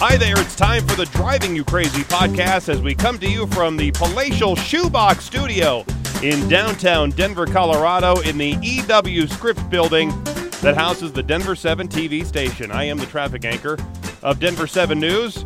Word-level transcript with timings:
Hi 0.00 0.16
there, 0.16 0.38
it's 0.38 0.54
time 0.54 0.86
for 0.86 0.94
the 0.94 1.06
Driving 1.06 1.56
You 1.56 1.64
Crazy 1.64 2.02
podcast 2.02 2.68
as 2.68 2.80
we 2.80 2.94
come 2.94 3.18
to 3.18 3.28
you 3.28 3.48
from 3.48 3.76
the 3.76 3.90
palatial 3.90 4.54
Shoebox 4.54 5.24
Studio 5.24 5.84
in 6.22 6.48
downtown 6.48 7.10
Denver, 7.10 7.46
Colorado, 7.46 8.20
in 8.20 8.38
the 8.38 8.56
EW 8.62 9.26
Scripps 9.26 9.62
building 9.64 10.10
that 10.62 10.76
houses 10.76 11.12
the 11.12 11.22
Denver 11.24 11.56
7 11.56 11.88
TV 11.88 12.24
station. 12.24 12.70
I 12.70 12.84
am 12.84 12.98
the 12.98 13.06
traffic 13.06 13.44
anchor 13.44 13.76
of 14.22 14.38
Denver 14.38 14.68
7 14.68 15.00
News, 15.00 15.44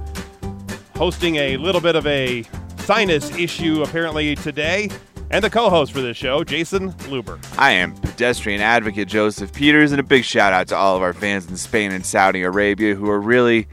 hosting 0.96 1.36
a 1.36 1.56
little 1.56 1.80
bit 1.80 1.96
of 1.96 2.06
a 2.06 2.44
sinus 2.80 3.34
issue 3.38 3.82
apparently 3.82 4.34
today, 4.34 4.90
and 5.30 5.42
the 5.42 5.48
co 5.48 5.70
host 5.70 5.92
for 5.92 6.02
this 6.02 6.18
show, 6.18 6.44
Jason 6.44 6.92
Luber. 7.04 7.42
I 7.58 7.70
am 7.70 7.94
pedestrian 7.94 8.60
advocate 8.60 9.08
Joseph 9.08 9.50
Peters, 9.54 9.92
and 9.92 10.00
a 10.00 10.04
big 10.04 10.24
shout 10.24 10.52
out 10.52 10.68
to 10.68 10.76
all 10.76 10.94
of 10.94 11.00
our 11.00 11.14
fans 11.14 11.48
in 11.48 11.56
Spain 11.56 11.90
and 11.90 12.04
Saudi 12.04 12.42
Arabia 12.42 12.94
who 12.94 13.08
are 13.08 13.18
really 13.18 13.66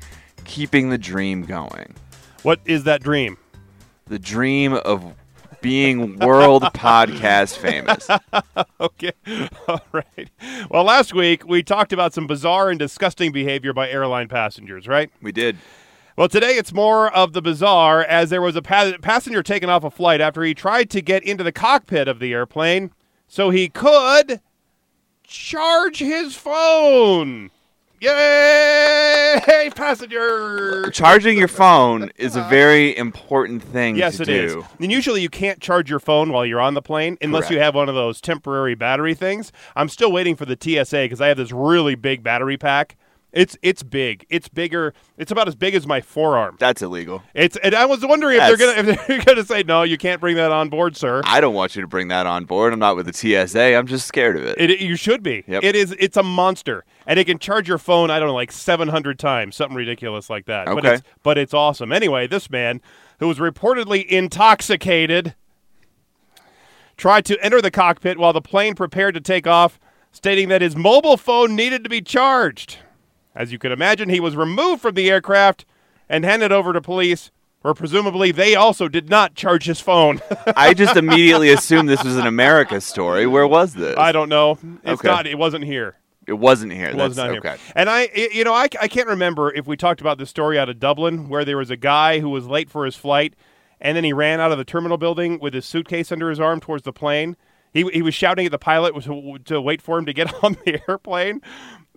keeping 0.50 0.90
the 0.90 0.98
dream 0.98 1.44
going. 1.44 1.94
What 2.42 2.60
is 2.66 2.84
that 2.86 3.04
dream? 3.04 3.38
The 4.08 4.18
dream 4.18 4.74
of 4.74 5.14
being 5.62 6.18
world 6.18 6.64
podcast 6.74 7.56
famous. 7.58 8.10
okay. 8.82 9.12
All 9.68 9.86
right. 9.92 10.30
Well, 10.72 10.84
last 10.84 11.14
week 11.14 11.48
we 11.48 11.62
talked 11.62 11.94
about 11.94 12.16
some 12.16 12.26
bizarre 12.26 12.72
and 12.72 12.80
disgusting 12.80 13.32
behavior 13.32 13.74
by 13.74 13.90
airline 13.90 14.28
passengers, 14.28 14.88
right? 14.88 15.12
We 15.22 15.32
did. 15.32 15.58
Well, 16.18 16.28
today 16.28 16.54
it's 16.54 16.74
more 16.74 17.14
of 17.14 17.34
the 17.34 17.44
bizarre 17.44 18.02
as 18.02 18.32
there 18.32 18.42
was 18.42 18.56
a 18.56 18.64
pa- 18.64 18.94
passenger 19.04 19.44
taken 19.44 19.70
off 19.70 19.84
a 19.84 19.92
flight 19.92 20.20
after 20.20 20.42
he 20.44 20.56
tried 20.56 20.90
to 20.90 21.02
get 21.02 21.24
into 21.24 21.44
the 21.44 21.52
cockpit 21.52 22.08
of 22.08 22.18
the 22.18 22.34
airplane 22.34 22.90
so 23.28 23.52
he 23.52 23.70
could 23.70 24.42
charge 25.24 26.00
his 26.00 26.36
phone. 26.36 27.52
Yay, 28.02 29.70
passenger! 29.76 30.90
Charging 30.92 31.38
your 31.38 31.50
phone 31.50 32.10
is 32.16 32.38
a 32.38 32.40
uh-huh. 32.40 32.50
very 32.50 32.96
important 32.96 33.62
thing 33.62 33.98
Yes, 33.98 34.18
to 34.18 34.24
it 34.24 34.26
do. 34.28 34.60
is. 34.60 34.66
And 34.80 34.90
usually 34.90 35.22
you 35.22 35.28
can't 35.30 35.60
charge 35.60 35.90
your 35.90 36.00
phone 36.00 36.32
while 36.32 36.46
you're 36.46 36.62
on 36.62 36.76
the 36.76 36.82
plane 36.82 37.18
unless 37.22 37.44
Correct. 37.44 37.52
you 37.52 37.60
have 37.60 37.76
one 37.76 37.90
of 37.90 37.96
those 37.96 38.22
temporary 38.22 38.74
battery 38.74 39.16
things. 39.16 39.52
I'm 39.76 39.90
still 39.90 40.14
waiting 40.14 40.38
for 40.38 40.46
the 40.46 40.58
TSA 40.60 40.98
because 41.04 41.20
I 41.20 41.28
have 41.28 41.38
this 41.38 41.52
really 41.52 41.96
big 41.96 42.24
battery 42.24 42.56
pack. 42.56 42.96
It's 43.32 43.56
it's 43.62 43.84
big. 43.84 44.26
It's 44.30 44.50
bigger. 44.50 44.94
It's 45.18 45.32
about 45.32 45.48
as 45.48 45.56
big 45.56 45.76
as 45.76 45.86
my 45.86 46.02
forearm. 46.02 46.58
That's 46.60 46.82
illegal. 46.82 47.22
It's 47.36 47.58
and 47.58 47.76
I 47.76 47.86
was 47.86 48.04
wondering 48.04 48.40
if 48.42 48.48
they're 48.48 48.74
gonna 48.76 48.92
if 48.92 49.08
they're 49.08 49.22
gonna 49.24 49.46
say 49.46 49.62
no, 49.62 49.84
you 49.84 49.98
can't 50.00 50.20
bring 50.20 50.36
that 50.38 50.52
on 50.52 50.70
board, 50.70 50.98
sir. 50.98 51.22
I 51.26 51.40
don't 51.40 51.54
want 51.54 51.76
you 51.76 51.84
to 51.84 51.88
bring 51.88 52.08
that 52.08 52.26
on 52.26 52.46
board. 52.46 52.74
I'm 52.74 52.80
not 52.80 52.96
with 52.96 53.06
the 53.06 53.14
TSA. 53.14 53.76
I'm 53.76 53.86
just 53.86 54.08
scared 54.08 54.36
of 54.36 54.46
it. 54.46 54.60
It, 54.60 54.80
you 54.80 54.96
should 54.96 55.22
be. 55.22 55.44
Yep. 55.48 55.64
It 55.64 55.76
is. 55.76 55.96
It's 56.00 56.18
a 56.18 56.24
monster, 56.24 56.86
and 57.06 57.20
it 57.20 57.26
can 57.26 57.38
charge 57.38 57.68
your 57.68 57.78
phone. 57.78 58.10
I 58.10 58.18
don't 58.18 58.30
know, 58.30 58.34
like 58.34 58.52
seven 58.52 58.88
hundred 58.88 59.20
times, 59.20 59.56
something 59.56 59.78
ridiculous 59.78 60.28
like 60.30 60.46
that. 60.48 60.66
But 60.66 60.78
Okay. 60.80 60.94
it's, 60.96 61.04
but 61.22 61.38
it's 61.38 61.54
awesome. 61.54 61.92
Anyway, 61.92 62.26
this 62.26 62.50
man 62.50 62.82
who 63.20 63.28
was 63.28 63.38
reportedly 63.38 64.06
intoxicated 64.08 65.36
tried 66.98 67.26
to 67.26 67.38
enter 67.44 67.62
the 67.62 67.72
cockpit 67.72 68.18
while 68.18 68.34
the 68.34 68.42
plane 68.42 68.76
prepared 68.76 69.14
to 69.14 69.22
take 69.22 69.48
off, 69.48 69.80
stating 70.12 70.50
that 70.50 70.62
his 70.62 70.76
mobile 70.76 71.16
phone 71.16 71.56
needed 71.56 71.84
to 71.84 71.90
be 71.90 72.02
charged. 72.02 72.80
As 73.40 73.54
you 73.54 73.58
can 73.58 73.72
imagine, 73.72 74.10
he 74.10 74.20
was 74.20 74.36
removed 74.36 74.82
from 74.82 74.96
the 74.96 75.10
aircraft 75.10 75.66
and 76.10 76.26
handed 76.26 76.52
over 76.52 76.74
to 76.74 76.82
police, 76.82 77.32
where 77.62 77.74
presumably 77.74 78.34
they 78.34 78.54
also 78.54 78.90
did 78.90 79.10
not 79.10 79.34
charge 79.34 79.64
his 79.64 79.80
phone. 79.80 80.20
I 80.58 80.74
just 80.74 80.98
immediately 81.04 81.50
assumed 81.50 81.88
this 81.88 82.04
was 82.04 82.18
an 82.18 82.28
America 82.28 82.82
story. 82.82 83.26
Where 83.28 83.48
was 83.48 83.74
this? 83.76 83.98
I 83.98 84.12
don't 84.12 84.28
know. 84.28 84.60
It's 84.84 85.00
Okay. 85.00 85.08
not. 85.08 85.26
It 85.26 85.38
wasn't 85.38 85.64
here. 85.64 85.96
it 86.28 86.34
wasn't 86.34 86.74
here. 86.74 86.88
It 86.90 86.98
That's 86.98 87.08
was 87.12 87.18
not 87.18 87.30
okay. 87.30 87.50
here. 87.52 87.58
And 87.76 87.90
I, 87.90 88.02
I- 88.14 88.30
you 88.34 88.44
know, 88.44 88.54
I, 88.54 88.68
I 88.82 88.88
can't 88.90 89.08
remember 89.08 89.54
if 89.54 89.66
we 89.66 89.78
talked 89.78 90.02
about 90.02 90.18
this 90.18 90.30
story 90.30 90.60
out 90.60 90.68
of 90.68 90.78
Dublin 90.78 91.30
where 91.30 91.46
there 91.46 91.58
was 91.58 91.70
a 91.72 91.78
guy 91.78 92.20
who 92.20 92.30
was 92.30 92.46
late 92.46 92.70
for 92.70 92.84
his 92.86 92.96
flight, 92.98 93.36
and 93.80 93.96
then 93.96 94.04
he 94.04 94.12
ran 94.12 94.42
out 94.42 94.52
of 94.52 94.58
the 94.58 94.66
terminal 94.66 94.98
building 94.98 95.40
with 95.40 95.54
his 95.54 95.66
suitcase 95.66 96.12
under 96.12 96.30
his 96.30 96.42
arm 96.42 96.60
towards 96.60 96.84
the 96.84 96.92
plane. 96.92 97.38
He, 97.74 97.84
he 97.94 98.02
was 98.02 98.14
shouting 98.16 98.46
at 98.48 98.52
the 98.52 98.58
pilot 98.60 99.02
to, 99.04 99.38
to 99.46 99.62
wait 99.62 99.82
for 99.82 99.98
him 99.98 100.06
to 100.08 100.12
get 100.14 100.34
on 100.44 100.58
the 100.66 100.82
airplane. 100.90 101.42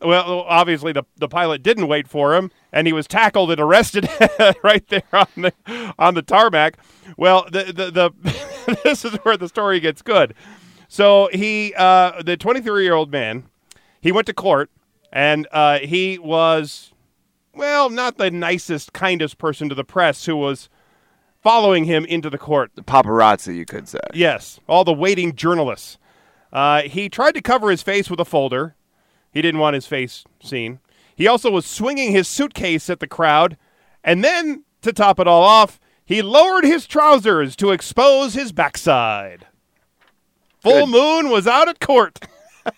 Well, 0.05 0.41
obviously 0.49 0.93
the 0.93 1.05
the 1.17 1.29
pilot 1.29 1.63
didn't 1.63 1.89
wait 1.89 2.09
for 2.09 2.35
him, 2.35 2.51
and 2.73 2.87
he 2.87 2.93
was 2.93 3.07
tackled 3.07 3.51
and 3.51 3.61
arrested 3.61 4.09
right 4.63 4.87
there 4.89 5.03
on 5.13 5.27
the 5.37 5.53
on 5.99 6.15
the 6.15 6.23
tarmac. 6.23 6.79
Well, 7.17 7.47
the 7.51 7.65
the, 7.65 7.91
the 7.91 8.79
this 8.85 9.05
is 9.05 9.15
where 9.25 9.37
the 9.37 9.49
story 9.49 9.81
gets 9.81 10.03
good. 10.03 10.35
So 10.93 11.31
he, 11.33 11.73
uh, 11.75 12.21
the 12.23 12.37
23 12.37 12.83
year 12.85 12.93
old 12.93 13.11
man, 13.11 13.45
he 14.03 14.13
went 14.13 14.27
to 14.27 14.35
court, 14.35 14.71
and 15.11 15.49
uh, 15.51 15.79
he 15.79 16.19
was, 16.19 16.93
well, 17.55 17.89
not 17.89 18.19
the 18.19 18.31
nicest, 18.31 18.93
kindest 18.93 19.39
person 19.39 19.71
to 19.71 19.75
the 19.75 19.85
press 19.85 20.27
who 20.27 20.37
was 20.37 20.69
following 21.43 21.85
him 21.85 22.05
into 22.05 22.29
the 22.29 22.37
court. 22.37 22.73
The 22.75 22.83
paparazzi, 22.83 23.57
you 23.57 23.65
could 23.65 23.89
say. 23.89 24.01
Yes, 24.13 24.61
all 24.69 24.85
the 24.85 24.93
waiting 24.93 25.35
journalists. 25.35 25.97
Uh, 26.53 26.83
he 26.83 27.09
tried 27.09 27.33
to 27.37 27.41
cover 27.41 27.71
his 27.71 27.81
face 27.81 28.11
with 28.11 28.21
a 28.21 28.27
folder. 28.27 28.77
He 29.33 29.43
didn't 29.43 29.61
want 29.61 29.75
his 29.75 29.87
face 29.87 30.25
seen. 30.43 30.81
He 31.17 31.27
also 31.27 31.51
was 31.51 31.67
swinging 31.67 32.13
his 32.13 32.29
suitcase 32.29 32.89
at 32.91 33.01
the 33.01 33.07
crowd. 33.07 33.57
And 34.05 34.23
then, 34.25 34.65
to 34.83 34.93
top 34.93 35.19
it 35.19 35.27
all 35.27 35.43
off, 35.43 35.81
he 36.05 36.23
lowered 36.23 36.65
his 36.65 36.87
trousers 36.87 37.57
to 37.57 37.71
expose 37.71 38.35
his 38.35 38.53
backside. 38.53 39.47
Full 40.61 40.87
Good. 40.87 40.93
moon 40.93 41.31
was 41.31 41.47
out 41.47 41.69
at 41.69 41.81
court. 41.81 42.21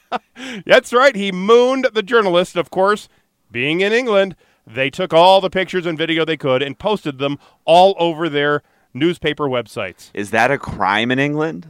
That's 0.66 0.92
right. 0.92 1.14
He 1.14 1.32
mooned 1.32 1.88
the 1.92 2.02
journalist, 2.02 2.56
of 2.56 2.70
course. 2.70 3.08
Being 3.50 3.80
in 3.80 3.92
England, 3.92 4.36
they 4.66 4.90
took 4.90 5.12
all 5.12 5.40
the 5.40 5.50
pictures 5.50 5.86
and 5.86 5.98
video 5.98 6.24
they 6.24 6.36
could 6.36 6.62
and 6.62 6.78
posted 6.78 7.18
them 7.18 7.38
all 7.64 7.94
over 7.98 8.28
their 8.28 8.62
newspaper 8.92 9.48
websites. 9.48 10.10
Is 10.14 10.30
that 10.30 10.50
a 10.50 10.58
crime 10.58 11.10
in 11.10 11.18
England? 11.18 11.66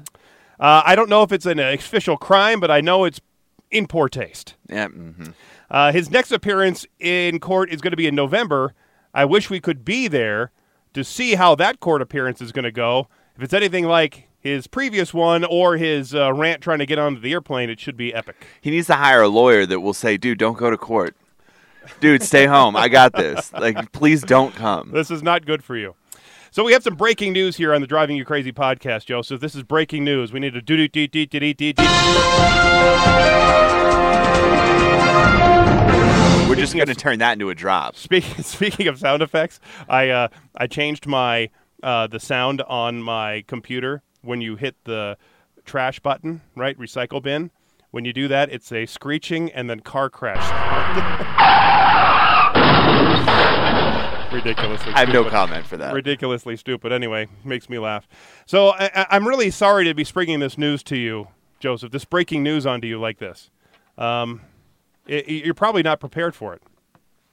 Uh, 0.60 0.82
I 0.84 0.94
don't 0.94 1.08
know 1.08 1.22
if 1.22 1.32
it's 1.32 1.46
an 1.46 1.58
official 1.58 2.16
crime, 2.16 2.60
but 2.60 2.70
I 2.70 2.80
know 2.80 3.04
it's 3.04 3.20
in 3.74 3.86
poor 3.86 4.08
taste. 4.08 4.54
Yeah. 4.68 4.88
hmm 4.88 5.26
Uh, 5.70 5.92
his 5.92 6.10
next 6.10 6.30
appearance 6.32 6.86
in 7.00 7.40
court 7.40 7.70
is 7.70 7.80
going 7.80 7.90
to 7.90 7.96
be 7.96 8.06
in 8.06 8.14
November. 8.14 8.72
I 9.12 9.24
wish 9.24 9.50
we 9.50 9.60
could 9.60 9.84
be 9.84 10.08
there 10.08 10.52
to 10.94 11.02
see 11.04 11.34
how 11.34 11.54
that 11.56 11.80
court 11.80 12.00
appearance 12.00 12.40
is 12.40 12.52
going 12.52 12.64
to 12.64 12.72
go. 12.72 13.08
If 13.36 13.42
it's 13.42 13.52
anything 13.54 13.84
like 13.86 14.28
his 14.38 14.66
previous 14.66 15.12
one 15.12 15.44
or 15.44 15.76
his 15.76 16.14
uh, 16.14 16.32
rant 16.32 16.60
trying 16.62 16.78
to 16.78 16.86
get 16.86 16.98
onto 16.98 17.20
the 17.20 17.32
airplane, 17.32 17.68
it 17.70 17.80
should 17.80 17.96
be 17.96 18.14
epic. 18.14 18.46
He 18.60 18.70
needs 18.70 18.86
to 18.86 18.94
hire 18.94 19.22
a 19.22 19.28
lawyer 19.28 19.66
that 19.66 19.80
will 19.80 19.94
say, 19.94 20.16
"Dude, 20.16 20.38
don't 20.38 20.56
go 20.56 20.70
to 20.70 20.76
court. 20.76 21.16
Dude, 22.00 22.22
stay 22.22 22.46
home. 22.46 22.76
I 22.76 22.88
got 22.88 23.12
this. 23.14 23.52
Like, 23.52 23.90
please 23.92 24.22
don't 24.22 24.54
come." 24.54 24.90
This 24.92 25.10
is 25.10 25.22
not 25.22 25.44
good 25.46 25.64
for 25.64 25.76
you. 25.76 25.94
So 26.52 26.62
we 26.62 26.72
have 26.72 26.84
some 26.84 26.94
breaking 26.94 27.32
news 27.32 27.56
here 27.56 27.74
on 27.74 27.80
the 27.80 27.86
Driving 27.88 28.16
You 28.16 28.24
Crazy 28.24 28.52
podcast, 28.52 29.06
Joseph. 29.06 29.40
This 29.40 29.56
is 29.56 29.64
breaking 29.64 30.04
news. 30.04 30.32
We 30.32 30.38
need 30.38 30.52
to 30.54 30.62
do 30.62 30.76
do 30.76 30.86
do 30.86 31.08
do 31.08 31.26
do 31.26 31.52
do 31.54 31.72
do. 31.72 31.82
We're 36.54 36.60
just 36.60 36.76
going 36.76 36.86
to 36.86 36.94
turn 36.94 37.18
that 37.18 37.32
into 37.32 37.50
a 37.50 37.54
drop. 37.54 37.96
Speaking 37.96 38.44
speaking 38.44 38.86
of 38.86 38.96
sound 39.00 39.22
effects, 39.22 39.58
I 39.88 40.10
uh, 40.10 40.28
I 40.54 40.68
changed 40.68 41.04
my 41.04 41.50
uh, 41.82 42.06
the 42.06 42.20
sound 42.20 42.62
on 42.62 43.02
my 43.02 43.42
computer 43.48 44.02
when 44.22 44.40
you 44.40 44.54
hit 44.54 44.76
the 44.84 45.18
trash 45.64 45.98
button, 45.98 46.42
right? 46.54 46.78
Recycle 46.78 47.20
bin. 47.20 47.50
When 47.90 48.04
you 48.04 48.12
do 48.12 48.28
that, 48.28 48.52
it's 48.52 48.70
a 48.70 48.86
screeching 48.86 49.50
and 49.50 49.68
then 49.68 49.80
car 49.80 50.08
crash. 50.08 50.44
Ridiculously. 54.32 54.92
I 54.92 55.00
have 55.00 55.08
no 55.08 55.28
comment 55.28 55.66
for 55.66 55.76
that. 55.76 55.92
Ridiculously 55.92 56.56
stupid. 56.56 56.92
Anyway, 56.92 57.26
makes 57.44 57.68
me 57.68 57.80
laugh. 57.80 58.06
So 58.46 58.68
I, 58.68 58.90
I- 58.94 59.06
I'm 59.10 59.26
really 59.26 59.50
sorry 59.50 59.86
to 59.86 59.94
be 59.94 60.04
springing 60.04 60.38
this 60.38 60.56
news 60.56 60.84
to 60.84 60.96
you, 60.96 61.26
Joseph. 61.58 61.90
This 61.90 62.04
breaking 62.04 62.44
news 62.44 62.64
onto 62.64 62.86
you 62.86 63.00
like 63.00 63.18
this. 63.18 63.50
Um, 63.98 64.40
i- 65.08 65.24
i- 65.26 65.42
you're 65.44 65.54
probably 65.54 65.82
not 65.82 66.00
prepared 66.00 66.34
for 66.34 66.54
it. 66.54 66.62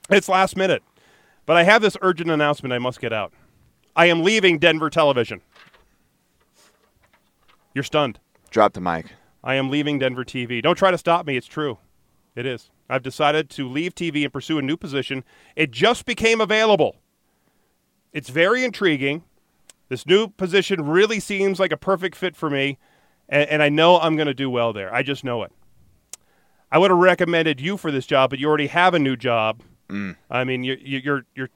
It's 0.10 0.28
last 0.30 0.58
minute, 0.58 0.84
but 1.46 1.56
I 1.58 1.64
have 1.64 1.82
this 1.82 1.98
urgent 2.02 2.30
announcement 2.30 2.74
I 2.74 2.80
must 2.80 3.00
get 3.00 3.14
out. 3.14 3.34
I 3.96 4.06
am 4.08 4.24
leaving 4.24 4.58
Denver 4.60 4.90
Television. 4.90 5.42
You're 7.74 7.84
stunned. 7.84 8.20
Drop 8.50 8.74
the 8.74 8.82
mic. 8.82 9.08
I 9.44 9.56
am 9.56 9.70
leaving 9.70 10.00
Denver 10.00 10.24
TV. 10.26 10.62
Don't 10.62 10.78
try 10.78 10.92
to 10.92 10.98
stop 10.98 11.26
me. 11.26 11.38
It's 11.38 11.48
true. 11.48 11.78
It 12.36 12.46
is. 12.46 12.70
I've 12.90 13.04
decided 13.04 13.50
to 13.52 13.68
leave 13.68 13.96
TV 13.96 14.24
and 14.24 14.34
pursue 14.34 14.58
a 14.58 14.62
new 14.62 14.78
position. 14.78 15.24
It 15.56 15.72
just 15.72 16.06
became 16.06 16.42
available. 16.42 16.98
It's 18.14 18.30
very 18.30 18.64
intriguing. 18.64 19.24
This 19.90 20.06
new 20.06 20.28
position 20.28 20.86
really 20.86 21.20
seems 21.20 21.60
like 21.60 21.72
a 21.72 21.78
perfect 21.78 22.16
fit 22.16 22.36
for 22.36 22.50
me, 22.50 22.78
and, 23.30 23.50
and 23.50 23.64
I 23.64 23.70
know 23.70 24.00
I'm 24.00 24.16
going 24.16 24.28
to 24.28 24.34
do 24.34 24.50
well 24.50 24.74
there. 24.74 24.94
I 24.94 25.04
just 25.04 25.24
know 25.24 25.44
it. 25.44 25.52
I 26.72 26.78
would 26.78 26.92
have 26.92 27.00
recommended 27.00 27.60
you 27.60 27.78
for 27.78 27.92
this 27.92 28.06
job, 28.06 28.30
but 28.30 28.40
you 28.40 28.48
already 28.48 28.68
have 28.68 28.94
a 28.94 29.00
new 29.00 29.16
job. 29.16 29.62
I 30.30 30.46
mean, 30.46 30.64
you're, 30.64 30.78
you're, 30.78 31.26
you're, 31.36 31.50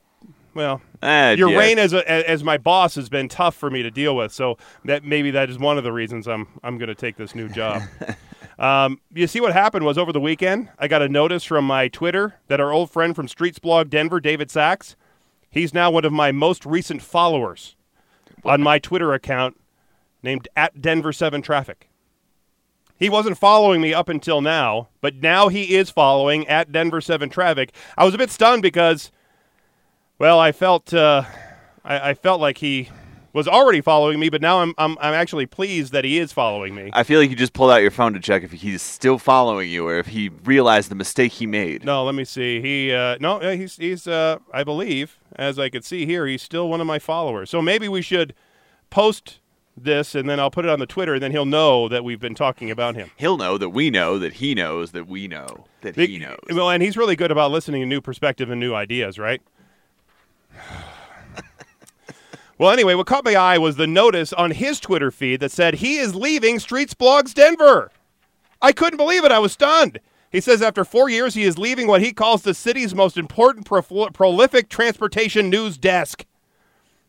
well, 0.52 0.82
Eh, 1.02 1.32
your 1.32 1.50
yeah. 1.50 1.58
reign 1.58 1.78
as 1.78 1.92
a, 1.92 2.28
as 2.30 2.44
my 2.44 2.58
boss 2.58 2.94
has 2.96 3.08
been 3.08 3.28
tough 3.28 3.54
for 3.54 3.70
me 3.70 3.82
to 3.82 3.90
deal 3.90 4.14
with. 4.14 4.32
So 4.32 4.58
that 4.84 5.04
maybe 5.04 5.30
that 5.30 5.48
is 5.48 5.58
one 5.58 5.78
of 5.78 5.84
the 5.84 5.92
reasons 5.92 6.26
I'm 6.28 6.48
I'm 6.62 6.78
going 6.78 6.88
to 6.88 6.94
take 6.94 7.16
this 7.16 7.34
new 7.34 7.48
job. 7.48 7.82
um, 8.58 9.00
you 9.14 9.26
see 9.26 9.40
what 9.40 9.52
happened 9.52 9.84
was 9.86 9.96
over 9.96 10.12
the 10.12 10.20
weekend, 10.20 10.68
I 10.78 10.88
got 10.88 11.00
a 11.00 11.08
notice 11.08 11.44
from 11.44 11.66
my 11.66 11.88
Twitter 11.88 12.36
that 12.48 12.60
our 12.60 12.72
old 12.72 12.90
friend 12.90 13.14
from 13.16 13.28
Streets 13.28 13.58
Blog 13.58 13.88
Denver, 13.88 14.20
David 14.20 14.50
Sachs, 14.50 14.96
He's 15.56 15.72
now 15.72 15.90
one 15.90 16.04
of 16.04 16.12
my 16.12 16.32
most 16.32 16.66
recent 16.66 17.00
followers 17.00 17.76
on 18.44 18.62
my 18.62 18.78
Twitter 18.78 19.14
account 19.14 19.58
named 20.22 20.48
at 20.54 20.82
Denver 20.82 21.14
7 21.14 21.40
Traffic. 21.40 21.88
He 22.98 23.08
wasn't 23.08 23.36
following 23.36 23.80
me 23.80 23.92
up 23.92 24.08
until 24.08 24.40
now, 24.40 24.88
but 25.00 25.16
now 25.16 25.48
he 25.48 25.74
is 25.76 25.90
following 25.90 26.46
at 26.48 26.72
Denver 26.72 27.00
7 27.00 27.28
Traffic. 27.28 27.74
I 27.96 28.04
was 28.04 28.14
a 28.14 28.18
bit 28.18 28.30
stunned 28.30 28.62
because, 28.62 29.10
well, 30.18 30.38
I 30.40 30.52
felt 30.52 30.94
uh, 30.94 31.24
I, 31.84 32.10
I 32.10 32.14
felt 32.14 32.40
like 32.40 32.58
he 32.58 32.88
was 33.34 33.46
already 33.46 33.82
following 33.82 34.18
me, 34.18 34.30
but 34.30 34.40
now 34.40 34.62
I'm, 34.62 34.72
I'm 34.78 34.96
I'm 34.98 35.12
actually 35.12 35.44
pleased 35.44 35.92
that 35.92 36.04
he 36.04 36.18
is 36.18 36.32
following 36.32 36.74
me. 36.74 36.88
I 36.94 37.02
feel 37.02 37.20
like 37.20 37.28
you 37.28 37.36
just 37.36 37.52
pulled 37.52 37.70
out 37.70 37.82
your 37.82 37.90
phone 37.90 38.14
to 38.14 38.18
check 38.18 38.42
if 38.42 38.50
he's 38.50 38.80
still 38.80 39.18
following 39.18 39.68
you 39.68 39.86
or 39.86 39.98
if 39.98 40.06
he 40.06 40.30
realized 40.44 40.90
the 40.90 40.94
mistake 40.94 41.32
he 41.32 41.46
made. 41.46 41.84
No, 41.84 42.02
let 42.02 42.14
me 42.14 42.24
see. 42.24 42.62
He 42.62 42.94
uh, 42.94 43.18
no, 43.20 43.38
he's 43.40 43.76
he's 43.76 44.06
uh, 44.06 44.38
I 44.54 44.64
believe, 44.64 45.18
as 45.34 45.58
I 45.58 45.68
could 45.68 45.84
see 45.84 46.06
here, 46.06 46.26
he's 46.26 46.40
still 46.40 46.70
one 46.70 46.80
of 46.80 46.86
my 46.86 46.98
followers. 46.98 47.50
So 47.50 47.60
maybe 47.60 47.90
we 47.90 48.00
should 48.00 48.32
post 48.88 49.40
this 49.76 50.14
and 50.14 50.28
then 50.28 50.40
I'll 50.40 50.50
put 50.50 50.64
it 50.64 50.70
on 50.70 50.78
the 50.78 50.86
Twitter 50.86 51.14
and 51.14 51.22
then 51.22 51.32
he'll 51.32 51.44
know 51.44 51.88
that 51.88 52.04
we've 52.04 52.20
been 52.20 52.34
talking 52.34 52.70
about 52.70 52.94
him. 52.94 53.10
He'll 53.16 53.36
know 53.36 53.58
that 53.58 53.70
we 53.70 53.90
know 53.90 54.18
that 54.18 54.34
he 54.34 54.54
knows 54.54 54.92
that 54.92 55.06
we 55.06 55.28
know 55.28 55.66
that 55.82 55.96
he 55.96 56.18
knows. 56.18 56.38
Well, 56.50 56.70
and 56.70 56.82
he's 56.82 56.96
really 56.96 57.16
good 57.16 57.30
about 57.30 57.50
listening 57.50 57.82
to 57.82 57.86
new 57.86 58.00
perspective 58.00 58.50
and 58.50 58.60
new 58.60 58.74
ideas, 58.74 59.18
right? 59.18 59.42
well, 62.58 62.70
anyway, 62.70 62.94
what 62.94 63.06
caught 63.06 63.24
my 63.24 63.34
eye 63.34 63.58
was 63.58 63.76
the 63.76 63.86
notice 63.86 64.32
on 64.32 64.52
his 64.52 64.80
Twitter 64.80 65.10
feed 65.10 65.40
that 65.40 65.52
said 65.52 65.74
he 65.74 65.96
is 65.96 66.14
leaving 66.14 66.58
Streets 66.58 66.94
Blogs 66.94 67.34
Denver. 67.34 67.90
I 68.62 68.72
couldn't 68.72 68.96
believe 68.96 69.24
it. 69.24 69.32
I 69.32 69.38
was 69.38 69.52
stunned. 69.52 70.00
He 70.32 70.40
says 70.40 70.60
after 70.60 70.84
four 70.84 71.08
years, 71.08 71.34
he 71.34 71.44
is 71.44 71.58
leaving 71.58 71.86
what 71.86 72.02
he 72.02 72.12
calls 72.12 72.42
the 72.42 72.54
city's 72.54 72.94
most 72.94 73.16
important, 73.16 73.64
pro- 73.64 74.10
prolific 74.10 74.68
transportation 74.68 75.48
news 75.48 75.78
desk. 75.78 76.26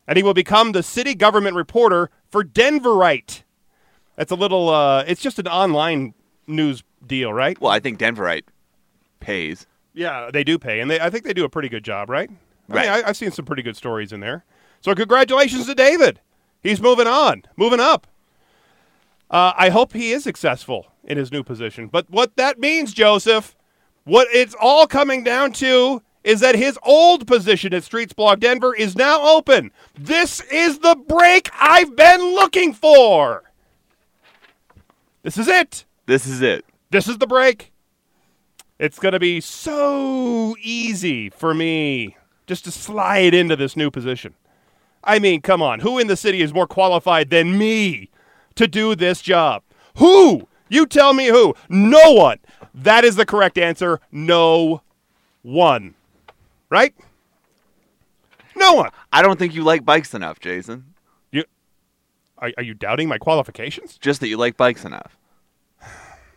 And 0.08 0.18
he 0.18 0.24
will 0.24 0.34
become 0.34 0.72
the 0.72 0.84
city 0.84 1.16
government 1.16 1.56
reporter 1.56 2.10
for 2.30 2.44
Denverite. 2.44 3.44
That's 4.16 4.32
a 4.32 4.36
little, 4.36 4.70
uh, 4.70 5.04
it's 5.06 5.22
just 5.22 5.38
an 5.40 5.48
online 5.48 6.14
news 6.48 6.84
deal, 7.06 7.34
right? 7.34 7.60
Well, 7.60 7.72
I 7.72 7.80
think 7.80 8.00
Denverite 8.00 8.44
pays. 9.20 9.68
Yeah, 9.94 10.30
they 10.32 10.44
do 10.44 10.58
pay, 10.58 10.80
and 10.80 10.90
they, 10.90 11.00
I 11.00 11.10
think 11.10 11.24
they 11.24 11.34
do 11.34 11.44
a 11.44 11.50
pretty 11.50 11.70
good 11.70 11.84
job, 11.84 12.10
right? 12.10 12.30
I 12.30 12.74
Right. 12.74 12.84
mean, 12.86 12.92
I, 13.06 13.10
I've 13.10 13.18
seen 13.18 13.32
some 13.32 13.46
pretty 13.46 13.64
good 13.64 13.78
stories 13.78 14.12
in 14.12 14.20
there. 14.20 14.44
So 14.82 14.94
congratulations 14.94 15.66
to 15.68 15.76
David. 15.76 16.20
He's 16.62 16.82
moving 16.82 17.08
on, 17.08 17.44
moving 17.56 17.80
up. 17.80 18.08
Uh, 19.30 19.54
I 19.58 19.70
hope 19.70 19.94
he 19.94 20.12
is 20.12 20.24
successful 20.24 20.88
in 21.04 21.18
his 21.18 21.32
new 21.32 21.44
position. 21.44 21.88
But 21.88 22.10
what 22.10 22.36
that 22.38 22.60
means, 22.60 22.94
Joseph, 22.94 23.56
what 24.04 24.28
it's 24.32 24.56
all 24.60 24.88
coming 24.88 25.24
down 25.24 25.52
to 25.54 26.02
is 26.24 26.40
that 26.42 26.56
his 26.56 26.78
old 26.84 27.28
position 27.28 27.74
at 27.74 27.84
Streets 27.84 28.14
Blog 28.14 28.40
Denver 28.40 28.76
is 28.76 28.96
now 28.96 29.22
open. 29.22 29.72
This 29.98 30.42
is 30.52 30.80
the 30.80 30.96
break 31.08 31.50
I've 31.60 31.96
been 31.96 32.22
looking 32.34 32.74
for. 32.74 33.44
This 35.24 35.38
is 35.38 35.48
it. 35.48 35.86
This 36.06 36.26
is 36.26 36.42
it. 36.42 36.66
This 36.90 37.08
is 37.08 37.18
the 37.18 37.28
break. 37.28 37.72
It's 38.80 39.00
going 39.00 39.14
to 39.14 39.20
be 39.20 39.42
so 39.42 40.56
easy 40.62 41.30
for 41.30 41.54
me 41.54 42.16
just 42.46 42.64
to 42.66 42.72
slide 42.72 43.34
into 43.34 43.56
this 43.56 43.76
new 43.76 43.92
position. 43.92 44.36
I 45.04 45.20
mean, 45.20 45.42
come 45.42 45.62
on. 45.62 45.80
Who 45.80 46.00
in 46.00 46.08
the 46.08 46.16
city 46.16 46.42
is 46.42 46.54
more 46.54 46.68
qualified 46.68 47.30
than 47.30 47.58
me 47.58 48.10
to 48.56 48.68
do 48.68 48.96
this 48.96 49.22
job? 49.22 49.64
Who? 49.98 50.48
You 50.70 50.86
tell 50.86 51.14
me 51.14 51.28
who. 51.28 51.56
No 51.70 52.12
one. 52.12 52.40
That 52.74 53.04
is 53.04 53.16
the 53.16 53.26
correct 53.26 53.58
answer. 53.58 54.00
No 54.12 54.82
one. 55.42 55.96
Right? 56.70 56.94
No 58.56 58.74
one. 58.74 58.90
I 59.12 59.22
don't 59.22 59.38
think 59.38 59.54
you 59.54 59.64
like 59.64 59.86
bikes 59.86 60.14
enough, 60.14 60.40
Jason. 60.40 60.94
You 61.32 61.46
are, 62.38 62.52
are 62.58 62.64
you 62.64 62.74
doubting 62.74 63.08
my 63.08 63.18
qualifications? 63.18 63.98
Just 63.98 64.20
that 64.22 64.28
you 64.28 64.38
like 64.38 64.58
bikes 64.58 64.84
enough. 64.84 65.18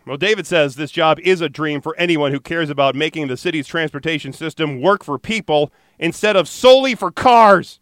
Well, 0.07 0.17
David 0.17 0.47
says 0.47 0.77
this 0.77 0.91
job 0.91 1.21
is 1.21 1.41
a 1.41 1.49
dream 1.49 1.81
for 1.81 1.95
anyone 1.97 2.33
who 2.33 2.41
cares 2.41 2.71
about 2.71 2.95
making 2.95 3.29
the 3.29 3.37
city's 3.37 3.67
transportation 3.67 4.33
system 4.33 4.81
work 4.81 5.05
for 5.05 5.19
people 5.19 5.73
instead 5.99 6.37
of 6.37 6.49
solely 6.49 6.95
for 6.95 7.11
cars. 7.11 7.81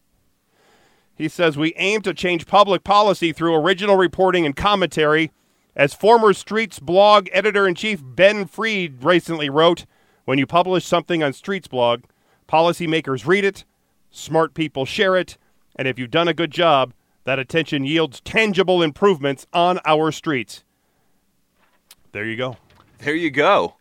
He 1.15 1.29
says 1.29 1.57
we 1.57 1.75
aim 1.77 2.03
to 2.03 2.15
change 2.15 2.47
public 2.47 2.85
policy 2.85 3.33
through 3.33 3.55
original 3.55 3.97
reporting 3.97 4.47
and 4.47 4.55
commentary. 4.55 5.33
As 5.75 5.95
former 5.95 6.33
Streets 6.33 6.81
blog 6.81 7.29
editor 7.33 7.67
in 7.67 7.75
chief 7.77 8.01
Ben 8.03 8.47
Fried 8.47 9.03
recently 9.03 9.49
wrote, 9.49 9.87
when 10.25 10.39
you 10.39 10.47
publish 10.47 10.85
something 10.85 11.23
on 11.23 11.33
Streets 11.33 11.69
blog, 11.69 12.03
policymakers 12.49 13.27
read 13.27 13.45
it, 13.45 13.65
smart 14.11 14.55
people 14.55 14.85
share 14.85 15.17
it, 15.17 15.37
and 15.77 15.87
if 15.87 15.99
you've 15.99 16.11
done 16.11 16.29
a 16.29 16.35
good 16.35 16.51
job, 16.51 16.93
that 17.25 17.39
attention 17.39 17.85
yields 17.85 18.21
tangible 18.21 18.83
improvements 18.83 19.47
on 19.53 19.79
our 19.85 20.11
streets. 20.11 20.65
There 22.13 22.25
you 22.25 22.37
go. 22.37 22.57
There 22.99 23.15
you 23.15 23.31
go. 23.31 23.75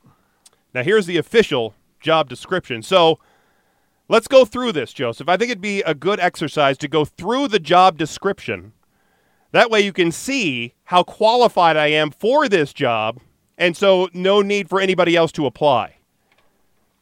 Now, 0.73 0.83
here's 0.83 1.05
the 1.05 1.17
official 1.17 1.73
job 1.99 2.29
description. 2.29 2.83
So 2.83 3.19
let's 4.09 4.27
go 4.27 4.45
through 4.45 4.73
this, 4.73 4.93
Joseph. 4.93 5.29
I 5.29 5.37
think 5.37 5.49
it'd 5.49 5.61
be 5.61 5.81
a 5.81 5.95
good 5.95 6.19
exercise 6.19 6.77
to 6.79 6.87
go 6.87 7.05
through 7.05 7.47
the 7.47 7.59
job 7.59 7.97
description. 7.97 8.73
That 9.53 9.71
way 9.71 9.81
you 9.81 9.93
can 9.93 10.11
see 10.11 10.75
how 10.85 11.03
qualified 11.03 11.77
I 11.77 11.87
am 11.87 12.11
for 12.11 12.49
this 12.49 12.73
job, 12.73 13.19
and 13.57 13.77
so 13.77 14.09
no 14.13 14.41
need 14.41 14.69
for 14.69 14.79
anybody 14.79 15.15
else 15.15 15.31
to 15.33 15.45
apply. 15.45 15.96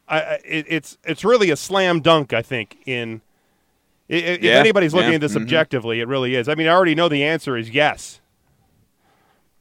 I, 0.08 0.20
it, 0.46 0.66
it's 0.70 0.98
it's 1.04 1.24
really 1.26 1.50
a 1.50 1.56
slam 1.56 2.00
dunk, 2.02 2.32
I 2.34 2.42
think. 2.42 2.78
In 2.86 3.22
i- 4.10 4.14
if 4.14 4.44
Yeah, 4.44 4.54
anybody's 4.60 4.94
looking 4.94 5.10
yeah, 5.12 5.16
at 5.16 5.22
this 5.22 5.34
mhm. 5.34 5.42
objectively, 5.42 6.00
it 6.00 6.08
really 6.08 6.36
is. 6.36 6.48
I 6.48 6.56
mean, 6.56 6.68
I 6.68 6.72
already 6.72 6.96
know 6.96 7.10
the 7.10 7.24
answer 7.24 7.58
is 7.58 7.70
yes. 7.72 8.22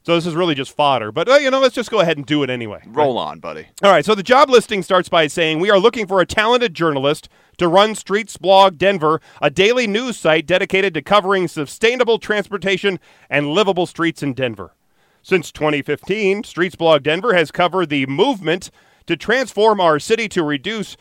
So 0.03 0.15
this 0.15 0.27
is 0.27 0.35
really 0.35 0.55
just 0.55 0.77
fodder. 0.77 1.11
But 1.11 1.29
uh, 1.31 1.37
you 1.37 1.51
know, 1.51 1.61
let's 1.61 1.75
just 1.75 1.91
go 1.91 2.01
ahead 2.01 2.19
and 2.19 2.27
do 2.27 2.43
it 2.43 2.51
anyway. 2.51 2.83
Roll 2.87 3.17
on, 3.17 3.41
buddy. 3.41 3.69
All 3.83 3.91
right, 3.91 4.05
so 4.05 4.15
the 4.15 4.23
job 4.23 4.51
listing 4.51 4.83
starts 4.83 5.09
by 5.09 5.27
saying 5.29 5.61
we 5.61 5.71
are 5.71 5.79
looking 5.79 6.07
for 6.07 6.21
a 6.21 6.27
talented 6.27 6.75
journalist 6.75 7.29
to 7.57 7.69
run 7.69 7.95
Streets 7.95 8.37
Blog 8.37 8.77
Denver, 8.77 9.23
a 9.41 9.49
daily 9.49 9.87
news 9.87 10.19
site 10.19 10.45
dedicated 10.45 10.93
to 10.95 11.01
covering 11.03 11.49
sustainable 11.49 12.19
transportation 12.19 12.99
and 13.31 13.49
livable 13.49 13.87
streets 13.87 14.23
in 14.23 14.35
Denver. 14.35 14.75
Since 15.23 15.51
2015, 15.53 16.45
Streets 16.45 16.75
Blog 16.77 17.03
Denver 17.03 17.33
has 17.33 17.51
covered 17.51 17.89
the 17.89 18.05
movement 18.05 18.71
to 19.07 19.17
transform 19.17 19.81
our 19.81 19.99
city 19.99 20.29
to 20.29 20.43
reduce 20.43 20.97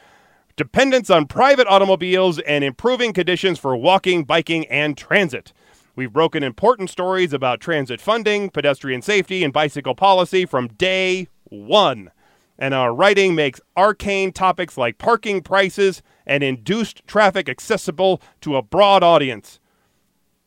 dependence 0.55 1.09
on 1.09 1.25
private 1.25 1.67
automobiles 1.67 2.39
and 2.39 2.63
improving 2.63 3.13
conditions 3.13 3.57
for 3.59 3.75
walking, 3.75 4.23
biking, 4.23 4.65
and 4.67 4.97
transit. 4.97 5.53
We've 5.95 6.11
broken 6.11 6.43
important 6.43 6.89
stories 6.89 7.33
about 7.33 7.59
transit 7.59 8.01
funding, 8.01 8.49
pedestrian 8.49 9.01
safety, 9.01 9.43
and 9.43 9.53
bicycle 9.53 9.95
policy 9.95 10.45
from 10.45 10.67
day 10.67 11.27
one. 11.43 12.11
And 12.57 12.73
our 12.73 12.93
writing 12.93 13.35
makes 13.35 13.61
arcane 13.75 14.31
topics 14.31 14.77
like 14.77 14.97
parking 14.97 15.41
prices 15.41 16.01
and 16.25 16.43
induced 16.43 17.05
traffic 17.07 17.49
accessible 17.49 18.21
to 18.41 18.55
a 18.55 18.61
broad 18.61 19.03
audience. 19.03 19.59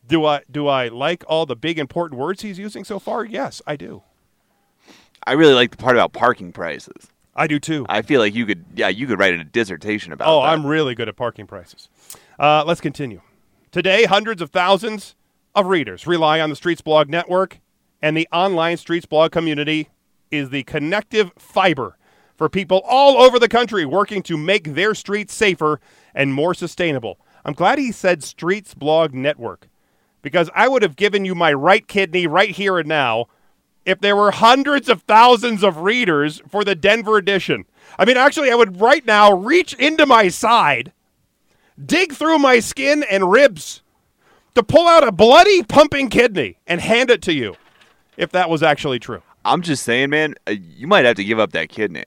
Do 0.05 0.25
I 0.25 0.41
do 0.49 0.67
I 0.67 0.87
like 0.87 1.23
all 1.27 1.45
the 1.45 1.55
big 1.55 1.77
important 1.77 2.19
words 2.19 2.41
he's 2.41 2.57
using 2.57 2.83
so 2.85 2.97
far? 2.97 3.25
Yes, 3.25 3.61
I 3.67 3.75
do. 3.75 4.03
I 5.25 5.33
really 5.33 5.53
like 5.53 5.71
the 5.71 5.77
part 5.77 5.97
about 5.97 6.13
parking 6.13 6.53
prices. 6.53 7.09
I 7.37 7.45
do 7.45 7.59
too. 7.59 7.85
I 7.87 8.01
feel 8.01 8.19
like 8.19 8.33
you 8.33 8.45
could, 8.45 8.65
yeah, 8.75 8.87
you 8.87 9.05
could 9.05 9.19
write 9.19 9.35
a 9.35 9.43
dissertation 9.43 10.11
about. 10.11 10.27
Oh, 10.27 10.41
that. 10.41 10.49
I'm 10.49 10.65
really 10.65 10.95
good 10.95 11.07
at 11.07 11.15
parking 11.15 11.45
prices. 11.45 11.87
Uh, 12.39 12.63
let's 12.65 12.81
continue. 12.81 13.21
Today, 13.71 14.05
hundreds 14.05 14.41
of 14.41 14.49
thousands 14.49 15.15
of 15.53 15.67
readers 15.67 16.07
rely 16.07 16.41
on 16.41 16.49
the 16.49 16.55
Streets 16.55 16.81
Blog 16.81 17.09
network, 17.09 17.59
and 18.01 18.17
the 18.17 18.27
online 18.31 18.77
Streets 18.77 19.05
Blog 19.05 19.31
community 19.31 19.89
is 20.31 20.49
the 20.49 20.63
connective 20.63 21.31
fiber 21.37 21.97
for 22.35 22.49
people 22.49 22.81
all 22.87 23.17
over 23.17 23.39
the 23.39 23.47
country 23.47 23.85
working 23.85 24.23
to 24.23 24.37
make 24.37 24.73
their 24.73 24.93
streets 24.95 25.33
safer 25.33 25.79
and 26.15 26.33
more 26.33 26.53
sustainable. 26.53 27.19
I'm 27.45 27.53
glad 27.53 27.77
he 27.79 27.91
said 27.91 28.23
Streets 28.23 28.73
Blog 28.73 29.13
Network 29.13 29.69
because 30.21 30.49
I 30.55 30.67
would 30.67 30.81
have 30.81 30.95
given 30.95 31.23
you 31.23 31.35
my 31.35 31.53
right 31.53 31.87
kidney 31.87 32.27
right 32.27 32.49
here 32.49 32.77
and 32.77 32.87
now 32.87 33.27
if 33.87 34.01
there 34.01 34.17
were 34.17 34.31
hundreds 34.31 34.89
of 34.89 35.01
thousands 35.03 35.63
of 35.63 35.77
readers 35.77 36.41
for 36.49 36.65
the 36.65 36.75
Denver 36.75 37.17
edition. 37.17 37.65
I 37.97 38.03
mean, 38.03 38.17
actually, 38.17 38.51
I 38.51 38.55
would 38.55 38.81
right 38.81 39.05
now 39.05 39.31
reach 39.31 39.73
into 39.75 40.05
my 40.05 40.27
side, 40.27 40.91
dig 41.83 42.11
through 42.11 42.39
my 42.39 42.59
skin 42.59 43.05
and 43.09 43.31
ribs 43.31 43.81
to 44.55 44.61
pull 44.61 44.87
out 44.89 45.07
a 45.07 45.11
bloody 45.13 45.63
pumping 45.63 46.09
kidney 46.09 46.57
and 46.67 46.81
hand 46.81 47.09
it 47.09 47.21
to 47.23 47.33
you 47.33 47.55
if 48.17 48.29
that 48.31 48.49
was 48.49 48.61
actually 48.61 48.99
true. 48.99 49.21
I'm 49.45 49.61
just 49.61 49.83
saying, 49.83 50.09
man, 50.09 50.35
uh, 50.45 50.51
you 50.51 50.85
might 50.85 51.05
have 51.05 51.15
to 51.15 51.23
give 51.23 51.39
up 51.39 51.53
that 51.53 51.69
kidney. 51.69 52.03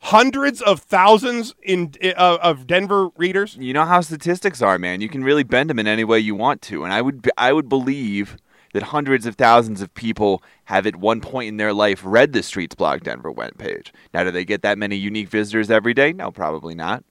Hundreds 0.00 0.60
of 0.60 0.80
thousands 0.80 1.54
in 1.62 1.94
uh, 2.04 2.36
of 2.42 2.66
Denver 2.66 3.08
readers. 3.16 3.56
You 3.58 3.72
know 3.72 3.86
how 3.86 4.02
statistics 4.02 4.60
are, 4.60 4.78
man. 4.78 5.00
You 5.00 5.08
can 5.08 5.24
really 5.24 5.42
bend 5.42 5.70
them 5.70 5.78
in 5.78 5.86
any 5.86 6.04
way 6.04 6.18
you 6.18 6.34
want 6.34 6.60
to, 6.62 6.84
and 6.84 6.92
I 6.92 7.00
would, 7.00 7.30
I 7.38 7.54
would 7.54 7.70
believe 7.70 8.36
that 8.76 8.82
hundreds 8.82 9.24
of 9.24 9.36
thousands 9.36 9.80
of 9.80 9.92
people 9.94 10.42
have 10.64 10.86
at 10.86 10.96
one 10.96 11.22
point 11.22 11.48
in 11.48 11.56
their 11.56 11.72
life 11.72 12.02
read 12.04 12.34
the 12.34 12.42
Streets 12.42 12.74
Blog 12.74 13.02
Denver 13.04 13.30
web 13.32 13.56
page. 13.56 13.90
Now, 14.12 14.22
do 14.24 14.30
they 14.30 14.44
get 14.44 14.60
that 14.60 14.76
many 14.76 14.96
unique 14.96 15.30
visitors 15.30 15.70
every 15.70 15.94
day? 15.94 16.12
No, 16.12 16.30
probably 16.30 16.74
not. 16.74 17.02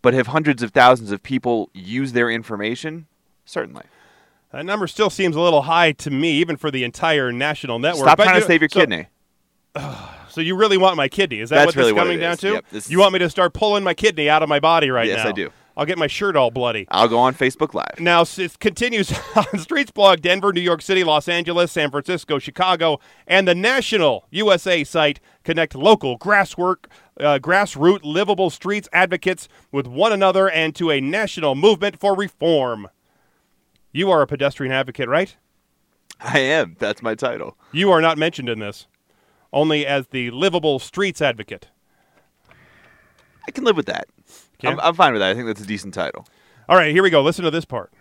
But 0.00 0.14
have 0.14 0.28
hundreds 0.28 0.62
of 0.62 0.70
thousands 0.70 1.10
of 1.12 1.22
people 1.22 1.68
use 1.74 2.14
their 2.14 2.30
information? 2.30 3.06
Certainly. 3.44 3.82
That 4.50 4.64
number 4.64 4.86
still 4.86 5.10
seems 5.10 5.36
a 5.36 5.40
little 5.42 5.62
high 5.62 5.92
to 5.92 6.10
me, 6.10 6.30
even 6.38 6.56
for 6.56 6.70
the 6.70 6.84
entire 6.84 7.30
national 7.32 7.78
network. 7.80 8.04
Stop 8.04 8.16
But 8.16 8.24
trying 8.24 8.40
to 8.40 8.46
save 8.46 8.62
your 8.62 8.70
so- 8.70 8.80
kidney. 8.80 9.08
So 10.30 10.40
you 10.40 10.56
really 10.56 10.78
want 10.78 10.96
my 10.96 11.06
kidney? 11.06 11.38
Is 11.38 11.50
that 11.50 11.58
That's 11.58 11.66
what 11.68 11.76
really 11.76 11.92
this 11.92 12.00
coming 12.00 12.18
down 12.18 12.32
is. 12.32 12.38
to? 12.40 12.52
Yep, 12.54 12.64
this 12.72 12.90
you 12.90 12.98
want 12.98 13.12
me 13.12 13.20
to 13.20 13.30
start 13.30 13.52
pulling 13.54 13.84
my 13.84 13.94
kidney 13.94 14.28
out 14.28 14.42
of 14.42 14.48
my 14.48 14.58
body 14.58 14.90
right 14.90 15.06
Yes, 15.06 15.18
now? 15.18 15.24
Yes, 15.26 15.28
I 15.28 15.32
do. 15.32 15.50
I'll 15.76 15.86
get 15.86 15.98
my 15.98 16.06
shirt 16.06 16.36
all 16.36 16.50
bloody. 16.50 16.86
I'll 16.90 17.08
go 17.08 17.18
on 17.18 17.34
Facebook 17.34 17.74
Live. 17.74 17.98
Now 17.98 18.22
it 18.22 18.58
continues 18.60 19.12
on 19.36 19.58
Streets 19.58 19.90
Blog 19.90 20.20
Denver, 20.20 20.52
New 20.52 20.60
York 20.60 20.82
City, 20.82 21.02
Los 21.02 21.28
Angeles, 21.28 21.72
San 21.72 21.90
Francisco, 21.90 22.38
Chicago, 22.38 23.00
and 23.26 23.48
the 23.48 23.54
national 23.54 24.26
USA 24.30 24.84
site 24.84 25.18
connect 25.42 25.74
local 25.74 26.18
grasswork, 26.18 26.86
uh, 27.18 27.38
grassroots 27.40 28.04
livable 28.04 28.50
streets 28.50 28.88
advocates 28.92 29.48
with 29.72 29.86
one 29.86 30.12
another 30.12 30.48
and 30.48 30.74
to 30.76 30.90
a 30.90 31.00
national 31.00 31.54
movement 31.54 31.98
for 31.98 32.14
reform. 32.14 32.88
You 33.92 34.10
are 34.10 34.22
a 34.22 34.26
pedestrian 34.26 34.72
advocate, 34.72 35.08
right? 35.08 35.36
I 36.20 36.38
am. 36.38 36.76
That's 36.78 37.02
my 37.02 37.14
title. 37.14 37.56
You 37.72 37.90
are 37.90 38.00
not 38.00 38.16
mentioned 38.16 38.48
in 38.48 38.60
this, 38.60 38.86
only 39.52 39.86
as 39.86 40.08
the 40.08 40.30
livable 40.30 40.78
streets 40.78 41.20
advocate. 41.20 41.68
I 43.46 43.50
can 43.50 43.64
live 43.64 43.76
with 43.76 43.86
that. 43.86 44.08
I'm, 44.62 44.80
I'm 44.80 44.94
fine 44.94 45.12
with 45.12 45.20
that. 45.20 45.30
I 45.30 45.34
think 45.34 45.46
that's 45.46 45.60
a 45.60 45.66
decent 45.66 45.94
title. 45.94 46.26
All 46.68 46.76
right, 46.76 46.92
here 46.92 47.02
we 47.02 47.10
go. 47.10 47.22
Listen 47.22 47.44
to 47.44 47.50
this 47.50 47.64
part. 47.64 47.92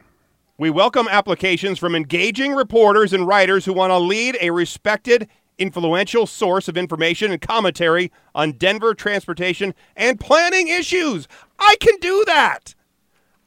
We 0.57 0.69
welcome 0.69 1.07
applications 1.09 1.79
from 1.79 1.95
engaging 1.95 2.53
reporters 2.53 3.11
and 3.11 3.27
writers 3.27 3.65
who 3.65 3.73
want 3.73 3.91
to 3.91 3.97
lead 3.97 4.37
a 4.39 4.51
respected, 4.51 5.27
influential 5.57 6.27
source 6.27 6.67
of 6.67 6.77
information 6.77 7.31
and 7.31 7.41
commentary 7.41 8.11
on 8.35 8.53
Denver 8.53 8.93
transportation 8.93 9.73
and 9.95 10.19
planning 10.19 10.67
issues. 10.67 11.27
I 11.59 11.75
can 11.79 11.97
do 11.99 12.23
that. 12.25 12.75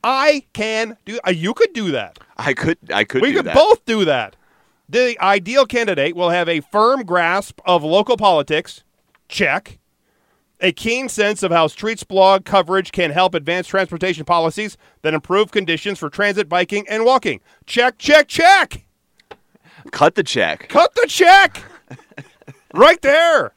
I 0.03 0.45
can 0.53 0.97
do. 1.05 1.19
Uh, 1.27 1.31
you 1.31 1.55
could 1.55 1.73
do 1.73 1.91
that. 1.93 2.19
I 2.37 2.55
could. 2.55 2.79
I 2.93 3.05
could. 3.05 3.23
we 3.23 3.31
do 3.31 3.39
could 3.39 3.47
that. 3.47 3.55
both 3.55 3.85
do 3.85 4.05
that. 4.05 4.37
The 4.89 5.17
ideal 5.21 5.67
candidate 5.67 6.15
will 6.15 6.31
have 6.31 6.49
a 6.49 6.61
firm 6.61 7.05
grasp 7.05 7.61
of 7.65 7.83
local 7.83 8.17
politics. 8.17 8.85
Check. 9.29 9.79
A 10.61 10.73
keen 10.73 11.11
sense 11.11 11.43
of 11.43 11.53
how 11.53 11.67
Streets 11.67 12.03
blog 12.03 12.47
coverage 12.47 12.91
can 12.91 13.11
help 13.11 13.35
advance 13.35 13.67
transportation 13.67 14.25
policies 14.25 14.79
that 15.03 15.13
improve 15.13 15.51
conditions 15.51 15.99
for 15.99 16.09
transit, 16.09 16.49
biking, 16.49 16.89
and 16.89 17.05
walking. 17.05 17.41
Check, 17.67 17.99
check, 17.99 18.27
check. 18.27 18.87
Cut 19.91 20.15
the 20.15 20.23
check. 20.23 20.69
Cut 20.71 20.95
the 20.95 21.07
check. 21.09 21.63
right 22.75 23.01
there. 23.03 23.53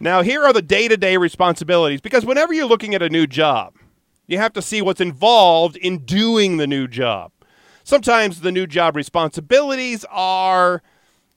Now, 0.00 0.22
here 0.22 0.42
are 0.42 0.52
the 0.52 0.60
day 0.60 0.88
to 0.88 0.96
day 0.96 1.16
responsibilities 1.16 2.00
because 2.00 2.26
whenever 2.26 2.52
you're 2.52 2.66
looking 2.66 2.96
at 2.96 3.02
a 3.02 3.08
new 3.08 3.28
job, 3.28 3.74
you 4.26 4.38
have 4.38 4.52
to 4.54 4.62
see 4.62 4.82
what's 4.82 5.00
involved 5.00 5.76
in 5.76 5.98
doing 5.98 6.56
the 6.56 6.66
new 6.66 6.88
job. 6.88 7.30
Sometimes 7.84 8.40
the 8.40 8.50
new 8.50 8.66
job 8.66 8.96
responsibilities 8.96 10.04
are 10.10 10.82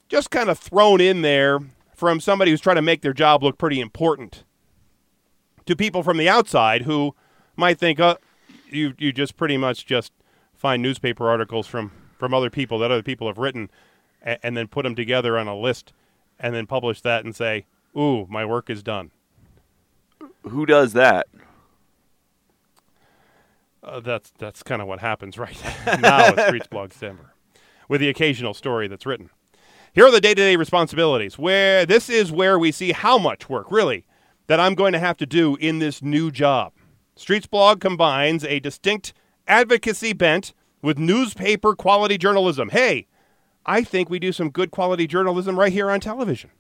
just 0.10 0.32
kind 0.32 0.50
of 0.50 0.58
thrown 0.58 1.02
in 1.02 1.22
there 1.22 1.60
from 1.94 2.20
somebody 2.20 2.50
who's 2.50 2.62
trying 2.62 2.78
to 2.78 2.82
make 2.82 3.04
their 3.04 3.14
job 3.14 3.44
look 3.44 3.60
pretty 3.60 3.80
important 3.80 4.44
to 5.68 5.76
people 5.76 6.04
from 6.04 6.18
the 6.18 6.28
outside 6.28 6.84
who 6.84 7.16
might 7.56 7.78
think, 7.78 8.00
uh, 8.00 8.18
you, 8.70 8.94
you 8.98 9.12
just 9.12 9.38
pretty 9.38 9.58
much 9.58 9.86
just 9.86 10.12
find 10.56 10.82
newspaper 10.82 11.30
articles 11.30 11.68
from, 11.68 11.92
from 12.18 12.34
other 12.34 12.50
people 12.50 12.80
that 12.80 12.92
other 12.92 13.04
people 13.04 13.28
have 13.28 13.38
written 13.38 13.70
and, 14.22 14.40
and 14.44 14.58
then 14.58 14.68
put 14.68 14.84
them 14.84 14.96
together 14.96 15.38
on 15.38 15.48
a 15.48 15.56
list 15.56 15.94
and 16.40 16.54
then 16.54 16.66
publish 16.66 17.02
that 17.02 17.24
and 17.24 17.36
say, 17.36 17.66
ooh, 17.96 18.26
my 18.28 18.46
work 18.46 18.70
is 18.70 18.84
done. 18.84 19.12
Who 20.44 20.66
does 20.66 20.94
that? 20.94 21.28
Uh, 23.84 24.00
that's 24.00 24.32
that's 24.38 24.64
kind 24.64 24.82
of 24.82 24.88
what 24.88 25.00
happens 25.00 25.38
right 25.38 25.58
now 26.02 26.28
at 26.28 26.48
Streets 26.48 26.68
Blogs 26.68 27.00
Denver, 27.00 27.34
with 27.88 28.02
the 28.02 28.10
occasional 28.10 28.54
story 28.54 28.88
that's 28.88 29.06
written. 29.06 29.30
Here 29.94 30.06
are 30.06 30.12
the 30.12 30.20
day-to-day 30.20 30.58
responsibilities. 30.58 31.38
Where 31.40 31.86
this 31.86 32.10
is 32.10 32.32
where 32.32 32.60
we 32.60 32.72
see 32.72 32.92
how 32.92 33.18
much 33.18 33.50
work 33.50 33.72
really 33.72 34.06
that 34.48 34.60
I'm 34.60 34.76
going 34.76 34.94
to 34.94 35.00
have 35.00 35.18
to 35.18 35.26
do 35.26 35.56
in 35.58 35.80
this 35.80 36.02
new 36.02 36.32
job. 36.32 36.74
Streets 37.16 37.48
Blog 37.48 37.80
combines 37.80 38.44
a 38.44 38.60
distinct 38.60 39.14
advocacy 39.48 40.14
bent 40.14 40.54
with 40.82 40.98
newspaper 40.98 41.76
quality 41.76 42.18
journalism. 42.18 42.70
Hey, 42.70 43.08
I 43.66 43.84
think 43.84 44.10
we 44.10 44.20
do 44.20 44.32
some 44.32 44.50
good 44.50 44.72
quality 44.72 45.08
journalism 45.08 45.60
right 45.60 45.72
here 45.72 45.90
on 45.90 46.00
television. 46.00 46.52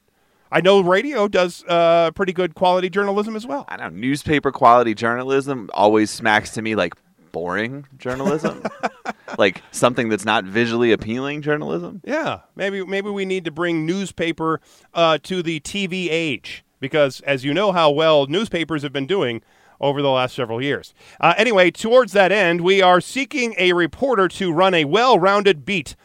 I 0.52 0.62
know 0.62 0.82
radio 0.82 1.28
does 1.28 1.64
uh, 1.68 2.12
pretty 2.12 2.34
good 2.34 2.56
quality 2.56 2.90
journalism 2.90 3.36
as 3.36 3.46
well. 3.46 3.66
I 3.68 3.78
know. 3.78 3.90
Newspaper 3.90 4.52
quality 4.52 4.94
journalism 4.94 5.70
always 5.74 6.10
smacks 6.10 6.52
to 6.52 6.62
me 6.62 6.76
like 6.76 6.94
boring 7.34 7.86
journalism, 7.98 8.64
like 9.38 9.62
something 9.72 10.10
that's 10.10 10.26
not 10.26 10.46
visually 10.46 10.92
appealing 10.92 11.42
journalism. 11.42 12.02
Yeah, 12.06 12.40
maybe 12.56 12.86
maybe 12.86 13.10
we 13.10 13.26
need 13.26 13.46
to 13.46 13.52
bring 13.52 13.86
newspaper 13.86 14.62
uh, 14.94 15.18
to 15.24 15.44
the 15.44 15.60
TV 15.60 16.08
age 16.10 16.64
because, 16.80 17.22
as 17.22 17.44
you 17.44 17.54
know, 17.54 17.72
how 17.72 17.92
well 17.92 18.28
newspapers 18.28 18.84
have 18.84 18.94
been 18.94 19.08
doing 19.08 19.42
over 19.80 20.02
the 20.02 20.10
last 20.10 20.36
several 20.36 20.62
years. 20.62 20.94
Uh, 21.20 21.34
anyway, 21.38 21.70
towards 21.70 22.14
that 22.14 22.32
end, 22.32 22.62
we 22.62 22.82
are 22.82 23.00
seeking 23.00 23.54
a 23.58 23.74
reporter 23.74 24.28
to 24.28 24.52
run 24.52 24.74
a 24.74 24.86
well-rounded 24.86 25.66
beat 25.66 25.96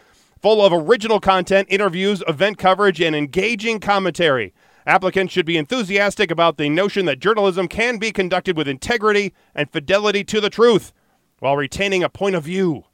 full 0.40 0.64
of 0.64 0.72
original 0.72 1.20
content, 1.20 1.68
interviews, 1.70 2.22
event 2.26 2.58
coverage, 2.58 3.00
and 3.00 3.14
engaging 3.14 3.78
commentary. 3.78 4.52
Applicants 4.84 5.32
should 5.32 5.46
be 5.46 5.56
enthusiastic 5.56 6.30
about 6.30 6.56
the 6.56 6.68
notion 6.68 7.06
that 7.06 7.20
journalism 7.20 7.68
can 7.68 7.98
be 7.98 8.10
conducted 8.10 8.56
with 8.56 8.66
integrity 8.66 9.32
and 9.54 9.70
fidelity 9.70 10.24
to 10.24 10.40
the 10.40 10.50
truth 10.50 10.92
while 11.38 11.56
retaining 11.56 12.02
a 12.02 12.08
point 12.08 12.34
of 12.34 12.42
view. 12.42 12.84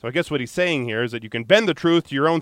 So 0.00 0.08
I 0.08 0.10
guess 0.10 0.30
what 0.30 0.40
he's 0.40 0.50
saying 0.50 0.86
here 0.86 1.02
is 1.02 1.12
that 1.12 1.22
you 1.22 1.28
can 1.28 1.44
bend 1.44 1.68
the 1.68 1.74
truth 1.74 2.08
to 2.08 2.14
your 2.14 2.28
own 2.28 2.40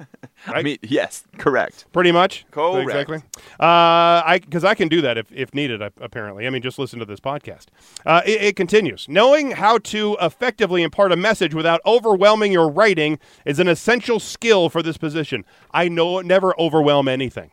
self-interest. 0.00 0.56
I 0.58 0.62
mean, 0.62 0.78
yes, 0.82 1.24
correct. 1.38 1.86
Pretty 1.92 2.12
much. 2.12 2.46
Correct. 2.50 2.88
Exactly. 2.88 3.18
Uh, 3.58 4.22
I 4.24 4.40
because 4.42 4.64
I 4.64 4.74
can 4.74 4.88
do 4.88 5.00
that 5.02 5.18
if, 5.18 5.30
if 5.32 5.54
needed. 5.54 5.82
Apparently, 6.00 6.46
I 6.46 6.50
mean, 6.50 6.62
just 6.62 6.78
listen 6.78 6.98
to 6.98 7.04
this 7.04 7.20
podcast. 7.20 7.66
Uh, 8.06 8.22
it, 8.24 8.42
it 8.42 8.56
continues. 8.56 9.06
Knowing 9.08 9.52
how 9.52 9.78
to 9.78 10.16
effectively 10.20 10.82
impart 10.82 11.12
a 11.12 11.16
message 11.16 11.54
without 11.54 11.80
overwhelming 11.86 12.52
your 12.52 12.68
writing 12.70 13.18
is 13.44 13.58
an 13.58 13.68
essential 13.68 14.18
skill 14.20 14.68
for 14.68 14.82
this 14.82 14.96
position. 14.96 15.44
I 15.72 15.88
know 15.88 16.20
never 16.20 16.58
overwhelm 16.58 17.08
anything. 17.08 17.50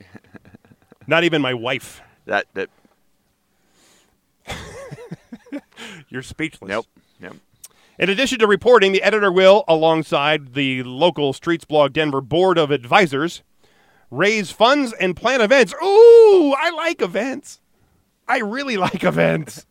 Not 1.06 1.24
even 1.24 1.42
my 1.42 1.54
wife. 1.54 2.00
That 2.26 2.46
that 2.54 2.70
You're 6.08 6.22
speechless. 6.22 6.68
nope. 6.68 6.86
In 7.98 8.10
addition 8.10 8.38
to 8.40 8.46
reporting, 8.46 8.92
the 8.92 9.02
editor 9.02 9.32
will, 9.32 9.64
alongside 9.66 10.52
the 10.52 10.82
local 10.82 11.32
Streets 11.32 11.64
Blog 11.64 11.94
Denver 11.94 12.20
Board 12.20 12.58
of 12.58 12.70
Advisors, 12.70 13.42
raise 14.10 14.50
funds 14.50 14.92
and 15.00 15.16
plan 15.16 15.40
events. 15.40 15.72
Ooh, 15.82 16.54
I 16.58 16.70
like 16.76 17.00
events. 17.00 17.60
I 18.28 18.38
really 18.40 18.76
like 18.86 19.02
events. 19.02 19.64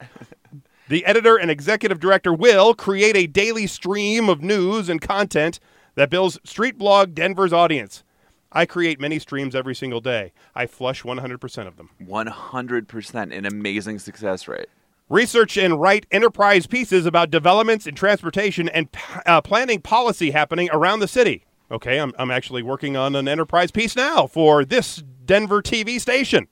the 0.90 1.06
editor 1.06 1.36
and 1.38 1.52
executive 1.52 2.00
director 2.00 2.34
will 2.34 2.74
create 2.74 3.16
a 3.16 3.28
daily 3.28 3.68
stream 3.68 4.28
of 4.28 4.42
news 4.42 4.90
and 4.90 5.00
content 5.00 5.60
that 5.94 6.10
builds 6.10 6.40
Street 6.44 6.80
Blog 6.80 7.14
Denver's 7.14 7.54
audience. 7.54 8.04
I 8.52 8.66
create 8.66 9.00
many 9.00 9.20
streams 9.20 9.54
every 9.54 9.76
single 9.76 10.02
day. 10.02 10.32
I 10.56 10.66
flush 10.66 11.04
100% 11.04 11.68
of 11.68 11.76
them. 11.78 11.90
One 12.00 12.28
hundred 12.28 12.88
percent, 12.88 13.34
an 13.34 13.46
amazing 13.46 14.00
success 14.00 14.48
rate. 14.48 14.68
Research 15.10 15.56
and 15.56 15.80
write 15.80 16.08
enterprise 16.10 16.66
pieces 16.66 17.06
about 17.06 17.30
developments 17.30 17.86
in 17.86 17.94
transportation 17.94 18.68
and 18.70 18.88
uh, 19.28 19.40
planning 19.40 19.80
policy 19.80 20.32
happening 20.32 20.68
around 20.74 21.00
the 21.00 21.08
city. 21.08 21.46
Okay, 21.70 22.00
I'm, 22.00 22.12
I'm 22.18 22.32
actually 22.32 22.64
working 22.64 22.98
on 22.98 23.16
an 23.16 23.28
enterprise 23.28 23.70
piece 23.70 23.96
now 23.96 24.26
for 24.26 24.66
this 24.66 25.04
Denver 25.26 25.62
TV 25.62 26.02
station. 26.02 26.48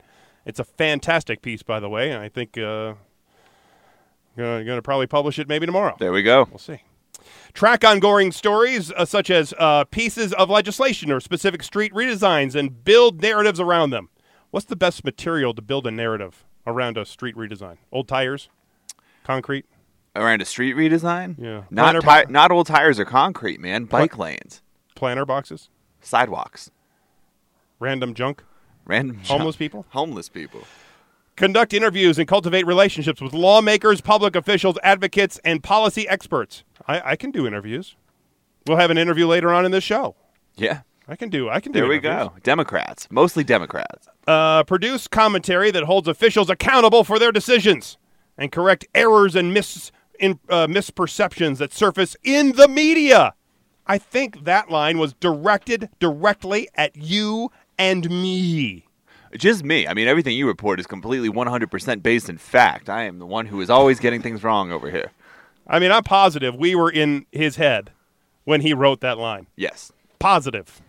It's 0.45 0.59
a 0.59 0.63
fantastic 0.63 1.41
piece, 1.41 1.63
by 1.63 1.79
the 1.79 1.89
way, 1.89 2.11
and 2.11 2.21
I 2.21 2.29
think 2.29 2.55
uh, 2.55 2.93
going 4.37 4.65
to 4.67 4.81
probably 4.83 5.07
publish 5.07 5.39
it 5.39 5.47
maybe 5.47 5.65
tomorrow. 5.65 5.95
There 5.99 6.11
we 6.11 6.21
go. 6.21 6.47
We'll 6.47 6.59
see. 6.59 6.83
Track 7.53 7.83
ongoing 7.83 8.31
stories 8.31 8.91
uh, 8.91 9.05
such 9.05 9.31
as 9.31 9.55
uh, 9.57 9.85
pieces 9.85 10.31
of 10.33 10.51
legislation 10.51 11.11
or 11.11 11.19
specific 11.19 11.63
street 11.63 11.91
redesigns 11.93 12.53
and 12.53 12.83
build 12.83 13.19
narratives 13.19 13.59
around 13.59 13.89
them. 13.89 14.09
What's 14.51 14.67
the 14.67 14.75
best 14.75 15.03
material 15.03 15.55
to 15.55 15.61
build 15.61 15.87
a 15.87 15.91
narrative 15.91 16.45
around 16.65 16.97
a 16.97 17.05
street 17.05 17.35
redesign? 17.35 17.77
Old 17.91 18.07
tires? 18.07 18.49
Concrete? 19.23 19.65
Around 20.15 20.41
a 20.41 20.45
street 20.45 20.75
redesign. 20.75 21.35
Yeah. 21.39 21.63
Not 21.71 21.99
ti- 22.01 22.31
not 22.31 22.51
old 22.51 22.67
tires 22.67 22.99
or 22.99 23.05
concrete, 23.05 23.59
man. 23.59 23.85
Bike 23.85 24.17
lanes, 24.17 24.61
Planter 24.95 25.25
boxes? 25.25 25.69
sidewalks, 26.01 26.69
Random 27.79 28.13
junk? 28.13 28.43
random 28.85 29.17
Homeless 29.25 29.55
junk- 29.55 29.59
people? 29.59 29.85
Homeless 29.89 30.29
people. 30.29 30.61
Conduct 31.35 31.73
interviews 31.73 32.19
and 32.19 32.27
cultivate 32.27 32.67
relationships 32.67 33.19
with 33.19 33.33
lawmakers, 33.33 34.01
public 34.01 34.35
officials, 34.35 34.77
advocates, 34.83 35.39
and 35.43 35.63
policy 35.63 36.07
experts. 36.07 36.63
I, 36.87 37.01
I 37.11 37.15
can 37.15 37.31
do 37.31 37.47
interviews. 37.47 37.95
We'll 38.67 38.77
have 38.77 38.91
an 38.91 38.97
interview 38.99 39.25
later 39.25 39.51
on 39.51 39.65
in 39.65 39.71
this 39.71 39.83
show. 39.83 40.15
Yeah, 40.55 40.81
I 41.07 41.15
can 41.15 41.29
do. 41.29 41.49
I 41.49 41.59
can 41.59 41.71
do. 41.71 41.79
There 41.79 41.89
we 41.89 41.97
interviews. 41.97 42.29
go. 42.29 42.33
Democrats, 42.43 43.07
mostly 43.11 43.43
Democrats. 43.43 44.07
Uh, 44.25 44.63
produce 44.63 45.07
commentary 45.07 45.69
that 45.71 45.83
holds 45.83 46.07
officials 46.07 46.49
accountable 46.49 47.03
for 47.03 47.19
their 47.19 47.31
decisions 47.31 47.97
and 48.37 48.51
correct 48.51 48.85
errors 48.95 49.35
and 49.35 49.53
mis 49.53 49.91
in, 50.19 50.39
uh, 50.49 50.67
misperceptions 50.67 51.57
that 51.57 51.73
surface 51.73 52.15
in 52.23 52.53
the 52.53 52.67
media. 52.67 53.33
I 53.85 53.97
think 53.97 54.45
that 54.45 54.69
line 54.69 54.97
was 54.97 55.13
directed 55.13 55.89
directly 55.99 56.69
at 56.75 56.95
you 56.95 57.51
and 57.77 58.09
me. 58.09 58.85
Just 59.35 59.63
me. 59.63 59.87
I 59.87 59.93
mean, 59.93 60.07
everything 60.07 60.37
you 60.37 60.47
report 60.47 60.79
is 60.79 60.87
completely 60.87 61.29
100% 61.29 62.03
based 62.03 62.29
in 62.29 62.37
fact. 62.37 62.89
I 62.89 63.03
am 63.03 63.19
the 63.19 63.25
one 63.25 63.47
who 63.47 63.59
is 63.59 63.69
always 63.69 63.99
getting 63.99 64.21
things 64.21 64.43
wrong 64.43 64.71
over 64.71 64.89
here. 64.89 65.11
I 65.67 65.79
mean, 65.79 65.91
I'm 65.91 66.03
positive 66.03 66.55
we 66.55 66.75
were 66.75 66.91
in 66.91 67.25
his 67.31 67.55
head 67.57 67.91
when 68.45 68.61
he 68.61 68.73
wrote 68.73 69.01
that 69.01 69.17
line. 69.17 69.47
Yes. 69.55 69.91
Positive. 70.19 70.81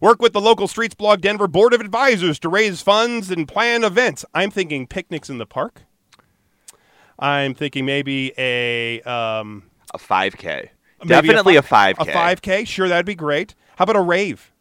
Work 0.00 0.20
with 0.20 0.32
the 0.32 0.40
local 0.40 0.68
Streets 0.68 0.94
Blog 0.94 1.20
Denver 1.20 1.46
Board 1.48 1.72
of 1.72 1.80
Advisors 1.80 2.38
to 2.40 2.48
raise 2.48 2.82
funds 2.82 3.30
and 3.30 3.48
plan 3.48 3.84
events. 3.84 4.24
I'm 4.34 4.50
thinking 4.50 4.86
picnics 4.86 5.30
in 5.30 5.38
the 5.38 5.46
park. 5.46 5.82
I'm 7.18 7.54
thinking 7.54 7.86
maybe 7.86 8.32
a 8.36 9.00
um, 9.02 9.64
A 9.94 9.98
5K. 9.98 10.68
Definitely 11.06 11.56
a, 11.56 11.62
fi- 11.62 11.94
5K. 11.94 12.08
A 12.08 12.36
5K, 12.36 12.66
sure, 12.66 12.88
that'd 12.88 13.06
be 13.06 13.14
great. 13.14 13.54
How 13.76 13.84
about 13.84 13.96
a 13.96 14.00
rave? 14.02 14.52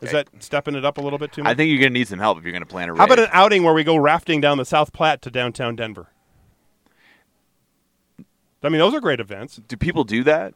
Is 0.00 0.10
that 0.10 0.28
stepping 0.40 0.74
it 0.74 0.84
up 0.84 0.98
a 0.98 1.00
little 1.00 1.18
bit 1.18 1.32
too 1.32 1.44
much? 1.44 1.50
I 1.52 1.54
think 1.54 1.70
you're 1.70 1.78
going 1.78 1.92
to 1.92 1.98
need 1.98 2.08
some 2.08 2.18
help 2.18 2.36
if 2.38 2.42
you're 2.42 2.52
going 2.52 2.64
to 2.64 2.68
plan 2.68 2.88
a 2.88 2.92
Rave. 2.92 2.98
How 2.98 3.04
about 3.04 3.20
an 3.20 3.28
outing 3.30 3.62
where 3.62 3.72
we 3.72 3.84
go 3.84 3.94
rafting 3.94 4.40
down 4.40 4.58
the 4.58 4.64
South 4.64 4.92
Platte 4.92 5.22
to 5.22 5.30
downtown 5.30 5.76
Denver? 5.76 6.08
I 8.64 8.68
mean, 8.68 8.80
those 8.80 8.94
are 8.94 9.00
great 9.00 9.20
events. 9.20 9.60
Do 9.68 9.76
people 9.76 10.02
do 10.02 10.24
that? 10.24 10.54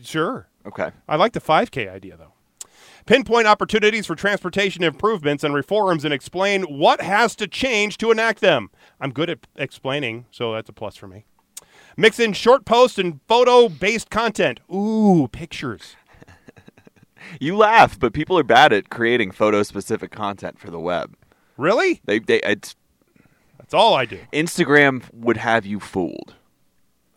Sure. 0.00 0.48
Okay. 0.64 0.90
I 1.08 1.16
like 1.16 1.32
the 1.32 1.40
5K 1.40 1.90
idea, 1.92 2.16
though. 2.16 2.32
Pinpoint 3.06 3.46
opportunities 3.46 4.04
for 4.04 4.16
transportation 4.16 4.82
improvements 4.82 5.44
and 5.44 5.54
reforms 5.54 6.04
and 6.04 6.12
explain 6.12 6.64
what 6.64 7.00
has 7.00 7.36
to 7.36 7.46
change 7.46 7.98
to 7.98 8.10
enact 8.10 8.40
them. 8.40 8.68
I'm 9.00 9.12
good 9.12 9.30
at 9.30 9.46
explaining, 9.54 10.26
so 10.32 10.52
that's 10.54 10.68
a 10.68 10.72
plus 10.72 10.96
for 10.96 11.06
me. 11.06 11.24
Mix 11.96 12.18
in 12.18 12.32
short 12.32 12.64
post 12.64 12.98
and 12.98 13.20
photo 13.28 13.68
based 13.68 14.10
content. 14.10 14.58
Ooh, 14.72 15.28
pictures. 15.30 15.96
You 17.40 17.56
laugh, 17.56 17.98
but 17.98 18.12
people 18.12 18.38
are 18.38 18.44
bad 18.44 18.72
at 18.72 18.88
creating 18.88 19.32
photo 19.32 19.64
specific 19.64 20.12
content 20.12 20.60
for 20.60 20.70
the 20.70 20.78
web. 20.78 21.16
Really? 21.56 22.00
They, 22.04 22.20
they, 22.20 22.38
it's, 22.42 22.76
That's 23.58 23.74
all 23.74 23.94
I 23.94 24.04
do. 24.04 24.20
Instagram 24.32 25.02
would 25.12 25.36
have 25.38 25.66
you 25.66 25.80
fooled. 25.80 26.36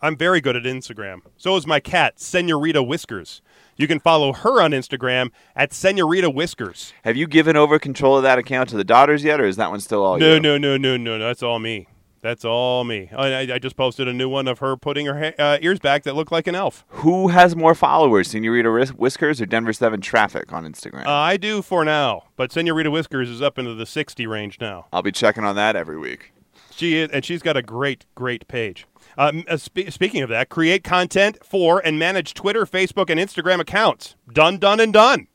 I'm 0.02 0.16
very 0.16 0.40
good 0.40 0.56
at 0.56 0.64
Instagram. 0.64 1.20
So 1.36 1.54
is 1.56 1.64
my 1.64 1.78
cat, 1.78 2.18
Senorita 2.18 2.82
Whiskers. 2.82 3.40
You 3.80 3.86
can 3.88 3.98
follow 3.98 4.34
her 4.34 4.60
on 4.60 4.72
Instagram 4.72 5.30
at 5.56 5.72
Senorita 5.72 6.28
Whiskers. 6.28 6.92
Have 7.02 7.16
you 7.16 7.26
given 7.26 7.56
over 7.56 7.78
control 7.78 8.18
of 8.18 8.22
that 8.24 8.38
account 8.38 8.68
to 8.68 8.76
the 8.76 8.84
daughters 8.84 9.24
yet, 9.24 9.40
or 9.40 9.46
is 9.46 9.56
that 9.56 9.70
one 9.70 9.80
still 9.80 10.04
all 10.04 10.18
No, 10.18 10.34
you? 10.34 10.40
no, 10.40 10.58
no, 10.58 10.76
no, 10.76 10.98
no. 10.98 11.18
That's 11.18 11.42
all 11.42 11.58
me. 11.58 11.86
That's 12.20 12.44
all 12.44 12.84
me. 12.84 13.08
I, 13.16 13.54
I- 13.54 13.58
just 13.58 13.76
posted 13.76 14.06
a 14.06 14.12
new 14.12 14.28
one 14.28 14.48
of 14.48 14.58
her 14.58 14.76
putting 14.76 15.06
her 15.06 15.18
ha- 15.18 15.42
uh, 15.42 15.58
ears 15.62 15.78
back 15.78 16.02
that 16.02 16.14
looked 16.14 16.30
like 16.30 16.46
an 16.46 16.54
elf. 16.54 16.84
Who 16.88 17.28
has 17.28 17.56
more 17.56 17.74
followers, 17.74 18.28
Senorita 18.28 18.70
Whis- 18.70 18.90
Whiskers 18.92 19.40
or 19.40 19.46
Denver 19.46 19.72
7 19.72 20.02
Traffic 20.02 20.52
on 20.52 20.66
Instagram? 20.70 21.06
Uh, 21.06 21.10
I 21.10 21.38
do 21.38 21.62
for 21.62 21.82
now, 21.82 22.24
but 22.36 22.52
Senorita 22.52 22.90
Whiskers 22.90 23.30
is 23.30 23.40
up 23.40 23.58
into 23.58 23.74
the 23.74 23.86
60 23.86 24.26
range 24.26 24.60
now. 24.60 24.88
I'll 24.92 25.00
be 25.00 25.10
checking 25.10 25.44
on 25.44 25.56
that 25.56 25.74
every 25.74 25.96
week. 25.96 26.34
She 26.70 26.96
is, 26.98 27.08
and 27.12 27.24
she's 27.24 27.40
got 27.40 27.56
a 27.56 27.62
great, 27.62 28.04
great 28.14 28.46
page. 28.46 28.86
Um, 29.18 29.44
uh, 29.48 29.56
spe- 29.56 29.90
speaking 29.90 30.22
of 30.22 30.28
that, 30.30 30.48
create 30.48 30.84
content 30.84 31.38
for 31.44 31.80
and 31.80 31.98
manage 31.98 32.34
Twitter, 32.34 32.66
Facebook, 32.66 33.10
and 33.10 33.18
Instagram 33.20 33.60
accounts. 33.60 34.14
Done, 34.32 34.58
done, 34.58 34.80
and 34.80 34.92
done. 34.92 35.26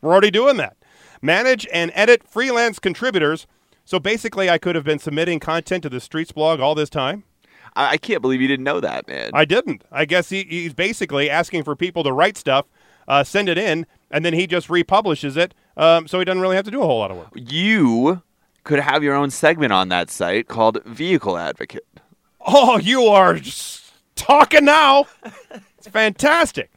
We're 0.00 0.12
already 0.12 0.30
doing 0.30 0.56
that. 0.58 0.76
Manage 1.22 1.66
and 1.72 1.90
edit 1.94 2.22
freelance 2.26 2.78
contributors. 2.78 3.46
So 3.84 3.98
basically, 3.98 4.48
I 4.48 4.58
could 4.58 4.74
have 4.74 4.84
been 4.84 4.98
submitting 4.98 5.40
content 5.40 5.82
to 5.82 5.88
the 5.88 6.00
Streets 6.00 6.32
blog 6.32 6.60
all 6.60 6.74
this 6.74 6.90
time. 6.90 7.24
I, 7.76 7.92
I 7.92 7.96
can't 7.96 8.22
believe 8.22 8.40
you 8.40 8.48
didn't 8.48 8.64
know 8.64 8.80
that, 8.80 9.08
man. 9.08 9.30
I 9.34 9.44
didn't. 9.44 9.84
I 9.90 10.04
guess 10.04 10.28
he, 10.30 10.44
he's 10.44 10.74
basically 10.74 11.28
asking 11.28 11.64
for 11.64 11.74
people 11.76 12.02
to 12.04 12.12
write 12.12 12.36
stuff, 12.36 12.66
uh, 13.08 13.24
send 13.24 13.48
it 13.48 13.58
in, 13.58 13.86
and 14.10 14.24
then 14.24 14.32
he 14.32 14.46
just 14.46 14.70
republishes 14.70 15.36
it. 15.36 15.54
Um, 15.76 16.06
so 16.06 16.18
he 16.18 16.24
doesn't 16.24 16.40
really 16.40 16.56
have 16.56 16.64
to 16.66 16.70
do 16.70 16.82
a 16.82 16.86
whole 16.86 16.98
lot 17.00 17.10
of 17.10 17.16
work. 17.16 17.28
you 17.34 18.22
could 18.62 18.80
have 18.80 19.02
your 19.02 19.14
own 19.14 19.30
segment 19.30 19.72
on 19.72 19.88
that 19.90 20.10
site 20.10 20.48
called 20.48 20.82
Vehicle 20.84 21.36
Advocate. 21.36 21.86
Oh, 22.44 22.78
you 22.78 23.04
are 23.04 23.38
talking 24.16 24.66
now. 24.66 25.06
it's 25.78 25.88
fantastic. 25.88 26.70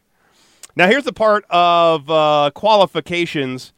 Now, 0.76 0.88
here's 0.88 1.04
the 1.04 1.14
part 1.14 1.44
of 1.50 2.10
uh, 2.10 2.52
qualifications 2.54 3.74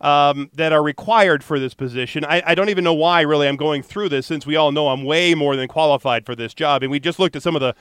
um, 0.00 0.50
that 0.54 0.72
are 0.72 0.82
required 0.82 1.42
for 1.42 1.58
this 1.58 1.74
position. 1.74 2.24
I, 2.24 2.42
I 2.46 2.54
don't 2.54 2.68
even 2.68 2.84
know 2.84 2.94
why, 2.94 3.22
really, 3.22 3.48
I'm 3.48 3.56
going 3.56 3.82
through 3.82 4.10
this, 4.10 4.26
since 4.26 4.46
we 4.46 4.56
all 4.56 4.72
know 4.72 4.88
I'm 4.88 5.04
way 5.04 5.34
more 5.34 5.56
than 5.56 5.68
qualified 5.68 6.24
for 6.24 6.34
this 6.34 6.54
job. 6.54 6.82
And 6.82 6.90
we 6.90 7.00
just 7.00 7.18
looked 7.18 7.36
at 7.36 7.42
some 7.42 7.56
of 7.56 7.60
the 7.60 7.74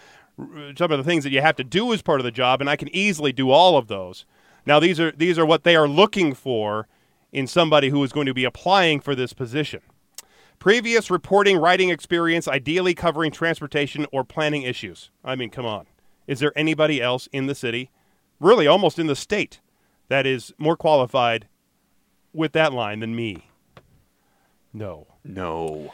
some 0.76 0.92
of 0.92 0.98
the 0.98 1.04
things 1.04 1.24
that 1.24 1.30
you 1.30 1.40
have 1.40 1.56
to 1.56 1.64
do 1.64 1.94
as 1.94 2.02
part 2.02 2.20
of 2.20 2.26
the 2.26 2.32
job, 2.32 2.60
and 2.60 2.70
I 2.70 2.76
can 2.76 2.94
easily 2.94 3.32
do 3.32 3.52
all 3.52 3.78
of 3.78 3.88
those. 3.88 4.26
Now, 4.66 4.82
these 4.82 5.00
are 5.00 5.12
these 5.12 5.40
are 5.40 5.46
what 5.46 5.64
they 5.64 5.78
are 5.78 5.88
looking 5.88 6.34
for 6.34 6.88
in 7.32 7.48
somebody 7.48 7.90
who 7.90 8.04
is 8.04 8.12
going 8.12 8.26
to 8.26 8.34
be 8.34 8.44
applying 8.44 9.00
for 9.00 9.16
this 9.16 9.32
position. 9.32 9.82
Previous 10.60 11.12
reporting 11.12 11.58
writing 11.58 11.90
experience, 11.90 12.48
ideally 12.48 12.94
covering 12.94 13.32
transportation 13.32 14.06
or 14.12 14.24
planning 14.24 14.64
issues. 14.64 15.12
I 15.24 15.36
mean, 15.36 15.50
come 15.50 15.66
on. 15.66 15.86
Is 16.28 16.40
there 16.40 16.54
anybody 16.56 17.02
else 17.02 17.28
in 17.32 17.46
the 17.46 17.56
city, 17.56 17.92
really 18.40 18.66
almost 18.66 18.98
in 18.98 19.08
the 19.08 19.16
state, 19.16 19.60
that 20.08 20.26
is 20.26 20.54
more 20.58 20.76
qualified 20.76 21.48
with 22.34 22.54
that 22.54 22.74
line 22.74 23.00
than 23.00 23.16
me? 23.16 23.50
No. 24.74 25.08
No. 25.24 25.94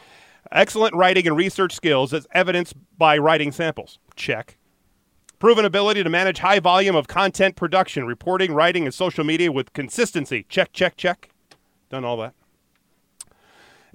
Excellent 0.50 0.94
writing 0.94 1.26
and 1.26 1.36
research 1.36 1.74
skills 1.74 2.12
as 2.12 2.26
evidenced 2.32 2.74
by 2.98 3.16
writing 3.18 3.52
samples. 3.52 3.98
Check. 4.16 4.58
Proven 5.38 5.64
ability 5.64 6.02
to 6.02 6.10
manage 6.10 6.38
high 6.38 6.60
volume 6.60 6.94
of 6.94 7.08
content 7.08 7.56
production, 7.56 8.06
reporting, 8.06 8.52
writing, 8.52 8.84
and 8.84 8.94
social 8.94 9.24
media 9.24 9.50
with 9.50 9.72
consistency. 9.72 10.46
Check, 10.48 10.72
check, 10.72 10.96
check. 10.96 11.30
Done 11.90 12.04
all 12.04 12.16
that. 12.18 12.34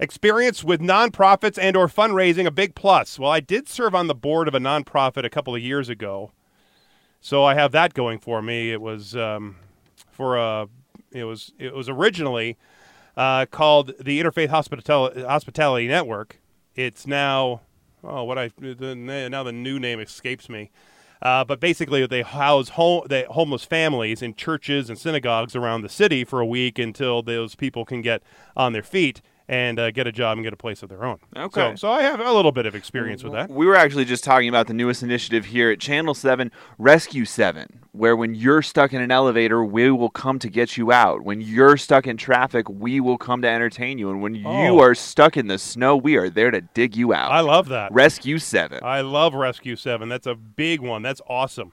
Experience 0.00 0.62
with 0.62 0.80
nonprofits 0.80 1.58
and 1.60 1.76
or 1.76 1.88
fundraising 1.88 2.46
a 2.46 2.52
big 2.52 2.76
plus. 2.76 3.18
Well, 3.18 3.32
I 3.32 3.40
did 3.40 3.68
serve 3.68 3.96
on 3.96 4.06
the 4.06 4.14
board 4.14 4.46
of 4.46 4.54
a 4.54 4.60
nonprofit 4.60 5.24
a 5.24 5.30
couple 5.30 5.56
of 5.56 5.60
years 5.60 5.88
ago, 5.88 6.30
so 7.20 7.44
I 7.44 7.54
have 7.54 7.72
that 7.72 7.94
going 7.94 8.20
for 8.20 8.40
me. 8.40 8.70
It 8.70 8.80
was 8.80 9.16
um, 9.16 9.56
for 10.08 10.36
a 10.36 10.68
it 11.10 11.24
was 11.24 11.52
it 11.58 11.74
was 11.74 11.88
originally 11.88 12.56
uh, 13.16 13.46
called 13.46 13.92
the 13.98 14.22
Interfaith 14.22 14.50
Hospital- 14.50 15.10
Hospitality 15.26 15.88
Network. 15.88 16.40
It's 16.76 17.04
now 17.04 17.62
oh 18.04 18.22
what 18.22 18.38
I 18.38 18.52
the, 18.56 18.94
now 18.94 19.42
the 19.42 19.52
new 19.52 19.80
name 19.80 19.98
escapes 19.98 20.48
me. 20.48 20.70
Uh, 21.20 21.44
but 21.44 21.58
basically, 21.58 22.06
they 22.06 22.22
house 22.22 22.68
home, 22.68 23.04
they, 23.08 23.24
homeless 23.24 23.64
families 23.64 24.22
in 24.22 24.32
churches 24.36 24.88
and 24.88 24.96
synagogues 24.96 25.56
around 25.56 25.82
the 25.82 25.88
city 25.88 26.22
for 26.22 26.38
a 26.38 26.46
week 26.46 26.78
until 26.78 27.20
those 27.22 27.56
people 27.56 27.84
can 27.84 28.00
get 28.00 28.22
on 28.56 28.72
their 28.72 28.84
feet 28.84 29.20
and 29.48 29.78
uh, 29.78 29.90
get 29.90 30.06
a 30.06 30.12
job 30.12 30.36
and 30.36 30.44
get 30.44 30.52
a 30.52 30.56
place 30.56 30.82
of 30.82 30.88
their 30.90 31.04
own. 31.04 31.18
Okay. 31.34 31.70
So, 31.72 31.74
so 31.76 31.90
I 31.90 32.02
have 32.02 32.20
a 32.20 32.32
little 32.32 32.52
bit 32.52 32.66
of 32.66 32.74
experience 32.74 33.24
with 33.24 33.32
that. 33.32 33.50
We 33.50 33.64
were 33.66 33.76
actually 33.76 34.04
just 34.04 34.22
talking 34.22 34.48
about 34.48 34.66
the 34.66 34.74
newest 34.74 35.02
initiative 35.02 35.46
here 35.46 35.70
at 35.70 35.80
Channel 35.80 36.12
7, 36.14 36.52
Rescue 36.76 37.24
7, 37.24 37.80
where 37.92 38.14
when 38.14 38.34
you're 38.34 38.60
stuck 38.60 38.92
in 38.92 39.00
an 39.00 39.10
elevator, 39.10 39.64
we 39.64 39.90
will 39.90 40.10
come 40.10 40.38
to 40.40 40.50
get 40.50 40.76
you 40.76 40.92
out. 40.92 41.24
When 41.24 41.40
you're 41.40 41.78
stuck 41.78 42.06
in 42.06 42.18
traffic, 42.18 42.68
we 42.68 43.00
will 43.00 43.16
come 43.16 43.40
to 43.42 43.48
entertain 43.48 43.96
you. 43.96 44.10
And 44.10 44.20
when 44.20 44.34
you 44.34 44.46
Oh. 44.46 44.80
are 44.80 44.94
stuck 44.94 45.36
in 45.38 45.46
the 45.46 45.58
snow, 45.58 45.96
we 45.96 46.16
are 46.16 46.28
there 46.28 46.50
to 46.50 46.60
dig 46.60 46.94
you 46.94 47.14
out. 47.14 47.30
I 47.32 47.40
love 47.40 47.68
that. 47.68 47.90
Rescue 47.90 48.38
7. 48.38 48.80
I 48.82 49.00
love 49.00 49.32
Rescue 49.34 49.76
7. 49.76 50.10
That's 50.10 50.26
a 50.26 50.34
big 50.34 50.80
one. 50.80 51.00
That's 51.02 51.22
awesome. 51.26 51.72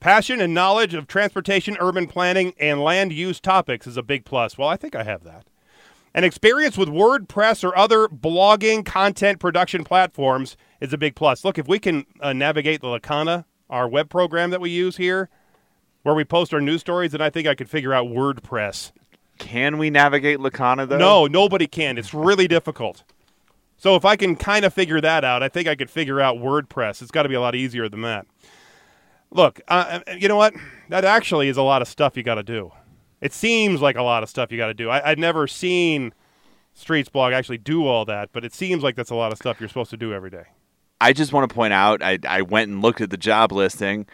Passion 0.00 0.40
and 0.40 0.54
knowledge 0.54 0.94
of 0.94 1.06
transportation, 1.06 1.76
urban 1.78 2.06
planning, 2.06 2.54
and 2.58 2.80
land 2.82 3.12
use 3.12 3.38
topics 3.38 3.86
is 3.86 3.98
a 3.98 4.02
big 4.02 4.24
plus. 4.24 4.56
Well, 4.56 4.66
I 4.68 4.76
think 4.76 4.94
I 4.96 5.02
have 5.02 5.24
that. 5.24 5.44
An 6.12 6.24
experience 6.24 6.76
with 6.76 6.88
WordPress 6.88 7.62
or 7.62 7.76
other 7.76 8.08
blogging 8.08 8.84
content 8.84 9.38
production 9.38 9.84
platforms 9.84 10.56
is 10.80 10.92
a 10.92 10.98
big 10.98 11.14
plus. 11.14 11.44
Look, 11.44 11.56
if 11.56 11.68
we 11.68 11.78
can 11.78 12.04
uh, 12.20 12.32
navigate 12.32 12.80
the 12.80 12.88
Lakana, 12.88 13.44
our 13.68 13.88
web 13.88 14.10
program 14.10 14.50
that 14.50 14.60
we 14.60 14.70
use 14.70 14.96
here, 14.96 15.28
where 16.02 16.14
we 16.14 16.24
post 16.24 16.52
our 16.52 16.60
news 16.60 16.80
stories, 16.80 17.12
then 17.12 17.20
I 17.20 17.30
think 17.30 17.46
I 17.46 17.54
could 17.54 17.70
figure 17.70 17.92
out 17.92 18.06
WordPress. 18.08 18.90
Can 19.38 19.78
we 19.78 19.88
navigate 19.88 20.38
Lakana, 20.40 20.88
though? 20.88 20.98
No, 20.98 21.26
nobody 21.26 21.66
can. 21.66 21.96
It's 21.96 22.12
really 22.12 22.48
difficult. 22.48 23.04
So 23.76 23.96
if 23.96 24.04
I 24.04 24.16
can 24.16 24.36
kind 24.36 24.64
of 24.64 24.74
figure 24.74 25.00
that 25.00 25.24
out, 25.24 25.42
I 25.42 25.48
think 25.48 25.68
I 25.68 25.74
could 25.74 25.90
figure 25.90 26.20
out 26.20 26.36
WordPress. 26.36 27.00
It's 27.00 27.10
got 27.10 27.22
to 27.22 27.28
be 27.28 27.34
a 27.34 27.40
lot 27.40 27.54
easier 27.54 27.88
than 27.88 28.02
that. 28.02 28.26
Look, 29.30 29.60
uh, 29.68 30.00
uh, 30.06 30.12
you 30.12 30.28
know 30.28 30.36
what? 30.36 30.54
That 30.88 31.04
actually 31.04 31.48
is 31.48 31.56
a 31.56 31.62
lot 31.62 31.80
of 31.82 31.88
stuff 31.88 32.16
you 32.16 32.22
got 32.22 32.34
to 32.34 32.42
do. 32.42 32.72
It 33.20 33.32
seems 33.32 33.80
like 33.80 33.96
a 33.96 34.02
lot 34.02 34.22
of 34.22 34.28
stuff 34.28 34.50
you 34.50 34.58
got 34.58 34.68
to 34.68 34.74
do. 34.74 34.88
I, 34.88 35.10
I'd 35.10 35.18
never 35.18 35.46
seen 35.46 36.14
Streets 36.74 37.08
Blog 37.08 37.32
actually 37.32 37.58
do 37.58 37.86
all 37.86 38.04
that, 38.06 38.30
but 38.32 38.44
it 38.44 38.54
seems 38.54 38.82
like 38.82 38.96
that's 38.96 39.10
a 39.10 39.14
lot 39.14 39.32
of 39.32 39.38
stuff 39.38 39.60
you're 39.60 39.68
supposed 39.68 39.90
to 39.90 39.96
do 39.96 40.12
every 40.12 40.30
day. 40.30 40.44
I 41.00 41.12
just 41.12 41.32
want 41.32 41.48
to 41.48 41.54
point 41.54 41.72
out 41.72 42.02
I, 42.02 42.18
I 42.26 42.42
went 42.42 42.70
and 42.70 42.82
looked 42.82 43.00
at 43.00 43.10
the 43.10 43.16
job 43.16 43.52
listing. 43.52 44.06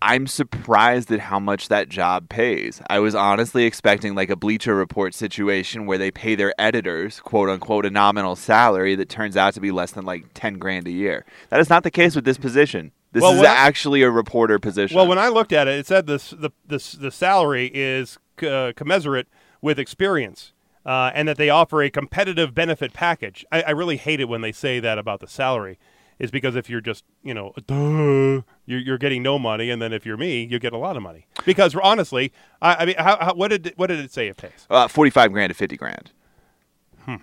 I'm 0.00 0.28
surprised 0.28 1.10
at 1.10 1.18
how 1.18 1.40
much 1.40 1.68
that 1.68 1.88
job 1.88 2.28
pays. 2.28 2.80
I 2.88 3.00
was 3.00 3.16
honestly 3.16 3.64
expecting 3.64 4.14
like 4.14 4.30
a 4.30 4.36
Bleacher 4.36 4.74
Report 4.74 5.12
situation 5.12 5.86
where 5.86 5.98
they 5.98 6.12
pay 6.12 6.36
their 6.36 6.54
editors, 6.58 7.18
quote 7.20 7.48
unquote, 7.48 7.84
a 7.84 7.90
nominal 7.90 8.36
salary 8.36 8.94
that 8.94 9.08
turns 9.08 9.36
out 9.36 9.54
to 9.54 9.60
be 9.60 9.72
less 9.72 9.92
than 9.92 10.04
like 10.04 10.26
10 10.34 10.58
grand 10.58 10.86
a 10.86 10.92
year. 10.92 11.24
That 11.50 11.58
is 11.58 11.68
not 11.68 11.82
the 11.82 11.90
case 11.90 12.14
with 12.14 12.24
this 12.24 12.38
position. 12.38 12.92
This 13.10 13.22
Well, 13.22 13.32
is 13.32 13.42
actually 13.42 14.02
a 14.02 14.10
reporter 14.10 14.58
position. 14.58 14.96
Well, 14.96 15.08
when 15.08 15.18
I 15.18 15.28
looked 15.28 15.52
at 15.52 15.66
it, 15.66 15.78
it 15.78 15.86
said 15.86 16.06
this 16.06 16.30
the 16.30 16.50
this 16.66 16.92
the 16.92 17.10
salary 17.10 17.70
is 17.72 18.18
uh, 18.42 18.72
commensurate 18.74 19.28
with 19.60 19.78
experience, 19.78 20.52
uh, 20.86 21.10
and 21.14 21.28
that 21.28 21.36
they 21.36 21.50
offer 21.50 21.82
a 21.82 21.90
competitive 21.90 22.54
benefit 22.54 22.92
package. 22.92 23.44
I, 23.50 23.62
I 23.62 23.70
really 23.70 23.96
hate 23.96 24.20
it 24.20 24.28
when 24.28 24.40
they 24.40 24.52
say 24.52 24.80
that 24.80 24.98
about 24.98 25.20
the 25.20 25.26
salary, 25.26 25.78
is 26.18 26.30
because 26.30 26.56
if 26.56 26.68
you're 26.68 26.80
just 26.80 27.04
you 27.22 27.34
know 27.34 27.52
duh, 27.66 28.42
you're, 28.66 28.80
you're 28.80 28.98
getting 28.98 29.22
no 29.22 29.38
money, 29.38 29.70
and 29.70 29.80
then 29.80 29.92
if 29.92 30.04
you're 30.06 30.16
me, 30.16 30.42
you 30.44 30.58
get 30.58 30.72
a 30.72 30.78
lot 30.78 30.96
of 30.96 31.02
money. 31.02 31.26
Because 31.44 31.74
honestly, 31.76 32.32
I, 32.62 32.74
I 32.74 32.84
mean, 32.86 32.96
how, 32.98 33.16
how, 33.18 33.34
what 33.34 33.48
did 33.48 33.72
what 33.76 33.88
did 33.88 34.00
it 34.00 34.12
say 34.12 34.28
it 34.28 34.36
pays? 34.36 34.66
uh, 34.70 34.88
45 34.88 35.32
grand 35.32 35.50
to 35.50 35.54
50 35.54 35.76
grand. 35.76 36.12
Hmm. 37.04 37.16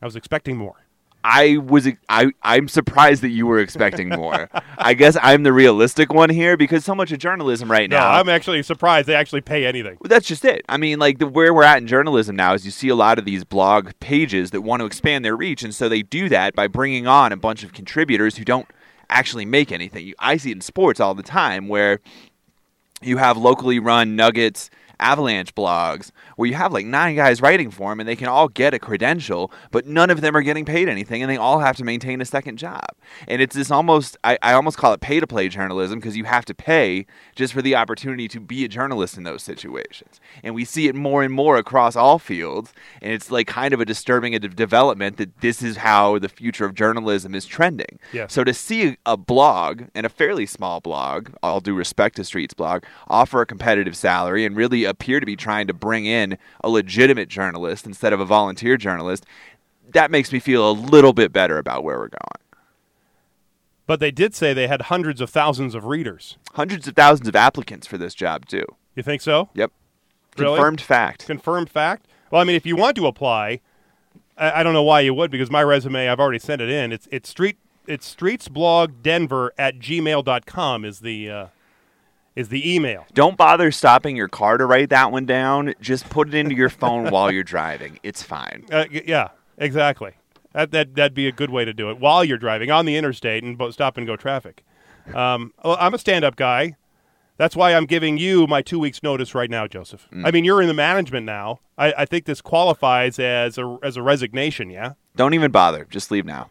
I 0.00 0.04
was 0.06 0.16
expecting 0.16 0.56
more. 0.56 0.76
I 1.22 1.58
was 1.58 1.88
I 2.08 2.32
I'm 2.42 2.68
surprised 2.68 3.22
that 3.22 3.28
you 3.28 3.46
were 3.46 3.58
expecting 3.58 4.08
more. 4.08 4.48
I 4.78 4.94
guess 4.94 5.16
I'm 5.20 5.42
the 5.42 5.52
realistic 5.52 6.12
one 6.12 6.30
here 6.30 6.56
because 6.56 6.84
so 6.84 6.94
much 6.94 7.12
of 7.12 7.18
journalism 7.18 7.70
right 7.70 7.88
now 7.90 7.98
No, 7.98 8.04
now. 8.04 8.20
I'm 8.20 8.28
actually 8.28 8.62
surprised 8.62 9.06
they 9.06 9.14
actually 9.14 9.42
pay 9.42 9.66
anything. 9.66 9.98
Well, 10.00 10.08
that's 10.08 10.26
just 10.26 10.44
it. 10.44 10.64
I 10.68 10.76
mean, 10.76 10.98
like 10.98 11.18
the, 11.18 11.26
where 11.26 11.52
we're 11.52 11.62
at 11.62 11.78
in 11.78 11.86
journalism 11.86 12.36
now 12.36 12.54
is 12.54 12.64
you 12.64 12.70
see 12.70 12.88
a 12.88 12.94
lot 12.94 13.18
of 13.18 13.24
these 13.24 13.44
blog 13.44 13.90
pages 14.00 14.50
that 14.52 14.62
want 14.62 14.80
to 14.80 14.86
expand 14.86 15.24
their 15.24 15.36
reach, 15.36 15.62
and 15.62 15.74
so 15.74 15.88
they 15.88 16.02
do 16.02 16.28
that 16.30 16.54
by 16.54 16.66
bringing 16.66 17.06
on 17.06 17.32
a 17.32 17.36
bunch 17.36 17.62
of 17.64 17.72
contributors 17.72 18.36
who 18.36 18.44
don't 18.44 18.66
actually 19.10 19.44
make 19.44 19.72
anything. 19.72 20.06
You, 20.06 20.14
I 20.18 20.36
see 20.38 20.50
it 20.50 20.54
in 20.54 20.60
sports 20.60 21.00
all 21.00 21.14
the 21.14 21.22
time 21.22 21.68
where 21.68 22.00
you 23.02 23.16
have 23.18 23.36
locally 23.36 23.78
run 23.78 24.16
Nuggets 24.16 24.70
Avalanche 25.00 25.54
blogs 25.54 26.10
where 26.36 26.48
you 26.48 26.54
have 26.54 26.72
like 26.72 26.86
nine 26.86 27.16
guys 27.16 27.42
writing 27.42 27.70
for 27.70 27.90
them 27.90 28.00
and 28.00 28.08
they 28.08 28.16
can 28.16 28.28
all 28.28 28.48
get 28.48 28.74
a 28.74 28.78
credential, 28.78 29.52
but 29.70 29.86
none 29.86 30.10
of 30.10 30.20
them 30.20 30.36
are 30.36 30.42
getting 30.42 30.64
paid 30.64 30.88
anything 30.88 31.22
and 31.22 31.30
they 31.30 31.36
all 31.36 31.60
have 31.60 31.76
to 31.76 31.84
maintain 31.84 32.20
a 32.20 32.24
second 32.24 32.56
job. 32.56 32.86
And 33.26 33.42
it's 33.42 33.54
this 33.54 33.70
almost, 33.70 34.16
I, 34.24 34.38
I 34.42 34.52
almost 34.52 34.76
call 34.76 34.92
it 34.92 35.00
pay 35.00 35.20
to 35.20 35.26
play 35.26 35.48
journalism 35.48 35.98
because 35.98 36.16
you 36.16 36.24
have 36.24 36.44
to 36.46 36.54
pay 36.54 37.06
just 37.34 37.52
for 37.52 37.62
the 37.62 37.74
opportunity 37.74 38.28
to 38.28 38.40
be 38.40 38.64
a 38.64 38.68
journalist 38.68 39.16
in 39.16 39.24
those 39.24 39.42
situations. 39.42 40.20
And 40.42 40.54
we 40.54 40.64
see 40.64 40.88
it 40.88 40.94
more 40.94 41.22
and 41.22 41.32
more 41.32 41.56
across 41.56 41.96
all 41.96 42.18
fields. 42.18 42.72
And 43.02 43.12
it's 43.12 43.30
like 43.30 43.46
kind 43.46 43.74
of 43.74 43.80
a 43.80 43.84
disturbing 43.84 44.38
development 44.38 45.16
that 45.16 45.40
this 45.40 45.62
is 45.62 45.78
how 45.78 46.18
the 46.18 46.28
future 46.28 46.64
of 46.64 46.74
journalism 46.74 47.34
is 47.34 47.46
trending. 47.46 47.98
Yes. 48.12 48.32
So 48.32 48.44
to 48.44 48.54
see 48.54 48.96
a 49.06 49.16
blog 49.16 49.84
and 49.94 50.06
a 50.06 50.08
fairly 50.08 50.46
small 50.46 50.80
blog, 50.80 51.30
all 51.42 51.60
due 51.60 51.74
respect 51.74 52.16
to 52.16 52.24
Streets 52.24 52.54
blog, 52.54 52.84
offer 53.08 53.40
a 53.40 53.46
competitive 53.46 53.96
salary 53.96 54.44
and 54.44 54.56
really 54.56 54.84
appear 54.90 55.20
to 55.20 55.26
be 55.26 55.36
trying 55.36 55.66
to 55.68 55.72
bring 55.72 56.04
in 56.04 56.36
a 56.62 56.68
legitimate 56.68 57.28
journalist 57.28 57.86
instead 57.86 58.12
of 58.12 58.20
a 58.20 58.24
volunteer 58.24 58.76
journalist, 58.76 59.24
that 59.92 60.10
makes 60.10 60.32
me 60.32 60.38
feel 60.38 60.70
a 60.70 60.72
little 60.72 61.12
bit 61.12 61.32
better 61.32 61.58
about 61.58 61.82
where 61.84 61.98
we're 61.98 62.08
going. 62.08 62.40
But 63.86 63.98
they 63.98 64.10
did 64.10 64.34
say 64.34 64.52
they 64.52 64.68
had 64.68 64.82
hundreds 64.82 65.20
of 65.20 65.30
thousands 65.30 65.74
of 65.74 65.84
readers. 65.84 66.36
Hundreds 66.54 66.86
of 66.86 66.94
thousands 66.94 67.28
of 67.28 67.34
applicants 67.34 67.86
for 67.86 67.98
this 67.98 68.14
job 68.14 68.46
too. 68.46 68.64
You 68.94 69.02
think 69.02 69.20
so? 69.22 69.48
Yep. 69.54 69.72
Really? 70.36 70.54
Confirmed 70.54 70.80
fact. 70.80 71.26
confirmed 71.26 71.70
fact. 71.70 72.06
Well, 72.30 72.40
I 72.40 72.44
mean, 72.44 72.54
if 72.54 72.64
you 72.64 72.76
want 72.76 72.96
to 72.96 73.06
apply, 73.06 73.60
I, 74.36 74.60
I 74.60 74.62
don't 74.62 74.74
know 74.74 74.82
why 74.82 75.00
you 75.00 75.12
would 75.14 75.30
because 75.30 75.50
my 75.50 75.62
resume 75.62 76.08
I've 76.08 76.20
already 76.20 76.38
sent 76.38 76.62
it 76.62 76.68
in. 76.68 76.92
It's 76.92 77.08
it's 77.10 77.28
street 77.28 77.58
it's 77.86 78.14
streetsblogdenver 78.14 79.50
at 79.58 79.78
gmail.com 79.78 80.84
is 80.84 81.00
the 81.00 81.30
uh, 81.30 81.46
is 82.36 82.48
the 82.48 82.74
email. 82.74 83.06
Don't 83.12 83.36
bother 83.36 83.70
stopping 83.70 84.16
your 84.16 84.28
car 84.28 84.56
to 84.56 84.66
write 84.66 84.90
that 84.90 85.12
one 85.12 85.26
down. 85.26 85.74
Just 85.80 86.08
put 86.08 86.28
it 86.28 86.34
into 86.34 86.54
your 86.54 86.68
phone 86.68 87.10
while 87.10 87.30
you're 87.32 87.42
driving. 87.42 87.98
It's 88.02 88.22
fine. 88.22 88.64
Uh, 88.70 88.86
yeah, 88.90 89.28
exactly. 89.58 90.12
That 90.52 90.70
that 90.72 90.94
that'd 90.94 91.14
be 91.14 91.28
a 91.28 91.32
good 91.32 91.50
way 91.50 91.64
to 91.64 91.72
do 91.72 91.90
it 91.90 91.98
while 91.98 92.24
you're 92.24 92.38
driving 92.38 92.70
on 92.70 92.86
the 92.86 92.96
interstate 92.96 93.44
and 93.44 93.58
stop 93.72 93.96
and 93.96 94.06
go 94.06 94.16
traffic. 94.16 94.64
Um, 95.14 95.52
well, 95.64 95.76
I'm 95.80 95.94
a 95.94 95.98
stand-up 95.98 96.36
guy. 96.36 96.76
That's 97.36 97.56
why 97.56 97.74
I'm 97.74 97.86
giving 97.86 98.18
you 98.18 98.46
my 98.46 98.60
two 98.60 98.78
weeks' 98.78 99.02
notice 99.02 99.34
right 99.34 99.48
now, 99.48 99.66
Joseph. 99.66 100.06
I 100.24 100.30
mean, 100.30 100.44
you're 100.44 100.60
in 100.60 100.68
the 100.68 100.74
management 100.74 101.24
now. 101.24 101.60
I, 101.78 101.94
I 101.98 102.04
think 102.04 102.26
this 102.26 102.42
qualifies 102.42 103.18
as 103.18 103.56
a 103.56 103.78
as 103.82 103.96
a 103.96 104.02
resignation. 104.02 104.70
Yeah. 104.70 104.92
Don't 105.16 105.32
even 105.34 105.50
bother. 105.50 105.86
Just 105.88 106.10
leave 106.10 106.26
now. 106.26 106.50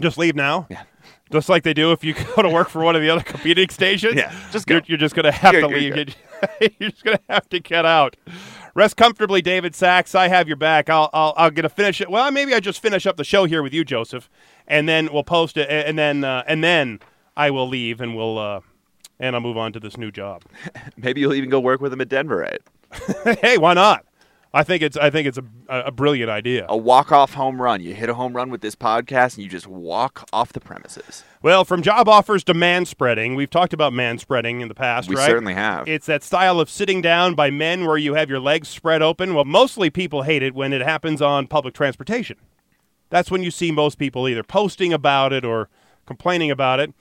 Just 0.00 0.18
leave 0.18 0.34
now. 0.34 0.66
Yeah. 0.70 0.82
Just 1.30 1.48
like 1.48 1.62
they 1.62 1.74
do 1.74 1.92
if 1.92 2.02
you 2.02 2.14
go 2.36 2.42
to 2.42 2.48
work 2.48 2.68
for 2.68 2.82
one 2.82 2.96
of 2.96 3.02
the 3.02 3.10
other 3.10 3.22
competing 3.22 3.68
stations. 3.68 4.14
Yeah, 4.14 4.34
just 4.50 4.66
go. 4.66 4.76
You're, 4.76 4.82
you're 4.86 4.98
just 4.98 5.14
going 5.14 5.24
to 5.24 5.32
have 5.32 5.54
to 5.54 5.66
leave. 5.66 5.96
You're 5.96 6.90
just 6.90 7.04
going 7.04 7.16
to 7.16 7.22
have 7.28 7.48
to 7.50 7.60
get 7.60 7.84
out. 7.84 8.16
Rest 8.74 8.96
comfortably, 8.96 9.42
David 9.42 9.74
Sachs. 9.74 10.14
I 10.14 10.28
have 10.28 10.46
your 10.46 10.56
back. 10.56 10.88
I'll 10.88 11.10
I'll 11.12 11.34
I'll 11.36 11.50
get 11.50 11.62
to 11.62 11.68
finish 11.68 12.00
it. 12.00 12.10
Well, 12.10 12.30
maybe 12.30 12.54
I 12.54 12.60
just 12.60 12.80
finish 12.80 13.06
up 13.06 13.16
the 13.16 13.24
show 13.24 13.44
here 13.44 13.62
with 13.62 13.74
you, 13.74 13.84
Joseph, 13.84 14.30
and 14.66 14.88
then 14.88 15.12
we'll 15.12 15.24
post 15.24 15.56
it, 15.56 15.68
and 15.68 15.98
then 15.98 16.24
uh, 16.24 16.44
and 16.46 16.62
then 16.62 17.00
I 17.36 17.50
will 17.50 17.68
leave, 17.68 18.00
and 18.00 18.16
we'll 18.16 18.38
uh, 18.38 18.60
and 19.18 19.34
I'll 19.34 19.42
move 19.42 19.56
on 19.56 19.72
to 19.72 19.80
this 19.80 19.96
new 19.96 20.10
job. 20.10 20.44
Maybe 20.96 21.20
you'll 21.20 21.34
even 21.34 21.50
go 21.50 21.60
work 21.60 21.80
with 21.80 21.92
him 21.92 22.00
at 22.00 22.08
Denver, 22.08 22.36
right? 22.36 23.38
hey, 23.40 23.58
why 23.58 23.74
not? 23.74 24.04
I 24.54 24.62
think 24.64 24.82
it's 24.82 24.96
I 24.96 25.10
think 25.10 25.28
it's 25.28 25.36
a, 25.38 25.44
a 25.68 25.92
brilliant 25.92 26.30
idea. 26.30 26.64
A 26.68 26.76
walk-off 26.76 27.34
home 27.34 27.60
run. 27.60 27.82
You 27.82 27.94
hit 27.94 28.08
a 28.08 28.14
home 28.14 28.34
run 28.34 28.48
with 28.50 28.62
this 28.62 28.74
podcast, 28.74 29.34
and 29.34 29.44
you 29.44 29.48
just 29.50 29.66
walk 29.66 30.26
off 30.32 30.52
the 30.54 30.60
premises. 30.60 31.22
Well, 31.42 31.64
from 31.66 31.82
job 31.82 32.08
offers 32.08 32.42
to 32.44 32.54
man 32.54 32.86
spreading, 32.86 33.34
we've 33.34 33.50
talked 33.50 33.72
about 33.74 33.92
man 33.92 34.16
spreading 34.18 34.60
in 34.62 34.68
the 34.68 34.74
past, 34.74 35.08
We 35.08 35.16
right? 35.16 35.26
certainly 35.26 35.52
have. 35.54 35.86
It's 35.86 36.06
that 36.06 36.22
style 36.22 36.60
of 36.60 36.70
sitting 36.70 37.02
down 37.02 37.34
by 37.34 37.50
men 37.50 37.84
where 37.86 37.98
you 37.98 38.14
have 38.14 38.30
your 38.30 38.40
legs 38.40 38.68
spread 38.68 39.02
open. 39.02 39.34
Well, 39.34 39.44
mostly 39.44 39.90
people 39.90 40.22
hate 40.22 40.42
it 40.42 40.54
when 40.54 40.72
it 40.72 40.80
happens 40.80 41.20
on 41.20 41.46
public 41.46 41.74
transportation. 41.74 42.38
That's 43.10 43.30
when 43.30 43.42
you 43.42 43.50
see 43.50 43.70
most 43.70 43.98
people 43.98 44.28
either 44.28 44.42
posting 44.42 44.92
about 44.92 45.32
it 45.32 45.44
or 45.44 45.68
complaining 46.06 46.50
about 46.50 46.80
it. 46.80 46.92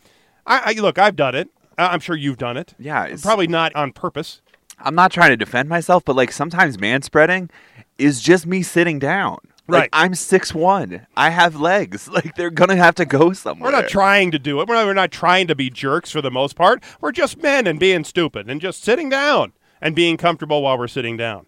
I, 0.45 0.73
I 0.77 0.79
look, 0.81 0.99
I've 0.99 1.15
done 1.15 1.33
it. 1.35 1.49
I'm 1.77 1.99
sure 1.99 2.15
you've 2.15 2.37
done 2.37 2.57
it. 2.57 2.73
Yeah, 2.79 3.05
it's- 3.05 3.21
probably 3.21 3.47
not 3.47 3.73
on 3.75 3.91
purpose. 3.93 4.41
I'm 4.79 4.95
not 4.95 5.11
trying 5.11 5.29
to 5.29 5.37
defend 5.37 5.69
myself, 5.69 6.03
but 6.05 6.15
like 6.15 6.31
sometimes 6.31 6.79
man 6.79 7.01
spreading 7.01 7.49
is 7.97 8.21
just 8.21 8.45
me 8.45 8.61
sitting 8.63 8.99
down. 8.99 9.37
Like, 9.69 9.81
Right. 9.81 9.89
I'm 9.91 10.15
six 10.15 10.53
one. 10.53 11.07
I 11.17 11.29
have 11.29 11.59
legs. 11.59 12.07
Like 12.17 12.35
they're 12.35 12.49
gonna 12.49 12.75
have 12.77 12.95
to 12.95 13.05
go 13.05 13.33
somewhere. 13.33 13.71
We're 13.71 13.77
not 13.77 13.89
trying 13.89 14.31
to 14.31 14.39
do 14.39 14.61
it. 14.61 14.67
We're 14.67 14.75
not, 14.75 14.85
we're 14.85 14.93
not 14.93 15.11
trying 15.11 15.47
to 15.47 15.55
be 15.55 15.69
jerks 15.69 16.11
for 16.11 16.21
the 16.21 16.31
most 16.31 16.55
part. 16.55 16.83
We're 17.01 17.11
just 17.11 17.41
men 17.41 17.67
and 17.67 17.79
being 17.79 18.03
stupid 18.03 18.49
and 18.49 18.61
just 18.61 18.83
sitting 18.83 19.09
down 19.09 19.53
and 19.81 19.95
being 19.95 20.17
comfortable 20.17 20.61
while 20.61 20.77
we're 20.77 20.87
sitting 20.87 21.17
down. 21.17 21.45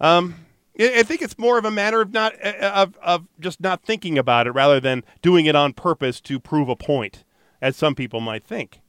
Um, 0.00 0.46
I 0.78 1.02
think 1.02 1.22
it's 1.22 1.38
more 1.38 1.56
of 1.58 1.64
a 1.64 1.70
matter 1.70 2.02
of 2.02 2.12
not 2.12 2.34
uh, 2.44 2.52
of 2.74 2.96
of 2.98 3.26
just 3.40 3.60
not 3.60 3.82
thinking 3.82 4.18
about 4.18 4.46
it 4.46 4.50
rather 4.50 4.78
than 4.78 5.04
doing 5.22 5.46
it 5.46 5.56
on 5.56 5.72
purpose 5.72 6.20
to 6.22 6.38
prove 6.38 6.68
a 6.68 6.76
point, 6.76 7.24
as 7.62 7.76
some 7.76 7.94
people 7.94 8.20
might 8.20 8.44
think. 8.44 8.80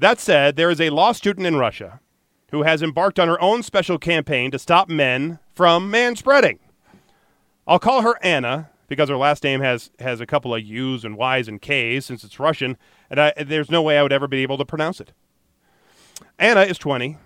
That 0.00 0.18
said, 0.18 0.56
there 0.56 0.70
is 0.70 0.80
a 0.80 0.90
law 0.90 1.12
student 1.12 1.46
in 1.46 1.56
Russia 1.56 2.00
who 2.50 2.62
has 2.62 2.82
embarked 2.82 3.18
on 3.18 3.28
her 3.28 3.40
own 3.40 3.62
special 3.62 3.98
campaign 3.98 4.50
to 4.50 4.58
stop 4.58 4.88
men 4.88 5.38
from 5.54 5.90
man 5.90 6.16
spreading. 6.16 6.58
I'll 7.66 7.78
call 7.78 8.02
her 8.02 8.14
Anna 8.22 8.70
because 8.88 9.08
her 9.08 9.16
last 9.16 9.44
name 9.44 9.60
has 9.60 9.90
has 9.98 10.20
a 10.20 10.26
couple 10.26 10.54
of 10.54 10.62
U's 10.62 11.04
and 11.04 11.16
Y's 11.16 11.48
and 11.48 11.60
K's 11.60 12.06
since 12.06 12.24
it's 12.24 12.40
Russian, 12.40 12.76
and 13.10 13.20
I, 13.20 13.32
there's 13.36 13.70
no 13.70 13.82
way 13.82 13.98
I 13.98 14.02
would 14.02 14.12
ever 14.12 14.26
be 14.26 14.42
able 14.42 14.58
to 14.58 14.64
pronounce 14.64 15.00
it. 15.00 15.12
Anna 16.38 16.62
is 16.62 16.78
20. 16.78 17.18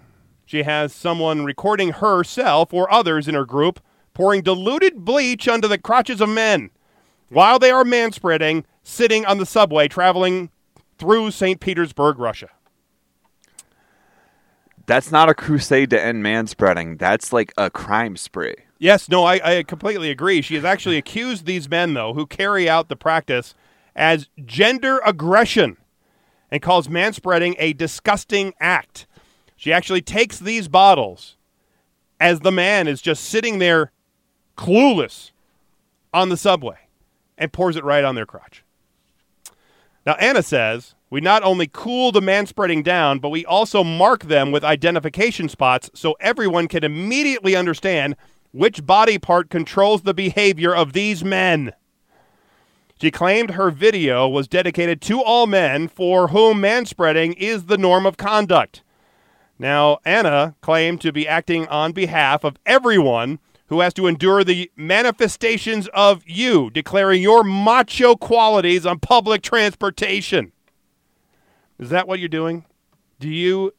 She 0.45 0.65
has 0.65 0.93
someone 0.93 1.45
recording 1.45 1.91
herself 1.93 2.75
or 2.75 2.93
others 2.93 3.29
in 3.29 3.35
her 3.35 3.47
group 3.47 3.81
pouring 4.15 4.43
diluted 4.43 5.05
bleach 5.05 5.49
onto 5.49 5.69
the 5.69 5.79
crotches 5.79 6.21
of 6.21 6.29
men 6.29 6.71
while 7.29 7.59
they 7.59 7.71
are 7.71 7.85
manspreading, 7.85 8.65
sitting 8.83 9.25
on 9.25 9.39
the 9.39 9.47
subway 9.47 9.89
traveling 9.89 10.51
through 10.99 11.31
St. 11.31 11.61
Petersburg, 11.61 12.19
Russia. 12.19 12.51
That's 14.87 15.13
not 15.13 15.29
a 15.29 15.35
crusade 15.35 15.91
to 15.91 16.03
end 16.03 16.23
man 16.23 16.47
spreading. 16.47 16.97
That's 16.97 17.33
like 17.33 17.53
a 17.57 17.71
crime 17.71 18.17
spree. 18.17 18.57
Yes, 18.79 19.09
no, 19.09 19.25
I, 19.25 19.59
I 19.59 19.63
completely 19.63 20.11
agree. 20.11 20.43
She 20.43 20.57
has 20.57 20.65
actually 20.65 20.97
accused 20.99 21.47
these 21.47 21.69
men, 21.69 21.95
though, 21.95 22.15
who 22.15 22.27
carry 22.27 22.69
out 22.69 22.89
the 22.89 22.97
practice 22.97 23.55
as 23.95 24.29
gender 24.45 25.01
aggression 25.05 25.77
and 26.51 26.61
calls 26.61 26.89
manspreading 26.89 27.55
a 27.59 27.73
disgusting 27.73 28.55
act. 28.61 29.07
She 29.57 29.73
actually 29.73 30.03
takes 30.03 30.39
these 30.39 30.69
bottles 30.69 31.37
as 32.21 32.41
the 32.41 32.53
man 32.53 32.89
is 32.89 33.01
just 33.01 33.25
sitting 33.25 33.59
there 33.59 33.93
clueless 34.57 35.31
on 36.13 36.29
the 36.29 36.37
subway 36.37 36.79
and 37.39 37.53
pours 37.53 37.77
it 37.77 37.85
right 37.85 38.05
on 38.05 38.15
their 38.15 38.27
crotch. 38.27 38.65
Now, 40.05 40.15
Anna 40.15 40.43
says 40.43 40.95
we 41.13 41.21
not 41.21 41.43
only 41.43 41.69
cool 41.71 42.11
the 42.11 42.23
manspreading 42.23 42.83
down, 42.83 43.19
but 43.19 43.29
we 43.29 43.45
also 43.45 43.85
mark 43.85 44.25
them 44.25 44.51
with 44.51 44.65
identification 44.65 45.47
spots 45.47 45.91
so 45.93 46.17
everyone 46.21 46.67
can 46.69 46.83
immediately 46.83 47.55
understand 47.55 48.17
which 48.51 48.87
body 48.87 49.19
part 49.19 49.51
controls 49.51 50.03
the 50.03 50.15
behavior 50.15 50.75
of 50.75 50.95
these 50.95 51.23
men. 51.23 51.75
She 52.99 53.11
claimed 53.11 53.51
her 53.51 53.71
video 53.71 54.27
was 54.27 54.49
dedicated 54.49 55.03
to 55.03 55.21
all 55.21 55.47
men 55.47 55.87
for 55.87 56.29
whom 56.29 56.63
manspreading 56.63 57.35
is 57.37 57.67
the 57.67 57.77
norm 57.77 58.07
of 58.07 58.17
conduct. 58.17 58.83
Now, 59.59 59.99
Anna 60.07 60.55
claimed 60.63 61.03
to 61.03 61.13
be 61.13 61.29
acting 61.29 61.69
on 61.69 61.93
behalf 61.93 62.43
of 62.43 62.57
everyone 62.65 63.39
who 63.67 63.81
has 63.81 63.93
to 63.95 64.07
endure 64.07 64.45
the 64.45 64.71
manifestations 64.77 65.89
of 65.89 66.23
you, 66.27 66.71
declaring 66.71 67.21
your 67.21 67.45
macho 67.45 68.17
qualities 68.17 68.87
on 68.87 68.99
public 68.99 69.43
transportation. 69.43 70.53
Is 71.83 71.89
that 71.89 72.07
what 72.07 72.21
you're 72.21 72.29
doing? 72.29 72.65
Do 73.19 73.29
you 73.29 73.75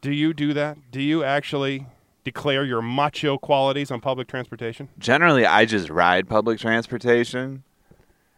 do 0.00 0.10
you 0.10 0.32
do 0.32 0.54
that? 0.54 0.78
Do 0.90 1.02
you 1.02 1.22
actually 1.22 1.86
declare 2.24 2.64
your 2.64 2.80
macho 2.80 3.36
qualities 3.36 3.90
on 3.90 4.00
public 4.00 4.26
transportation? 4.26 4.88
Generally, 4.98 5.44
I 5.44 5.66
just 5.66 5.90
ride 5.90 6.28
public 6.28 6.58
transportation. 6.58 7.62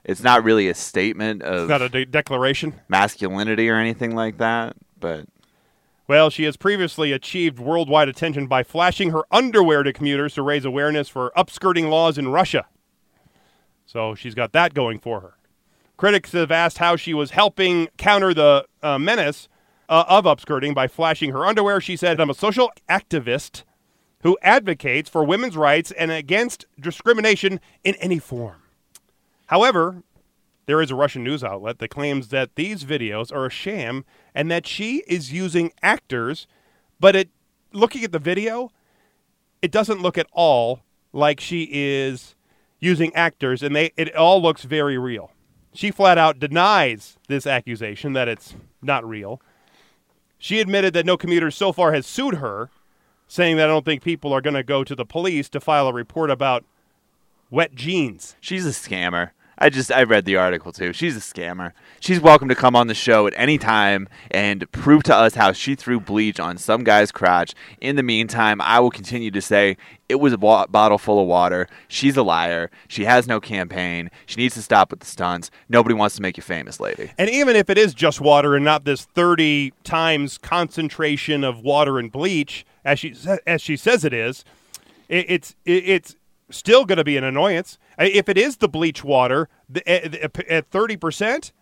It's 0.03 0.20
not 0.20 0.42
really 0.42 0.68
a 0.68 0.74
statement 0.74 1.42
of 1.42 1.62
It's 1.62 1.68
not 1.70 1.81
a 1.83 1.88
de- 1.88 2.07
declaration. 2.07 2.74
masculinity 2.88 3.68
or 3.70 3.77
anything 3.77 4.16
like 4.16 4.38
that, 4.38 4.74
but 4.98 5.27
Well, 6.09 6.31
she 6.31 6.42
has 6.42 6.57
previously 6.57 7.12
achieved 7.12 7.61
worldwide 7.61 8.09
attention 8.09 8.48
by 8.48 8.64
flashing 8.64 9.11
her 9.11 9.22
underwear 9.31 9.85
to 9.85 9.92
commuters 9.92 10.35
to 10.35 10.42
raise 10.42 10.64
awareness 10.64 11.09
for 11.09 11.31
upskirting 11.37 11.88
laws 11.88 12.18
in 12.18 12.31
Russia. 12.31 12.66
So 13.87 14.16
she's 14.16 14.35
got 14.35 14.51
that 14.55 14.74
going 14.74 14.98
for 14.98 15.20
her. 15.20 15.35
Critics 15.98 16.30
have 16.30 16.52
asked 16.52 16.78
how 16.78 16.94
she 16.94 17.12
was 17.12 17.32
helping 17.32 17.88
counter 17.98 18.32
the 18.32 18.64
uh, 18.84 18.98
menace 19.00 19.48
uh, 19.88 20.04
of 20.08 20.26
upskirting 20.26 20.72
by 20.72 20.87
flashing 20.87 21.32
her 21.32 21.44
underwear. 21.44 21.80
She 21.80 21.96
said, 21.96 22.20
I'm 22.20 22.30
a 22.30 22.34
social 22.34 22.70
activist 22.88 23.64
who 24.22 24.38
advocates 24.40 25.11
for 25.11 25.24
women's 25.24 25.56
rights 25.56 25.90
and 25.90 26.12
against 26.12 26.66
discrimination 26.78 27.58
in 27.82 27.96
any 27.96 28.20
form. 28.20 28.62
However, 29.46 30.04
there 30.66 30.80
is 30.80 30.92
a 30.92 30.94
Russian 30.94 31.24
news 31.24 31.42
outlet 31.42 31.80
that 31.80 31.88
claims 31.88 32.28
that 32.28 32.54
these 32.54 32.84
videos 32.84 33.32
are 33.32 33.46
a 33.46 33.50
sham 33.50 34.04
and 34.37 34.48
that 34.52 34.68
she 34.68 35.02
is 35.08 35.32
using 35.32 35.72
actors, 35.82 36.46
but 37.00 37.16
it 37.16 37.30
looking 37.72 38.04
at 38.04 38.12
the 38.12 38.20
video, 38.20 38.70
it 39.62 39.72
doesn't 39.72 40.00
look 40.00 40.16
at 40.16 40.28
all 40.30 40.84
like 41.12 41.40
she 41.40 41.68
is 41.72 42.37
using 42.78 43.12
actors 43.16 43.64
and 43.64 43.74
they 43.74 43.90
it 43.96 44.14
all 44.14 44.40
looks 44.40 44.62
very 44.62 44.96
real. 44.96 45.32
She 45.78 45.92
flat 45.92 46.18
out 46.18 46.40
denies 46.40 47.18
this 47.28 47.46
accusation 47.46 48.12
that 48.14 48.26
it's 48.26 48.56
not 48.82 49.08
real. 49.08 49.40
She 50.36 50.58
admitted 50.58 50.92
that 50.94 51.06
no 51.06 51.16
commuter 51.16 51.52
so 51.52 51.70
far 51.70 51.92
has 51.92 52.04
sued 52.04 52.34
her, 52.34 52.68
saying 53.28 53.58
that 53.58 53.66
I 53.66 53.72
don't 53.74 53.84
think 53.84 54.02
people 54.02 54.32
are 54.32 54.40
going 54.40 54.54
to 54.56 54.64
go 54.64 54.82
to 54.82 54.96
the 54.96 55.04
police 55.04 55.48
to 55.50 55.60
file 55.60 55.86
a 55.86 55.92
report 55.92 56.32
about 56.32 56.64
wet 57.48 57.76
jeans. 57.76 58.34
she's 58.40 58.66
a 58.66 58.70
scammer. 58.70 59.30
I 59.60 59.70
just 59.70 59.90
I 59.90 60.04
read 60.04 60.24
the 60.24 60.36
article 60.36 60.72
too. 60.72 60.92
She's 60.92 61.16
a 61.16 61.20
scammer. 61.20 61.72
She's 61.98 62.20
welcome 62.20 62.48
to 62.48 62.54
come 62.54 62.76
on 62.76 62.86
the 62.86 62.94
show 62.94 63.26
at 63.26 63.34
any 63.36 63.58
time 63.58 64.08
and 64.30 64.70
prove 64.70 65.02
to 65.04 65.14
us 65.14 65.34
how 65.34 65.50
she 65.52 65.74
threw 65.74 65.98
bleach 65.98 66.38
on 66.38 66.58
some 66.58 66.84
guy's 66.84 67.10
crotch. 67.10 67.54
In 67.80 67.96
the 67.96 68.04
meantime, 68.04 68.60
I 68.60 68.78
will 68.78 68.90
continue 68.90 69.32
to 69.32 69.42
say 69.42 69.76
it 70.08 70.16
was 70.16 70.32
a 70.32 70.36
wa- 70.36 70.66
bottle 70.68 70.96
full 70.96 71.20
of 71.20 71.26
water. 71.26 71.66
She's 71.88 72.16
a 72.16 72.22
liar. 72.22 72.70
She 72.86 73.04
has 73.04 73.26
no 73.26 73.40
campaign. 73.40 74.10
She 74.26 74.36
needs 74.36 74.54
to 74.54 74.62
stop 74.62 74.90
with 74.90 75.00
the 75.00 75.06
stunts. 75.06 75.50
Nobody 75.68 75.94
wants 75.94 76.14
to 76.16 76.22
make 76.22 76.36
you 76.36 76.42
famous, 76.42 76.78
lady. 76.78 77.10
And 77.18 77.28
even 77.28 77.56
if 77.56 77.68
it 77.68 77.76
is 77.76 77.94
just 77.94 78.20
water 78.20 78.54
and 78.54 78.64
not 78.64 78.84
this 78.84 79.04
30 79.06 79.72
times 79.82 80.38
concentration 80.38 81.42
of 81.42 81.60
water 81.60 81.98
and 81.98 82.12
bleach, 82.12 82.64
as 82.84 83.00
she 83.00 83.14
as 83.44 83.60
she 83.60 83.76
says 83.76 84.04
it 84.04 84.12
is, 84.12 84.44
it, 85.08 85.26
it's 85.28 85.56
it, 85.64 85.88
it's 85.88 86.16
still 86.50 86.84
going 86.84 86.98
to 86.98 87.04
be 87.04 87.16
an 87.16 87.24
annoyance. 87.24 87.78
If 87.98 88.28
it 88.28 88.38
is 88.38 88.58
the 88.58 88.68
bleach 88.68 89.04
water 89.04 89.48
at 89.87 90.14
at 90.14 90.14
eh, 90.14 90.28
eh, 90.37 90.42
eh, 90.48 90.62
30 90.70 90.96
percent 90.96 91.52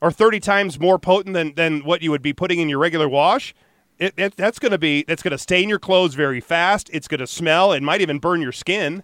or 0.00 0.10
30 0.10 0.40
times 0.40 0.80
more 0.80 0.98
potent 0.98 1.34
than 1.34 1.54
than 1.54 1.84
what 1.84 2.02
you 2.02 2.10
would 2.10 2.22
be 2.22 2.32
putting 2.32 2.58
in 2.58 2.68
your 2.68 2.78
regular 2.78 3.08
wash. 3.08 3.54
It, 3.98 4.14
it, 4.16 4.36
that's 4.36 4.58
going 4.58 4.72
to 4.72 4.78
be 4.78 5.04
that's 5.06 5.22
going 5.22 5.32
to 5.32 5.38
stain 5.38 5.68
your 5.68 5.78
clothes 5.78 6.14
very 6.14 6.40
fast. 6.40 6.90
It's 6.92 7.06
going 7.06 7.20
to 7.20 7.26
smell. 7.26 7.72
It 7.72 7.82
might 7.82 8.00
even 8.00 8.18
burn 8.18 8.42
your 8.42 8.52
skin. 8.52 9.02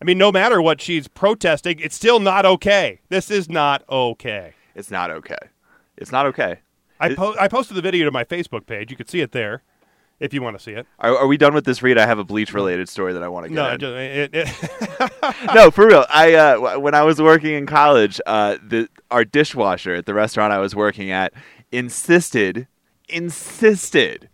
I 0.00 0.04
mean, 0.04 0.16
no 0.16 0.30
matter 0.30 0.62
what 0.62 0.80
she's 0.80 1.08
protesting, 1.08 1.80
it's 1.80 1.96
still 1.96 2.20
not 2.20 2.46
okay. 2.46 3.00
This 3.08 3.30
is 3.30 3.48
not 3.48 3.82
okay. 3.90 4.54
It's 4.74 4.90
not 4.90 5.10
okay. 5.10 5.36
It's 5.96 6.12
not 6.12 6.24
okay. 6.26 6.60
I, 7.00 7.14
po- 7.14 7.34
I 7.38 7.48
posted 7.48 7.76
the 7.76 7.82
video 7.82 8.04
to 8.04 8.12
my 8.12 8.24
Facebook 8.24 8.66
page. 8.66 8.90
You 8.90 8.96
can 8.96 9.08
see 9.08 9.20
it 9.20 9.32
there 9.32 9.62
if 10.20 10.34
you 10.34 10.42
want 10.42 10.56
to 10.58 10.62
see 10.62 10.72
it. 10.72 10.86
Are, 10.98 11.16
are 11.16 11.26
we 11.26 11.36
done 11.36 11.54
with 11.54 11.64
this 11.64 11.82
read? 11.82 11.98
I 11.98 12.06
have 12.06 12.18
a 12.18 12.24
bleach 12.24 12.52
related 12.52 12.88
story 12.88 13.12
that 13.12 13.22
I 13.22 13.28
want 13.28 13.44
to 13.44 13.48
get. 13.50 13.54
No, 13.54 13.76
just- 13.76 13.94
it, 13.94 14.30
it, 14.34 15.44
no, 15.54 15.70
for 15.70 15.86
real. 15.86 16.04
I 16.10 16.34
uh, 16.34 16.54
w- 16.54 16.80
when 16.80 16.94
I 16.94 17.02
was 17.02 17.20
working 17.22 17.54
in 17.54 17.66
college, 17.66 18.20
uh, 18.26 18.56
the 18.66 18.88
our 19.10 19.24
dishwasher 19.24 19.94
at 19.94 20.06
the 20.06 20.14
restaurant 20.14 20.52
I 20.52 20.58
was 20.58 20.74
working 20.74 21.10
at 21.10 21.32
insisted 21.72 22.66
insisted 23.08 24.28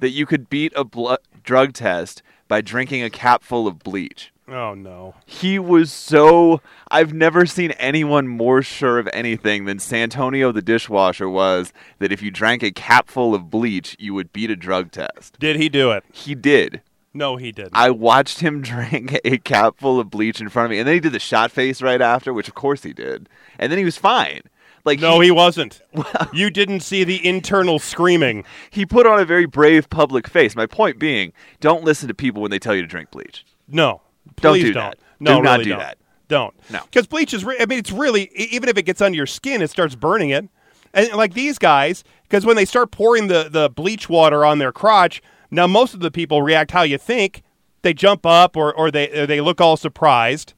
that 0.00 0.10
you 0.10 0.26
could 0.26 0.48
beat 0.48 0.72
a 0.76 0.84
blo- 0.84 1.18
drug 1.42 1.72
test 1.72 2.22
by 2.46 2.60
drinking 2.60 3.02
a 3.02 3.10
cap 3.10 3.42
full 3.42 3.66
of 3.66 3.78
bleach. 3.80 4.32
Oh 4.48 4.74
no. 4.74 5.14
He 5.26 5.58
was 5.58 5.92
so 5.92 6.60
I've 6.90 7.12
never 7.12 7.46
seen 7.46 7.72
anyone 7.72 8.28
more 8.28 8.62
sure 8.62 8.98
of 8.98 9.08
anything 9.12 9.64
than 9.64 9.78
Santonio 9.78 10.52
the 10.52 10.62
dishwasher 10.62 11.28
was 11.28 11.72
that 11.98 12.12
if 12.12 12.22
you 12.22 12.30
drank 12.30 12.62
a 12.62 12.70
cap 12.70 13.08
full 13.08 13.34
of 13.34 13.50
bleach, 13.50 13.96
you 13.98 14.14
would 14.14 14.32
beat 14.32 14.50
a 14.50 14.56
drug 14.56 14.90
test. 14.90 15.38
Did 15.38 15.56
he 15.56 15.68
do 15.68 15.90
it? 15.92 16.04
He 16.12 16.34
did. 16.34 16.82
No, 17.14 17.36
he 17.36 17.52
didn't. 17.52 17.72
I 17.74 17.90
watched 17.90 18.40
him 18.40 18.62
drink 18.62 19.18
a 19.24 19.38
cap 19.38 19.78
full 19.78 19.98
of 19.98 20.10
bleach 20.10 20.40
in 20.40 20.48
front 20.48 20.66
of 20.66 20.70
me, 20.70 20.78
and 20.78 20.86
then 20.86 20.94
he 20.94 21.00
did 21.00 21.12
the 21.12 21.18
shot 21.18 21.50
face 21.50 21.82
right 21.82 22.00
after, 22.00 22.32
which 22.32 22.48
of 22.48 22.54
course 22.54 22.82
he 22.82 22.92
did, 22.92 23.28
and 23.58 23.70
then 23.72 23.78
he 23.78 23.84
was 23.84 23.96
fine. 23.96 24.42
Like 24.84 25.00
no, 25.00 25.20
he, 25.20 25.26
he 25.26 25.30
wasn't. 25.30 25.82
you 26.32 26.50
didn't 26.50 26.80
see 26.80 27.04
the 27.04 27.26
internal 27.26 27.78
screaming. 27.78 28.44
he 28.70 28.86
put 28.86 29.06
on 29.06 29.18
a 29.18 29.24
very 29.24 29.46
brave 29.46 29.90
public 29.90 30.28
face. 30.28 30.54
My 30.56 30.66
point 30.66 30.98
being, 30.98 31.32
don't 31.60 31.84
listen 31.84 32.08
to 32.08 32.14
people 32.14 32.40
when 32.40 32.50
they 32.50 32.58
tell 32.58 32.74
you 32.74 32.82
to 32.82 32.88
drink 32.88 33.10
bleach. 33.10 33.44
No, 33.66 34.00
Don't 34.36 34.52
please 34.54 34.64
do 34.64 34.72
don't. 34.72 34.90
that. 34.90 34.98
No, 35.20 35.36
Do 35.36 35.42
not 35.42 35.52
really 35.52 35.64
do 35.64 35.70
don't. 35.70 35.78
that. 35.80 35.98
Don't. 36.28 36.54
No. 36.70 36.80
because 36.84 37.06
bleach 37.06 37.32
is. 37.32 37.44
Re- 37.44 37.56
I 37.58 37.66
mean, 37.66 37.78
it's 37.78 37.90
really 37.92 38.30
even 38.34 38.68
if 38.68 38.76
it 38.76 38.82
gets 38.82 39.00
under 39.00 39.16
your 39.16 39.26
skin, 39.26 39.62
it 39.62 39.70
starts 39.70 39.94
burning 39.94 40.30
it. 40.30 40.48
And 40.94 41.12
like 41.14 41.34
these 41.34 41.58
guys, 41.58 42.04
because 42.24 42.44
when 42.46 42.56
they 42.56 42.64
start 42.64 42.90
pouring 42.90 43.28
the 43.28 43.48
the 43.50 43.70
bleach 43.70 44.08
water 44.08 44.44
on 44.44 44.58
their 44.58 44.72
crotch, 44.72 45.22
now 45.50 45.66
most 45.66 45.94
of 45.94 46.00
the 46.00 46.10
people 46.10 46.42
react 46.42 46.70
how 46.70 46.82
you 46.82 46.98
think. 46.98 47.42
They 47.82 47.94
jump 47.94 48.26
up 48.26 48.56
or 48.56 48.74
or 48.74 48.90
they 48.90 49.08
or 49.10 49.26
they 49.26 49.40
look 49.40 49.60
all 49.60 49.76
surprised. 49.76 50.54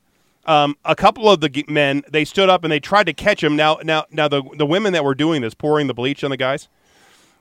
Um, 0.46 0.76
a 0.84 0.96
couple 0.96 1.30
of 1.30 1.40
the 1.40 1.64
men 1.68 2.02
they 2.10 2.24
stood 2.24 2.48
up 2.48 2.64
and 2.64 2.72
they 2.72 2.80
tried 2.80 3.04
to 3.04 3.12
catch 3.12 3.44
him. 3.44 3.54
Now 3.56 3.78
now 3.84 4.06
now 4.10 4.26
the 4.26 4.42
the 4.56 4.66
women 4.66 4.92
that 4.94 5.04
were 5.04 5.14
doing 5.14 5.42
this, 5.42 5.54
pouring 5.54 5.86
the 5.86 5.94
bleach 5.94 6.24
on 6.24 6.30
the 6.30 6.36
guys, 6.36 6.68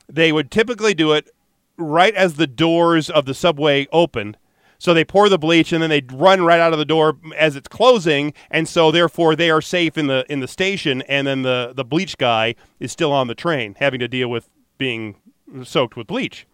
they 0.08 0.32
would 0.32 0.52
typically 0.52 0.94
do 0.94 1.14
it 1.14 1.30
right 1.78 2.14
as 2.14 2.36
the 2.36 2.46
doors 2.48 3.10
of 3.10 3.26
the 3.26 3.34
subway 3.34 3.88
opened. 3.92 4.38
So 4.80 4.94
they 4.94 5.06
pour 5.06 5.30
the 5.30 5.38
bleach 5.38 5.72
and 5.72 5.84
then 5.84 5.90
they 5.90 6.02
run 6.12 6.42
right 6.42 6.60
out 6.60 6.74
of 6.74 6.80
the 6.80 6.86
door 6.86 7.18
as 7.38 7.56
it's 7.56 7.68
closing, 7.68 8.34
and 8.50 8.68
so 8.68 8.92
therefore 8.92 9.36
they 9.36 9.52
are 9.52 9.62
safe 9.62 9.98
in 9.98 10.08
the 10.08 10.26
in 10.30 10.40
the 10.40 10.48
station, 10.48 11.04
and 11.04 11.28
then 11.28 11.44
the 11.44 11.74
the 11.76 11.86
bleach 11.86 12.18
guy 12.18 12.56
is 12.80 12.92
still 12.92 13.12
on 13.12 13.28
the 13.28 13.36
train, 13.36 13.76
having 13.80 14.00
to 14.00 14.08
deal 14.08 14.30
with 14.30 14.50
being 14.78 15.16
soaked 15.64 15.96
with 15.96 16.08
bleach. 16.08 16.48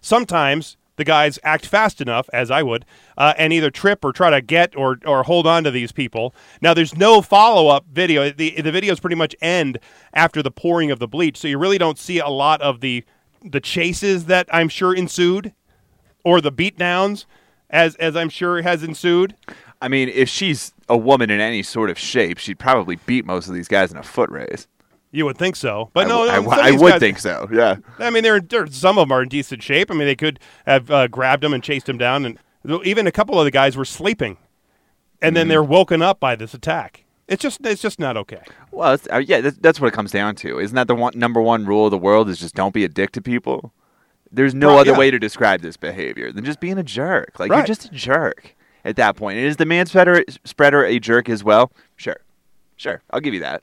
Sometimes 0.00 0.76
the 0.96 1.04
guys 1.04 1.38
act 1.42 1.66
fast 1.66 2.00
enough, 2.00 2.28
as 2.32 2.50
I 2.50 2.62
would, 2.62 2.84
uh, 3.18 3.34
and 3.36 3.52
either 3.52 3.70
trip 3.70 4.04
or 4.04 4.12
try 4.12 4.30
to 4.30 4.40
get 4.40 4.76
or, 4.76 4.98
or 5.04 5.24
hold 5.24 5.46
on 5.46 5.64
to 5.64 5.70
these 5.70 5.92
people. 5.92 6.34
Now, 6.60 6.72
there's 6.72 6.96
no 6.96 7.20
follow 7.20 7.68
up 7.68 7.84
video. 7.90 8.30
The, 8.30 8.60
the 8.60 8.70
videos 8.70 9.00
pretty 9.00 9.16
much 9.16 9.34
end 9.40 9.78
after 10.12 10.42
the 10.42 10.50
pouring 10.50 10.90
of 10.90 10.98
the 11.00 11.08
bleach, 11.08 11.36
so 11.36 11.48
you 11.48 11.58
really 11.58 11.78
don't 11.78 11.98
see 11.98 12.18
a 12.18 12.28
lot 12.28 12.60
of 12.60 12.80
the 12.80 13.04
the 13.42 13.60
chases 13.60 14.24
that 14.24 14.48
I'm 14.50 14.70
sure 14.70 14.94
ensued, 14.94 15.52
or 16.24 16.40
the 16.40 16.50
beatdowns, 16.52 17.26
as 17.70 17.94
as 17.96 18.16
I'm 18.16 18.28
sure 18.28 18.60
has 18.62 18.82
ensued. 18.82 19.36
I 19.80 19.88
mean, 19.88 20.08
if 20.08 20.28
she's 20.28 20.72
a 20.88 20.96
woman 20.96 21.30
in 21.30 21.40
any 21.40 21.62
sort 21.62 21.90
of 21.90 21.98
shape, 21.98 22.38
she'd 22.38 22.58
probably 22.58 22.96
beat 23.06 23.24
most 23.26 23.48
of 23.48 23.54
these 23.54 23.68
guys 23.68 23.90
in 23.92 23.98
a 23.98 24.02
foot 24.02 24.30
race. 24.30 24.66
You 25.10 25.26
would 25.26 25.36
think 25.38 25.54
so, 25.56 25.90
but 25.92 26.06
I 26.06 26.08
no, 26.08 26.26
w- 26.26 26.32
I 26.32 26.36
no, 26.36 26.42
w- 26.50 26.62
I 26.62 26.70
would 26.82 26.90
guys- 26.92 27.00
think 27.00 27.18
so. 27.20 27.48
Yeah. 27.52 27.76
I 28.00 28.10
mean, 28.10 28.22
they're, 28.24 28.40
they're 28.40 28.66
some 28.66 28.98
of 28.98 29.08
them 29.08 29.12
are 29.16 29.22
in 29.22 29.28
decent 29.28 29.62
shape. 29.62 29.90
I 29.90 29.94
mean, 29.94 30.06
they 30.08 30.16
could 30.16 30.40
have 30.66 30.90
uh, 30.90 31.06
grabbed 31.06 31.44
him 31.44 31.54
and 31.54 31.62
chased 31.62 31.88
him 31.88 31.98
down, 31.98 32.24
and 32.24 32.38
even 32.84 33.06
a 33.06 33.12
couple 33.12 33.38
of 33.38 33.44
the 33.44 33.52
guys 33.52 33.76
were 33.76 33.84
sleeping, 33.84 34.38
and 35.22 35.36
then 35.36 35.46
they're 35.48 35.62
woken 35.62 36.02
up 36.02 36.18
by 36.18 36.34
this 36.34 36.52
attack. 36.54 37.04
It's 37.28 37.40
just 37.42 37.64
it's 37.64 37.80
just 37.80 37.98
not 38.00 38.16
okay. 38.16 38.42
Well, 38.72 38.94
it's, 38.94 39.06
uh, 39.12 39.18
yeah, 39.18 39.40
that's, 39.40 39.56
that's 39.58 39.80
what 39.80 39.88
it 39.88 39.94
comes 39.94 40.10
down 40.10 40.34
to. 40.36 40.58
Isn't 40.58 40.74
that 40.74 40.88
the 40.88 40.94
one, 40.94 41.12
number 41.16 41.40
one 41.40 41.64
rule 41.64 41.84
of 41.86 41.90
the 41.90 41.98
world? 41.98 42.28
Is 42.28 42.38
just 42.40 42.54
don't 42.54 42.74
be 42.74 42.84
a 42.84 42.88
dick 42.88 43.12
to 43.12 43.22
people. 43.22 43.72
There's 44.34 44.54
no 44.54 44.78
other 44.78 44.92
yeah. 44.92 44.98
way 44.98 45.10
to 45.10 45.18
describe 45.18 45.60
this 45.62 45.76
behavior 45.76 46.32
than 46.32 46.44
just 46.44 46.60
being 46.60 46.78
a 46.78 46.82
jerk. 46.82 47.38
Like 47.38 47.50
Right. 47.50 47.58
you're 47.58 47.66
just 47.66 47.86
a 47.86 47.90
jerk 47.90 48.54
at 48.84 48.96
that 48.96 49.16
point. 49.16 49.38
And 49.38 49.46
is 49.46 49.56
the 49.56 49.66
man 49.66 49.86
spreader, 49.86 50.24
spreader 50.44 50.84
a 50.84 50.98
jerk 50.98 51.28
as 51.28 51.42
well? 51.44 51.72
Sure, 51.96 52.16
sure, 52.76 53.02
I'll 53.10 53.20
give 53.20 53.34
you 53.34 53.40
that. 53.40 53.62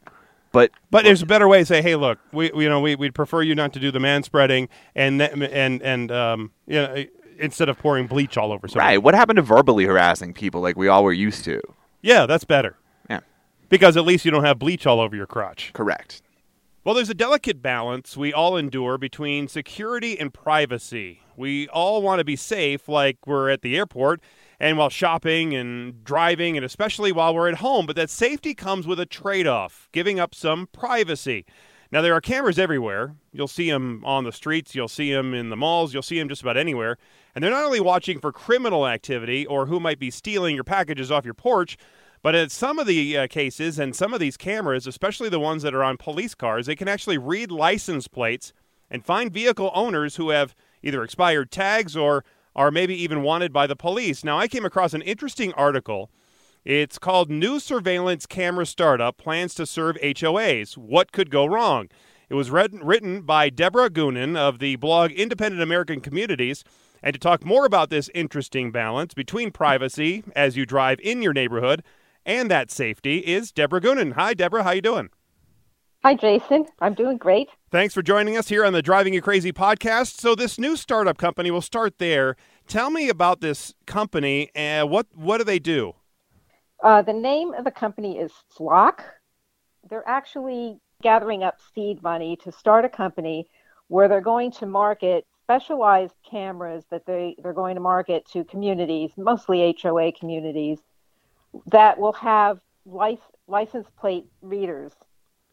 But 0.51 0.71
But 0.89 1.05
there's 1.05 1.21
a 1.21 1.25
better 1.25 1.47
way 1.47 1.59
to 1.59 1.65
say, 1.65 1.81
hey, 1.81 1.95
look, 1.95 2.19
we, 2.33 2.51
we 2.53 2.63
you 2.63 2.69
know 2.69 2.81
we 2.81 2.95
we'd 2.95 3.15
prefer 3.15 3.41
you 3.41 3.55
not 3.55 3.71
to 3.73 3.79
do 3.79 3.89
the 3.91 3.99
man 3.99 4.23
spreading 4.23 4.67
and 4.95 5.21
and 5.21 5.81
and 5.81 6.11
um 6.11 6.51
you 6.67 6.75
know 6.75 7.05
instead 7.39 7.69
of 7.69 7.77
pouring 7.77 8.05
bleach 8.07 8.37
all 8.37 8.51
over 8.51 8.67
somebody. 8.67 8.95
right, 8.95 8.97
what 9.03 9.15
happened 9.15 9.37
to 9.37 9.41
verbally 9.41 9.85
harassing 9.85 10.33
people 10.33 10.61
like 10.61 10.75
we 10.75 10.87
all 10.87 11.03
were 11.03 11.13
used 11.13 11.43
to? 11.45 11.61
Yeah, 12.01 12.25
that's 12.25 12.43
better. 12.43 12.75
Yeah. 13.09 13.21
Because 13.69 13.95
at 13.95 14.03
least 14.05 14.25
you 14.25 14.31
don't 14.31 14.43
have 14.43 14.59
bleach 14.59 14.85
all 14.85 14.99
over 14.99 15.15
your 15.15 15.25
crotch. 15.25 15.71
Correct. 15.73 16.21
Well, 16.83 16.95
there's 16.95 17.11
a 17.11 17.13
delicate 17.13 17.61
balance 17.61 18.17
we 18.17 18.33
all 18.33 18.57
endure 18.57 18.97
between 18.97 19.47
security 19.47 20.19
and 20.19 20.33
privacy. 20.33 21.21
We 21.37 21.67
all 21.67 22.01
want 22.01 22.17
to 22.17 22.25
be 22.25 22.35
safe, 22.35 22.89
like 22.89 23.27
we're 23.27 23.51
at 23.51 23.61
the 23.61 23.77
airport 23.77 24.19
and 24.59 24.79
while 24.79 24.89
shopping 24.89 25.53
and 25.53 26.03
driving, 26.03 26.57
and 26.57 26.65
especially 26.65 27.11
while 27.11 27.35
we're 27.35 27.49
at 27.49 27.59
home, 27.59 27.85
but 27.85 27.95
that 27.97 28.09
safety 28.09 28.55
comes 28.55 28.87
with 28.87 28.99
a 28.99 29.05
trade 29.05 29.45
off, 29.45 29.89
giving 29.91 30.19
up 30.19 30.33
some 30.33 30.69
privacy. 30.71 31.45
Now, 31.91 32.01
there 32.01 32.15
are 32.15 32.21
cameras 32.21 32.57
everywhere. 32.57 33.13
You'll 33.31 33.47
see 33.47 33.69
them 33.69 34.01
on 34.03 34.23
the 34.23 34.31
streets, 34.31 34.73
you'll 34.73 34.87
see 34.87 35.13
them 35.13 35.35
in 35.35 35.49
the 35.49 35.57
malls, 35.57 35.93
you'll 35.93 36.01
see 36.01 36.17
them 36.17 36.29
just 36.29 36.41
about 36.41 36.57
anywhere. 36.57 36.97
And 37.35 37.43
they're 37.43 37.51
not 37.51 37.63
only 37.63 37.79
watching 37.79 38.19
for 38.19 38.31
criminal 38.31 38.87
activity 38.87 39.45
or 39.45 39.67
who 39.67 39.79
might 39.79 39.99
be 39.99 40.09
stealing 40.09 40.55
your 40.55 40.63
packages 40.63 41.11
off 41.11 41.25
your 41.25 41.35
porch, 41.35 41.77
but 42.23 42.35
in 42.35 42.49
some 42.49 42.77
of 42.77 42.87
the 42.87 43.17
uh, 43.17 43.27
cases 43.27 43.79
and 43.79 43.95
some 43.95 44.13
of 44.13 44.19
these 44.19 44.37
cameras, 44.37 44.85
especially 44.85 45.29
the 45.29 45.39
ones 45.39 45.63
that 45.63 45.73
are 45.73 45.83
on 45.83 45.97
police 45.97 46.35
cars, 46.35 46.67
they 46.67 46.75
can 46.75 46.87
actually 46.87 47.17
read 47.17 47.51
license 47.51 48.07
plates 48.07 48.53
and 48.89 49.05
find 49.05 49.33
vehicle 49.33 49.71
owners 49.73 50.17
who 50.17 50.29
have 50.29 50.55
either 50.83 51.03
expired 51.03 51.49
tags 51.51 51.97
or 51.97 52.23
are 52.55 52.71
maybe 52.71 52.95
even 52.95 53.23
wanted 53.23 53.51
by 53.51 53.65
the 53.65 53.75
police. 53.75 54.23
Now, 54.23 54.37
I 54.37 54.47
came 54.47 54.65
across 54.65 54.93
an 54.93 55.01
interesting 55.01 55.53
article. 55.53 56.11
It's 56.63 56.99
called 56.99 57.31
New 57.31 57.59
Surveillance 57.59 58.25
Camera 58.25 58.65
Startup 58.65 59.17
Plans 59.17 59.55
to 59.55 59.65
Serve 59.65 59.97
HOAs. 59.97 60.77
What 60.77 61.11
could 61.11 61.31
go 61.31 61.45
wrong? 61.45 61.89
It 62.29 62.35
was 62.35 62.51
read, 62.51 62.71
written 62.83 63.21
by 63.21 63.49
Deborah 63.49 63.89
Goonan 63.89 64.37
of 64.37 64.59
the 64.59 64.75
blog 64.75 65.11
Independent 65.11 65.61
American 65.61 66.01
Communities. 66.01 66.63
And 67.01 67.13
to 67.13 67.19
talk 67.19 67.43
more 67.43 67.65
about 67.65 67.89
this 67.89 68.11
interesting 68.13 68.71
balance 68.71 69.15
between 69.15 69.51
privacy 69.51 70.23
as 70.35 70.55
you 70.55 70.67
drive 70.67 70.99
in 70.99 71.23
your 71.23 71.33
neighborhood 71.33 71.83
and 72.25 72.49
that 72.51 72.71
safety 72.71 73.19
is 73.19 73.51
Deborah 73.51 73.81
Goonan. 73.81 74.13
Hi, 74.13 74.33
Deborah. 74.33 74.63
How 74.63 74.71
you 74.71 74.81
doing? 74.81 75.09
Hi, 76.03 76.15
Jason. 76.15 76.65
I'm 76.79 76.93
doing 76.93 77.17
great. 77.17 77.49
Thanks 77.69 77.93
for 77.93 78.01
joining 78.01 78.35
us 78.35 78.49
here 78.49 78.65
on 78.65 78.73
the 78.73 78.81
Driving 78.81 79.13
You 79.13 79.21
Crazy 79.21 79.51
podcast. 79.51 80.19
So, 80.19 80.33
this 80.33 80.57
new 80.57 80.75
startup 80.75 81.17
company, 81.17 81.51
we'll 81.51 81.61
start 81.61 81.99
there. 81.99 82.35
Tell 82.67 82.89
me 82.89 83.09
about 83.09 83.41
this 83.41 83.73
company 83.85 84.49
and 84.55 84.89
what 84.89 85.07
what 85.13 85.37
do 85.37 85.43
they 85.43 85.59
do? 85.59 85.93
Uh, 86.83 87.01
the 87.01 87.13
name 87.13 87.53
of 87.53 87.63
the 87.63 87.71
company 87.71 88.17
is 88.17 88.31
Flock. 88.49 89.03
They're 89.89 90.07
actually 90.07 90.79
gathering 91.01 91.43
up 91.43 91.59
seed 91.73 92.01
money 92.01 92.35
to 92.43 92.51
start 92.51 92.85
a 92.85 92.89
company 92.89 93.47
where 93.87 94.07
they're 94.07 94.21
going 94.21 94.51
to 94.53 94.65
market 94.65 95.25
specialized 95.43 96.15
cameras 96.27 96.85
that 96.89 97.05
they, 97.05 97.35
they're 97.43 97.53
going 97.53 97.75
to 97.75 97.81
market 97.81 98.25
to 98.31 98.43
communities, 98.45 99.11
mostly 99.17 99.75
HOA 99.81 100.13
communities, 100.13 100.79
that 101.67 101.99
will 101.99 102.13
have 102.13 102.59
lic- 102.85 103.19
license 103.47 103.87
plate 103.99 104.25
readers. 104.41 104.93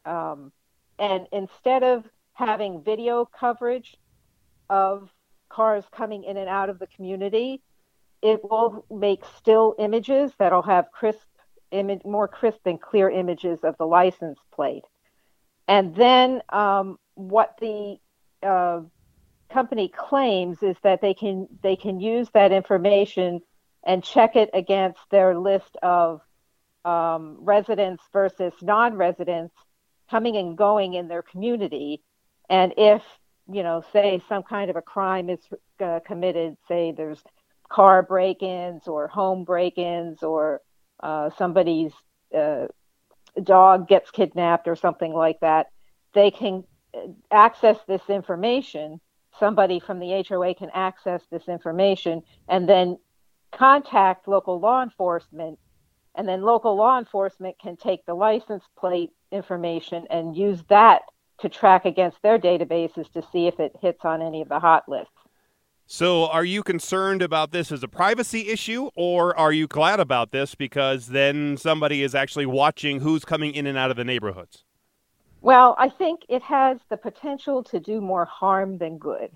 Um, 0.04 0.52
and 0.98 1.26
instead 1.32 1.82
of 1.82 2.04
having 2.32 2.82
video 2.82 3.24
coverage 3.24 3.96
of 4.70 5.10
cars 5.48 5.84
coming 5.92 6.24
in 6.24 6.36
and 6.36 6.48
out 6.48 6.70
of 6.70 6.78
the 6.78 6.86
community, 6.86 7.62
it 8.22 8.42
will 8.42 8.84
make 8.90 9.22
still 9.36 9.74
images 9.78 10.32
that'll 10.38 10.62
have 10.62 10.90
crisp 10.92 11.20
image, 11.70 12.02
more 12.04 12.28
crisp 12.28 12.60
and 12.66 12.80
clear 12.80 13.10
images 13.10 13.60
of 13.62 13.76
the 13.78 13.86
license 13.86 14.38
plate. 14.52 14.84
And 15.66 15.94
then 15.94 16.42
um, 16.48 16.98
what 17.14 17.56
the 17.60 17.98
uh, 18.42 18.80
company 19.50 19.88
claims 19.88 20.62
is 20.62 20.76
that 20.82 21.00
they 21.00 21.14
can 21.14 21.48
they 21.62 21.76
can 21.76 22.00
use 22.00 22.28
that 22.34 22.52
information 22.52 23.40
and 23.88 24.04
check 24.04 24.36
it 24.36 24.50
against 24.54 25.00
their 25.10 25.36
list 25.36 25.76
of 25.82 26.20
um, 26.84 27.38
residents 27.40 28.04
versus 28.12 28.52
non-residents 28.62 29.54
coming 30.10 30.36
and 30.36 30.56
going 30.56 30.94
in 30.94 31.08
their 31.08 31.22
community. 31.22 32.02
And 32.48 32.74
if 32.76 33.02
you 33.50 33.62
know, 33.62 33.82
say 33.92 34.20
some 34.28 34.42
kind 34.42 34.70
of 34.70 34.76
a 34.76 34.82
crime 34.82 35.30
is 35.30 35.40
uh, 35.80 36.00
committed, 36.06 36.56
say 36.68 36.92
there's 36.92 37.22
car 37.68 38.02
break-ins 38.02 38.86
or 38.86 39.08
home 39.08 39.44
break-ins 39.44 40.22
or 40.22 40.60
uh, 41.00 41.30
somebody's 41.38 41.92
uh, 42.36 42.66
dog 43.42 43.88
gets 43.88 44.10
kidnapped 44.10 44.68
or 44.68 44.76
something 44.76 45.12
like 45.12 45.40
that, 45.40 45.68
they 46.12 46.30
can 46.30 46.64
uh, 46.94 47.06
access 47.30 47.78
this 47.86 48.02
information. 48.08 49.00
Somebody 49.38 49.80
from 49.80 49.98
the 49.98 50.24
HOA 50.28 50.54
can 50.54 50.70
access 50.74 51.22
this 51.30 51.48
information 51.48 52.22
and 52.48 52.68
then 52.68 52.98
contact 53.52 54.28
local 54.28 54.60
law 54.60 54.82
enforcement, 54.82 55.58
and 56.14 56.28
then 56.28 56.42
local 56.42 56.76
law 56.76 56.98
enforcement 56.98 57.56
can 57.60 57.76
take 57.76 58.04
the 58.06 58.14
license 58.14 58.64
plate 58.78 59.12
information 59.30 60.06
and 60.10 60.36
use 60.36 60.62
that 60.68 61.02
to 61.40 61.48
track 61.48 61.84
against 61.84 62.20
their 62.22 62.38
databases 62.38 63.10
to 63.12 63.22
see 63.32 63.46
if 63.46 63.60
it 63.60 63.72
hits 63.80 64.04
on 64.04 64.22
any 64.22 64.42
of 64.42 64.48
the 64.48 64.58
hot 64.58 64.88
lists. 64.88 65.12
So, 65.90 66.26
are 66.26 66.44
you 66.44 66.62
concerned 66.62 67.22
about 67.22 67.50
this 67.50 67.72
as 67.72 67.82
a 67.82 67.88
privacy 67.88 68.48
issue, 68.48 68.90
or 68.94 69.34
are 69.38 69.52
you 69.52 69.66
glad 69.66 70.00
about 70.00 70.32
this 70.32 70.54
because 70.54 71.06
then 71.06 71.56
somebody 71.56 72.02
is 72.02 72.14
actually 72.14 72.44
watching 72.44 73.00
who's 73.00 73.24
coming 73.24 73.54
in 73.54 73.66
and 73.66 73.78
out 73.78 73.90
of 73.90 73.96
the 73.96 74.04
neighborhoods? 74.04 74.64
Well, 75.40 75.76
I 75.78 75.88
think 75.88 76.22
it 76.28 76.42
has 76.42 76.78
the 76.90 76.98
potential 76.98 77.62
to 77.64 77.80
do 77.80 78.02
more 78.02 78.26
harm 78.26 78.76
than 78.76 78.98
good 78.98 79.30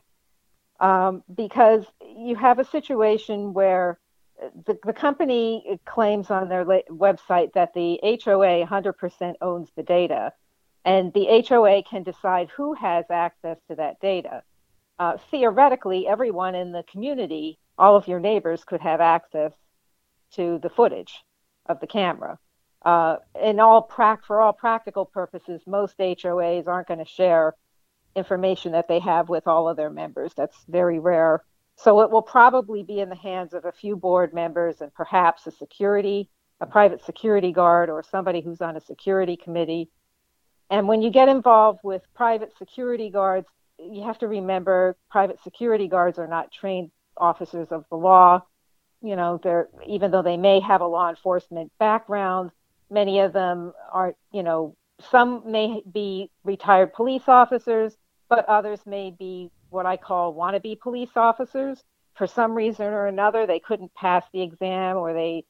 um, 0.78 1.22
because 1.34 1.86
you 2.02 2.34
have 2.36 2.58
a 2.58 2.64
situation 2.64 3.54
where 3.54 3.98
the, 4.66 4.78
the 4.84 4.92
company 4.92 5.78
claims 5.84 6.30
on 6.30 6.48
their 6.48 6.64
website 6.64 7.52
that 7.54 7.74
the 7.74 7.98
HOA 8.02 8.66
100% 8.66 9.34
owns 9.40 9.68
the 9.76 9.82
data, 9.82 10.32
and 10.84 11.12
the 11.12 11.44
HOA 11.48 11.82
can 11.82 12.02
decide 12.02 12.50
who 12.56 12.74
has 12.74 13.04
access 13.10 13.58
to 13.68 13.76
that 13.76 14.00
data. 14.00 14.42
Uh, 14.98 15.16
theoretically, 15.30 16.06
everyone 16.06 16.54
in 16.54 16.72
the 16.72 16.84
community, 16.84 17.58
all 17.78 17.96
of 17.96 18.08
your 18.08 18.20
neighbors, 18.20 18.64
could 18.64 18.80
have 18.80 19.00
access 19.00 19.52
to 20.32 20.58
the 20.62 20.70
footage 20.70 21.22
of 21.66 21.80
the 21.80 21.86
camera. 21.86 22.38
Uh, 22.84 23.16
in 23.40 23.60
all 23.60 23.82
prac- 23.82 24.24
for 24.24 24.40
all 24.40 24.52
practical 24.52 25.04
purposes, 25.04 25.62
most 25.66 25.96
HOAs 25.98 26.66
aren't 26.66 26.88
going 26.88 26.98
to 26.98 27.04
share 27.04 27.54
information 28.16 28.72
that 28.72 28.88
they 28.88 28.98
have 28.98 29.28
with 29.28 29.46
all 29.46 29.68
of 29.68 29.76
their 29.76 29.90
members. 29.90 30.32
That's 30.34 30.56
very 30.68 30.98
rare 30.98 31.42
so 31.82 32.00
it 32.02 32.10
will 32.10 32.22
probably 32.22 32.84
be 32.84 33.00
in 33.00 33.08
the 33.08 33.16
hands 33.16 33.54
of 33.54 33.64
a 33.64 33.72
few 33.72 33.96
board 33.96 34.32
members 34.32 34.80
and 34.80 34.94
perhaps 34.94 35.46
a 35.48 35.50
security, 35.50 36.28
a 36.60 36.66
private 36.66 37.04
security 37.04 37.50
guard 37.50 37.90
or 37.90 38.04
somebody 38.04 38.40
who's 38.40 38.60
on 38.60 38.76
a 38.76 38.80
security 38.80 39.36
committee. 39.36 39.90
And 40.70 40.86
when 40.86 41.02
you 41.02 41.10
get 41.10 41.28
involved 41.28 41.80
with 41.82 42.02
private 42.14 42.56
security 42.56 43.10
guards, 43.10 43.48
you 43.78 44.04
have 44.04 44.18
to 44.18 44.28
remember 44.28 44.96
private 45.10 45.42
security 45.42 45.88
guards 45.88 46.18
are 46.18 46.28
not 46.28 46.52
trained 46.52 46.92
officers 47.16 47.68
of 47.72 47.84
the 47.90 47.96
law. 47.96 48.42
You 49.02 49.16
know, 49.16 49.40
they're 49.42 49.68
even 49.84 50.12
though 50.12 50.22
they 50.22 50.36
may 50.36 50.60
have 50.60 50.82
a 50.82 50.86
law 50.86 51.10
enforcement 51.10 51.72
background, 51.80 52.52
many 52.90 53.18
of 53.18 53.32
them 53.32 53.72
are, 53.92 54.14
you 54.30 54.44
know, 54.44 54.76
some 55.10 55.42
may 55.50 55.82
be 55.92 56.30
retired 56.44 56.92
police 56.92 57.24
officers, 57.26 57.96
but 58.28 58.48
others 58.48 58.78
may 58.86 59.10
be 59.10 59.50
what 59.72 59.86
I 59.86 59.96
call 59.96 60.34
wannabe 60.34 60.80
police 60.80 61.16
officers. 61.16 61.82
For 62.14 62.26
some 62.26 62.52
reason 62.52 62.86
or 62.86 63.06
another, 63.06 63.46
they 63.46 63.58
couldn't 63.58 63.94
pass 63.94 64.24
the 64.32 64.42
exam 64.42 64.96
or 64.96 65.14
they 65.14 65.44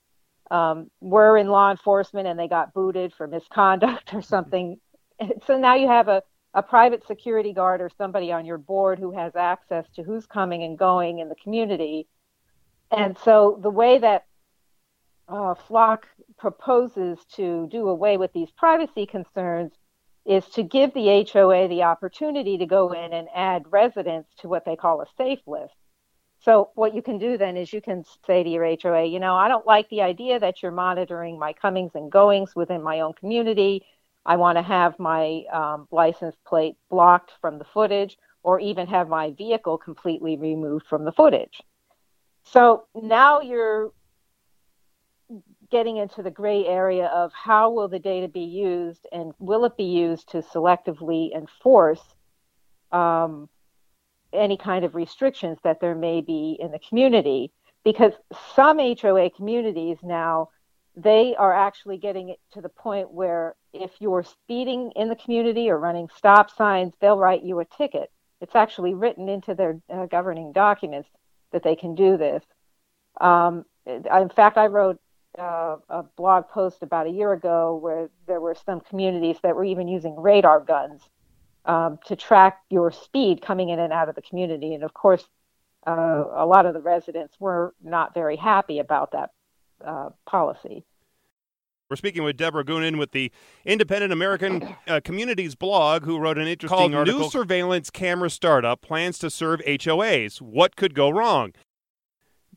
um, 0.50 0.90
were 1.00 1.36
in 1.36 1.48
law 1.48 1.70
enforcement 1.70 2.28
and 2.28 2.38
they 2.38 2.48
got 2.48 2.72
booted 2.72 3.12
for 3.14 3.26
misconduct 3.26 4.14
or 4.14 4.22
something. 4.22 4.78
So 5.46 5.58
now 5.58 5.74
you 5.74 5.88
have 5.88 6.08
a, 6.08 6.22
a 6.54 6.62
private 6.62 7.06
security 7.06 7.52
guard 7.52 7.80
or 7.80 7.90
somebody 7.96 8.32
on 8.32 8.44
your 8.44 8.58
board 8.58 8.98
who 8.98 9.16
has 9.16 9.34
access 9.36 9.86
to 9.96 10.02
who's 10.02 10.26
coming 10.26 10.62
and 10.62 10.78
going 10.78 11.18
in 11.18 11.28
the 11.28 11.36
community. 11.36 12.06
And 12.90 13.16
so 13.24 13.58
the 13.62 13.70
way 13.70 13.98
that 13.98 14.26
uh, 15.28 15.54
Flock 15.54 16.06
proposes 16.38 17.18
to 17.36 17.68
do 17.70 17.88
away 17.88 18.16
with 18.18 18.32
these 18.32 18.50
privacy 18.50 19.06
concerns 19.06 19.72
is 20.24 20.46
to 20.50 20.62
give 20.62 20.94
the 20.94 21.26
HOA 21.32 21.68
the 21.68 21.82
opportunity 21.82 22.58
to 22.58 22.66
go 22.66 22.92
in 22.92 23.12
and 23.12 23.28
add 23.34 23.64
residents 23.70 24.30
to 24.38 24.48
what 24.48 24.64
they 24.64 24.76
call 24.76 25.00
a 25.00 25.06
safe 25.16 25.40
list. 25.46 25.74
So 26.40 26.70
what 26.74 26.94
you 26.94 27.02
can 27.02 27.18
do 27.18 27.38
then 27.38 27.56
is 27.56 27.72
you 27.72 27.80
can 27.80 28.04
say 28.26 28.42
to 28.42 28.48
your 28.48 28.64
HOA, 28.64 29.04
you 29.04 29.20
know, 29.20 29.34
I 29.34 29.48
don't 29.48 29.66
like 29.66 29.88
the 29.88 30.02
idea 30.02 30.40
that 30.40 30.62
you're 30.62 30.72
monitoring 30.72 31.38
my 31.38 31.52
comings 31.52 31.92
and 31.94 32.10
goings 32.10 32.54
within 32.56 32.82
my 32.82 33.00
own 33.00 33.12
community. 33.14 33.84
I 34.26 34.36
want 34.36 34.58
to 34.58 34.62
have 34.62 34.98
my 34.98 35.44
um, 35.52 35.86
license 35.90 36.36
plate 36.46 36.76
blocked 36.90 37.32
from 37.40 37.58
the 37.58 37.64
footage 37.64 38.16
or 38.42 38.58
even 38.58 38.88
have 38.88 39.08
my 39.08 39.30
vehicle 39.30 39.78
completely 39.78 40.36
removed 40.36 40.86
from 40.86 41.04
the 41.04 41.12
footage. 41.12 41.60
So 42.44 42.86
now 42.94 43.40
you're 43.40 43.92
getting 45.72 45.96
into 45.96 46.22
the 46.22 46.30
gray 46.30 46.66
area 46.66 47.06
of 47.06 47.32
how 47.32 47.70
will 47.70 47.88
the 47.88 47.98
data 47.98 48.28
be 48.28 48.44
used 48.44 49.06
and 49.10 49.32
will 49.38 49.64
it 49.64 49.76
be 49.76 49.84
used 49.84 50.28
to 50.30 50.42
selectively 50.42 51.34
enforce 51.34 52.02
um, 52.92 53.48
any 54.32 54.56
kind 54.56 54.84
of 54.84 54.94
restrictions 54.94 55.58
that 55.64 55.80
there 55.80 55.94
may 55.94 56.20
be 56.20 56.56
in 56.60 56.70
the 56.70 56.78
community 56.78 57.50
because 57.84 58.12
some 58.54 58.78
HOA 58.78 59.30
communities 59.30 59.96
now 60.02 60.50
they 60.94 61.34
are 61.36 61.54
actually 61.54 61.96
getting 61.96 62.28
it 62.28 62.38
to 62.52 62.60
the 62.60 62.68
point 62.68 63.10
where 63.10 63.54
if 63.72 63.90
you're 63.98 64.22
speeding 64.22 64.92
in 64.94 65.08
the 65.08 65.16
community 65.16 65.70
or 65.70 65.78
running 65.78 66.08
stop 66.14 66.50
signs, 66.50 66.92
they'll 67.00 67.16
write 67.18 67.42
you 67.42 67.60
a 67.60 67.64
ticket. 67.64 68.10
It's 68.42 68.54
actually 68.54 68.92
written 68.92 69.26
into 69.28 69.54
their 69.54 69.80
uh, 69.88 70.04
governing 70.04 70.52
documents 70.52 71.08
that 71.52 71.62
they 71.62 71.76
can 71.76 71.94
do 71.94 72.18
this. 72.18 72.42
Um, 73.18 73.64
in 73.86 74.28
fact, 74.28 74.58
I 74.58 74.66
wrote 74.66 75.00
uh, 75.38 75.76
a 75.88 76.02
blog 76.16 76.48
post 76.48 76.82
about 76.82 77.06
a 77.06 77.10
year 77.10 77.32
ago 77.32 77.76
where 77.76 78.10
there 78.26 78.40
were 78.40 78.54
some 78.66 78.80
communities 78.80 79.36
that 79.42 79.56
were 79.56 79.64
even 79.64 79.88
using 79.88 80.14
radar 80.16 80.60
guns 80.60 81.00
um, 81.64 81.98
to 82.06 82.16
track 82.16 82.60
your 82.70 82.90
speed 82.90 83.40
coming 83.42 83.68
in 83.68 83.78
and 83.78 83.92
out 83.92 84.08
of 84.08 84.14
the 84.14 84.22
community. 84.22 84.74
And 84.74 84.84
of 84.84 84.94
course, 84.94 85.24
uh, 85.86 86.24
a 86.34 86.46
lot 86.46 86.66
of 86.66 86.74
the 86.74 86.80
residents 86.80 87.34
were 87.40 87.74
not 87.82 88.14
very 88.14 88.36
happy 88.36 88.78
about 88.78 89.12
that 89.12 89.30
uh, 89.84 90.10
policy. 90.26 90.84
We're 91.88 91.96
speaking 91.96 92.22
with 92.22 92.38
Deborah 92.38 92.64
Goonan 92.64 92.98
with 92.98 93.12
the 93.12 93.30
Independent 93.66 94.14
American 94.14 94.76
uh, 94.86 95.00
Communities 95.04 95.54
blog, 95.54 96.04
who 96.04 96.18
wrote 96.18 96.38
an 96.38 96.46
interesting 96.46 96.74
called 96.74 96.94
article. 96.94 97.20
New 97.20 97.30
surveillance 97.30 97.90
camera 97.90 98.30
startup 98.30 98.80
plans 98.80 99.18
to 99.18 99.28
serve 99.28 99.60
HOAs. 99.66 100.40
What 100.40 100.76
could 100.76 100.94
go 100.94 101.10
wrong? 101.10 101.52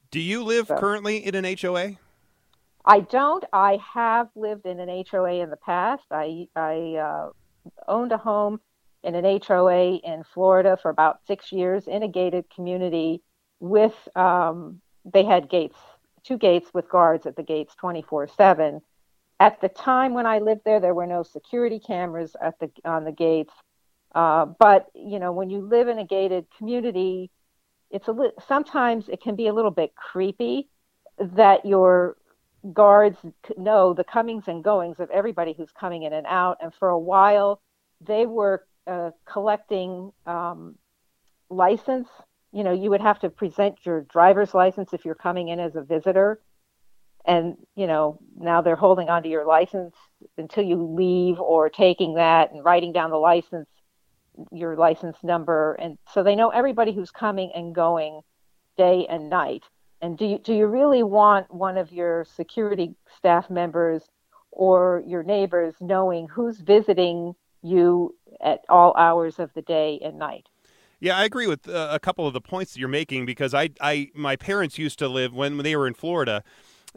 Do 0.10 0.22
you 0.22 0.42
live 0.42 0.68
so, 0.68 0.78
currently 0.78 1.18
in 1.18 1.36
an 1.36 1.44
HOA? 1.60 1.98
I 2.86 3.02
don't. 3.02 3.44
I 3.52 3.80
have 3.94 4.30
lived 4.36 4.66
in 4.66 4.80
an 4.80 5.04
HOA 5.10 5.42
in 5.42 5.50
the 5.50 5.58
past. 5.58 6.06
I 6.12 6.48
I 6.56 6.96
uh, 6.96 7.30
owned 7.88 8.12
a 8.12 8.18
home 8.18 8.60
in 9.04 9.16
an 9.16 9.42
HOA 9.48 9.98
in 9.98 10.24
Florida 10.34 10.78
for 10.82 10.90
about 10.90 11.20
six 11.28 11.52
years 11.52 11.88
in 11.88 12.04
a 12.04 12.08
gated 12.08 12.46
community 12.50 13.22
with 13.60 13.96
um, 14.16 14.82
they 15.06 15.24
had 15.24 15.50
gates 15.50 15.78
two 16.26 16.38
gates 16.38 16.70
with 16.74 16.90
guards 16.90 17.26
at 17.26 17.36
the 17.36 17.44
gates 17.44 17.76
24 17.76 18.28
7. 18.28 18.82
At 19.40 19.62
the 19.62 19.70
time 19.70 20.14
when 20.14 20.26
I 20.26 20.40
lived 20.40 20.62
there, 20.66 20.80
there 20.80 20.94
were 20.94 21.08
no 21.08 21.24
security 21.24 21.80
cameras 21.80 22.36
at 22.42 22.60
the 22.60 22.70
on 22.84 23.04
the 23.04 23.12
gates. 23.12 23.54
Uh, 24.14 24.46
but 24.46 24.88
you 24.96 25.20
know, 25.20 25.32
when 25.32 25.50
you 25.50 25.62
live 25.62 25.88
in 25.88 26.00
a 26.00 26.06
gated 26.06 26.46
community, 26.58 27.30
it's 27.92 28.08
a 28.08 28.12
li- 28.12 28.32
sometimes 28.48 29.10
it 29.10 29.22
can 29.22 29.36
be 29.36 29.48
a 29.48 29.54
little 29.54 29.72
bit 29.72 29.94
creepy 29.96 30.70
that 31.20 31.66
your 31.66 32.18
guards 32.74 33.18
know 33.58 33.94
the 33.94 34.04
comings 34.04 34.48
and 34.48 34.64
goings 34.64 35.00
of 35.00 35.10
everybody 35.10 35.54
who's 35.54 35.72
coming 35.72 36.04
in 36.04 36.14
and 36.14 36.26
out. 36.28 36.58
And 36.62 36.74
for 36.74 36.90
a 36.90 37.00
while, 37.00 37.62
they 38.02 38.26
were 38.26 38.66
uh, 38.88 39.12
collecting 39.26 40.12
um, 40.26 40.76
license 41.50 42.08
you 42.56 42.64
know, 42.64 42.72
you 42.72 42.90
would 42.90 43.02
have 43.02 43.20
to 43.20 43.30
present 43.30 43.86
your 43.86 44.04
driver's 44.04 44.54
license 44.54 44.94
if 44.94 45.04
you're 45.04 45.14
coming 45.14 45.50
in 45.50 45.60
as 45.60 45.76
a 45.76 45.82
visitor. 45.82 46.40
And, 47.26 47.58
you 47.76 47.86
know, 47.86 48.18
now 48.38 48.62
they're 48.62 48.78
holding 48.78 49.10
onto 49.10 49.28
your 49.28 49.46
license 49.46 49.94
until 50.38 50.64
you 50.64 50.82
leave 50.82 51.38
or 51.42 51.70
taking 51.70 52.14
that 52.14 52.54
and 52.54 52.64
writing 52.64 52.94
down 52.94 53.10
the 53.10 53.18
license, 53.18 53.68
your 54.54 54.78
license 54.78 55.18
number. 55.22 55.74
And 55.74 55.98
so 56.14 56.24
they 56.24 56.34
know 56.34 56.48
everybody 56.48 56.94
who's 56.94 57.12
coming 57.12 57.52
and 57.54 57.76
going 57.76 58.22
day 58.78 59.06
and 59.10 59.30
night. 59.30 59.64
And 60.02 60.18
do 60.18 60.26
you, 60.26 60.40
do 60.40 60.54
you 60.54 60.68
really 60.68 61.04
want 61.04 61.54
one 61.54 61.78
of 61.78 61.92
your 61.92 62.26
security 62.36 62.96
staff 63.18 63.50
members 63.50 64.04
or 64.52 65.04
your 65.06 65.24
neighbors 65.24 65.76
knowing 65.80 66.28
who's 66.28 66.60
visiting 66.60 67.34
you 67.62 68.16
at 68.42 68.62
all 68.70 68.96
hours 68.98 69.40
of 69.40 69.54
the 69.54 69.62
day 69.62 70.00
and 70.04 70.20
night? 70.20 70.48
Yeah, 71.00 71.18
I 71.18 71.26
agree 71.26 71.48
with 71.48 71.68
uh, 71.68 71.90
a 71.92 72.00
couple 72.00 72.26
of 72.26 72.34
the 72.34 72.42
points 72.42 72.74
that 72.74 72.80
you're 72.80 72.88
making 72.88 73.26
because 73.26 73.54
I, 73.54 73.70
I, 73.82 74.10
my 74.16 74.36
parents 74.36 74.78
used 74.78 74.98
to 75.00 75.08
live 75.08 75.34
when 75.34 75.58
they 75.58 75.76
were 75.76 75.88
in 75.88 75.94
Florida. 75.94 76.44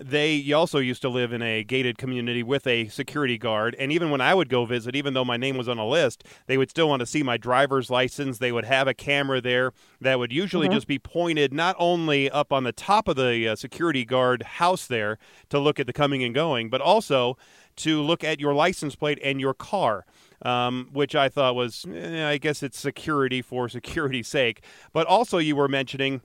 They 0.01 0.53
also 0.53 0.79
used 0.79 1.03
to 1.03 1.09
live 1.09 1.33
in 1.33 1.43
a 1.43 1.65
gated 1.65 1.99
community 1.99 2.45
with 2.45 2.67
a 2.67 2.87
security 2.89 3.37
guard. 3.37 3.75
And 3.79 3.91
even 3.91 4.11
when 4.11 4.21
I 4.21 4.33
would 4.33 4.49
go 4.49 4.65
visit, 4.65 4.95
even 4.95 5.15
though 5.15 5.25
my 5.25 5.37
name 5.37 5.57
was 5.57 5.69
on 5.69 5.79
a 5.79 5.87
list, 5.87 6.25
they 6.47 6.57
would 6.57 6.71
still 6.71 6.89
want 6.89 7.01
to 7.01 7.07
see 7.07 7.25
my 7.25 7.37
driver's 7.37 7.91
license. 7.91 8.39
They 8.39 8.53
would 8.53 8.65
have 8.65 8.87
a 8.87 8.95
camera 8.95 9.41
there 9.41 9.73
that 10.01 10.19
would 10.19 10.33
usually 10.33 10.69
mm-hmm. 10.69 10.77
just 10.77 10.87
be 10.87 11.01
pointed 11.01 11.53
not 11.53 11.75
only 11.79 12.31
up 12.31 12.53
on 12.53 12.63
the 12.63 12.73
top 12.73 13.09
of 13.09 13.17
the 13.17 13.49
uh, 13.49 13.57
security 13.57 14.05
guard 14.05 14.43
house 14.43 14.87
there 14.87 15.19
to 15.49 15.59
look 15.59 15.81
at 15.81 15.87
the 15.89 15.93
coming 15.93 16.23
and 16.23 16.35
going, 16.35 16.71
but 16.71 16.81
also 16.81 17.37
to 17.77 18.01
look 18.01 18.23
at 18.23 18.41
your 18.41 18.55
license 18.55 18.95
plate 18.95 19.19
and 19.23 19.41
your 19.41 19.55
car 19.55 20.05
um, 20.43 20.89
which 20.93 21.15
I 21.15 21.29
thought 21.29 21.55
was, 21.55 21.87
eh, 21.93 22.29
I 22.29 22.39
guess 22.39 22.63
it's 22.63 22.79
security 22.79 23.43
for 23.43 23.69
security's 23.69 24.29
sake. 24.29 24.63
But 24.93 25.07
also, 25.07 25.39
you 25.39 25.57
were 25.57 25.69
mentioning 25.69 26.23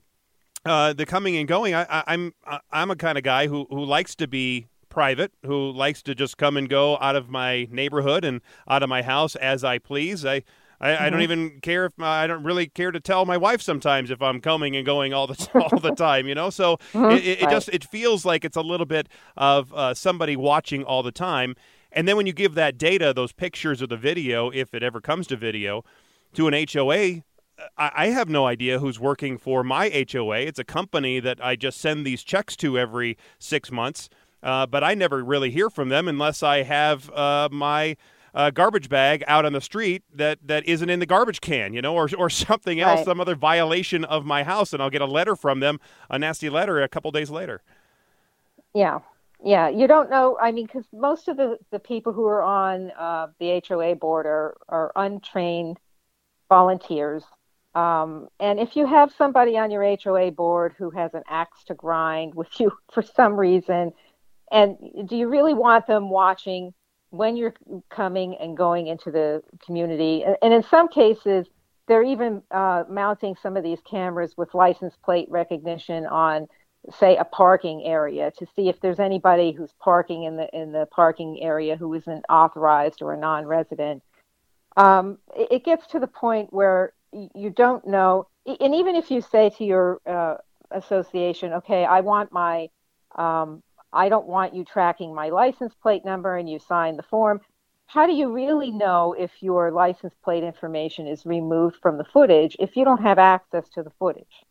uh, 0.64 0.92
the 0.92 1.06
coming 1.06 1.36
and 1.36 1.48
going. 1.48 1.74
I, 1.74 2.04
I'm 2.06 2.34
I'm 2.70 2.90
a 2.90 2.96
kind 2.96 3.18
of 3.18 3.24
guy 3.24 3.46
who 3.46 3.66
who 3.70 3.84
likes 3.84 4.14
to 4.16 4.28
be 4.28 4.68
private, 4.88 5.32
who 5.44 5.70
likes 5.72 6.02
to 6.02 6.14
just 6.14 6.38
come 6.38 6.56
and 6.56 6.68
go 6.68 6.96
out 7.00 7.16
of 7.16 7.28
my 7.28 7.66
neighborhood 7.70 8.24
and 8.24 8.40
out 8.68 8.82
of 8.82 8.88
my 8.88 9.02
house 9.02 9.34
as 9.36 9.64
I 9.64 9.78
please. 9.78 10.24
I 10.24 10.42
I, 10.80 10.88
mm-hmm. 10.88 11.02
I, 11.02 11.10
don't 11.10 11.20
mm-hmm. 11.20 11.22
even 11.22 11.60
care 11.60 11.86
if 11.86 11.92
I 12.00 12.26
don't 12.26 12.42
really 12.42 12.66
care 12.66 12.90
to 12.90 13.00
tell 13.00 13.24
my 13.24 13.36
wife 13.36 13.62
sometimes 13.62 14.10
if 14.10 14.20
I'm 14.20 14.40
coming 14.40 14.76
and 14.76 14.84
going 14.84 15.14
all 15.14 15.26
the 15.26 15.48
all 15.54 15.78
the 15.78 15.94
time, 15.94 16.26
you 16.26 16.34
know. 16.34 16.50
So 16.50 16.76
mm-hmm. 16.92 17.16
it, 17.16 17.24
it, 17.24 17.42
it 17.42 17.50
just 17.50 17.68
it 17.70 17.84
feels 17.84 18.24
like 18.24 18.44
it's 18.44 18.56
a 18.56 18.62
little 18.62 18.86
bit 18.86 19.08
of 19.36 19.72
uh, 19.72 19.94
somebody 19.94 20.36
watching 20.36 20.84
all 20.84 21.02
the 21.02 21.12
time, 21.12 21.54
and 21.92 22.06
then 22.08 22.16
when 22.16 22.26
you 22.26 22.32
give 22.32 22.54
that 22.54 22.76
data, 22.76 23.12
those 23.14 23.32
pictures 23.32 23.82
or 23.82 23.86
the 23.86 23.96
video, 23.96 24.50
if 24.50 24.74
it 24.74 24.82
ever 24.82 25.00
comes 25.00 25.26
to 25.28 25.36
video, 25.36 25.84
to 26.34 26.48
an 26.48 26.66
HOA, 26.70 27.22
I 27.76 28.08
have 28.08 28.28
no 28.28 28.46
idea 28.46 28.78
who's 28.78 28.98
working 28.98 29.38
for 29.38 29.62
my 29.62 29.88
HOA. 29.88 30.38
It's 30.38 30.58
a 30.58 30.64
company 30.64 31.20
that 31.20 31.44
I 31.44 31.56
just 31.56 31.80
send 31.80 32.04
these 32.04 32.22
checks 32.22 32.56
to 32.56 32.78
every 32.78 33.16
six 33.38 33.70
months, 33.70 34.08
uh, 34.42 34.66
but 34.66 34.82
I 34.82 34.94
never 34.94 35.22
really 35.22 35.50
hear 35.50 35.70
from 35.70 35.88
them 35.88 36.08
unless 36.08 36.42
I 36.42 36.62
have 36.62 37.10
uh, 37.10 37.48
my 37.52 37.96
uh, 38.34 38.50
garbage 38.50 38.88
bag 38.88 39.22
out 39.28 39.44
on 39.44 39.52
the 39.52 39.60
street 39.60 40.02
that, 40.12 40.38
that 40.44 40.66
isn't 40.66 40.90
in 40.90 40.98
the 40.98 41.06
garbage 41.06 41.40
can, 41.40 41.72
you 41.72 41.80
know, 41.80 41.94
or, 41.94 42.08
or 42.18 42.28
something 42.30 42.80
else, 42.80 42.98
right. 42.98 43.04
some 43.04 43.20
other 43.20 43.36
violation 43.36 44.04
of 44.04 44.24
my 44.24 44.42
house, 44.42 44.72
and 44.72 44.82
I'll 44.82 44.90
get 44.90 45.02
a 45.02 45.06
letter 45.06 45.36
from 45.36 45.60
them, 45.60 45.78
a 46.10 46.18
nasty 46.18 46.50
letter, 46.50 46.82
a 46.82 46.88
couple 46.88 47.10
days 47.12 47.30
later. 47.30 47.62
Yeah, 48.74 49.00
yeah, 49.44 49.68
you 49.68 49.86
don't 49.86 50.10
know. 50.10 50.36
I 50.40 50.50
mean, 50.50 50.66
because 50.66 50.86
most 50.92 51.28
of 51.28 51.36
the, 51.36 51.58
the 51.70 51.78
people 51.78 52.12
who 52.12 52.26
are 52.26 52.42
on 52.42 52.90
uh, 52.98 53.28
the 53.38 53.62
HOA 53.66 53.94
board 53.94 54.26
are, 54.26 54.56
are 54.68 54.90
untrained 54.96 55.78
volunteers. 56.48 57.22
Um, 57.74 58.28
and 58.38 58.60
if 58.60 58.76
you 58.76 58.86
have 58.86 59.12
somebody 59.16 59.58
on 59.58 59.70
your 59.70 59.84
HOA 59.96 60.30
board 60.30 60.74
who 60.78 60.90
has 60.90 61.12
an 61.14 61.22
axe 61.28 61.64
to 61.64 61.74
grind 61.74 62.34
with 62.34 62.48
you 62.60 62.72
for 62.92 63.02
some 63.02 63.34
reason, 63.34 63.92
and 64.50 64.76
do 65.06 65.16
you 65.16 65.28
really 65.28 65.54
want 65.54 65.86
them 65.86 66.10
watching 66.10 66.72
when 67.10 67.36
you're 67.36 67.54
coming 67.90 68.36
and 68.36 68.56
going 68.56 68.86
into 68.86 69.10
the 69.10 69.42
community? 69.64 70.24
And, 70.42 70.52
in 70.52 70.62
some 70.62 70.88
cases, 70.88 71.46
they're 71.88 72.04
even 72.04 72.42
uh, 72.50 72.84
mounting 72.88 73.36
some 73.42 73.56
of 73.56 73.64
these 73.64 73.80
cameras 73.88 74.34
with 74.36 74.54
license 74.54 74.94
plate 75.02 75.28
recognition 75.30 76.06
on 76.06 76.46
say 76.98 77.16
a 77.16 77.24
parking 77.24 77.82
area 77.84 78.30
to 78.38 78.46
see 78.54 78.68
if 78.68 78.80
there's 78.80 79.00
anybody 79.00 79.52
who's 79.52 79.72
parking 79.80 80.24
in 80.24 80.36
the 80.36 80.48
in 80.54 80.70
the 80.72 80.86
parking 80.86 81.42
area 81.42 81.76
who 81.76 81.94
isn't 81.94 82.24
authorized 82.28 83.00
or 83.00 83.14
a 83.14 83.16
non-resident. 83.16 84.02
Um, 84.76 85.18
it, 85.34 85.48
it, 85.50 85.64
gets 85.64 85.86
to 85.88 86.00
the 86.00 86.06
point 86.06 86.52
where 86.52 86.92
you 87.34 87.50
don't 87.50 87.86
know, 87.86 88.26
and 88.46 88.74
even 88.74 88.96
if 88.96 89.10
you 89.10 89.20
say 89.20 89.50
to 89.50 89.64
your 89.64 90.00
uh, 90.06 90.36
association, 90.70 91.52
"Okay, 91.54 91.84
I 91.84 92.00
want 92.00 92.32
my, 92.32 92.68
um, 93.16 93.62
I 93.92 94.08
don't 94.08 94.26
want 94.26 94.54
you 94.54 94.64
tracking 94.64 95.14
my 95.14 95.28
license 95.30 95.74
plate 95.74 96.04
number," 96.04 96.36
and 96.36 96.48
you 96.48 96.58
sign 96.58 96.96
the 96.96 97.02
form. 97.02 97.40
How 97.86 98.06
do 98.06 98.12
you 98.12 98.32
really 98.32 98.70
know 98.70 99.14
if 99.18 99.30
your 99.40 99.70
license 99.70 100.14
plate 100.24 100.42
information 100.42 101.06
is 101.06 101.26
removed 101.26 101.76
from 101.82 101.98
the 101.98 102.04
footage 102.04 102.56
if 102.58 102.76
you 102.76 102.84
don't 102.84 103.02
have 103.02 103.18
access 103.18 103.68
to 103.70 103.82
the 103.82 103.92
footage? 103.98 104.44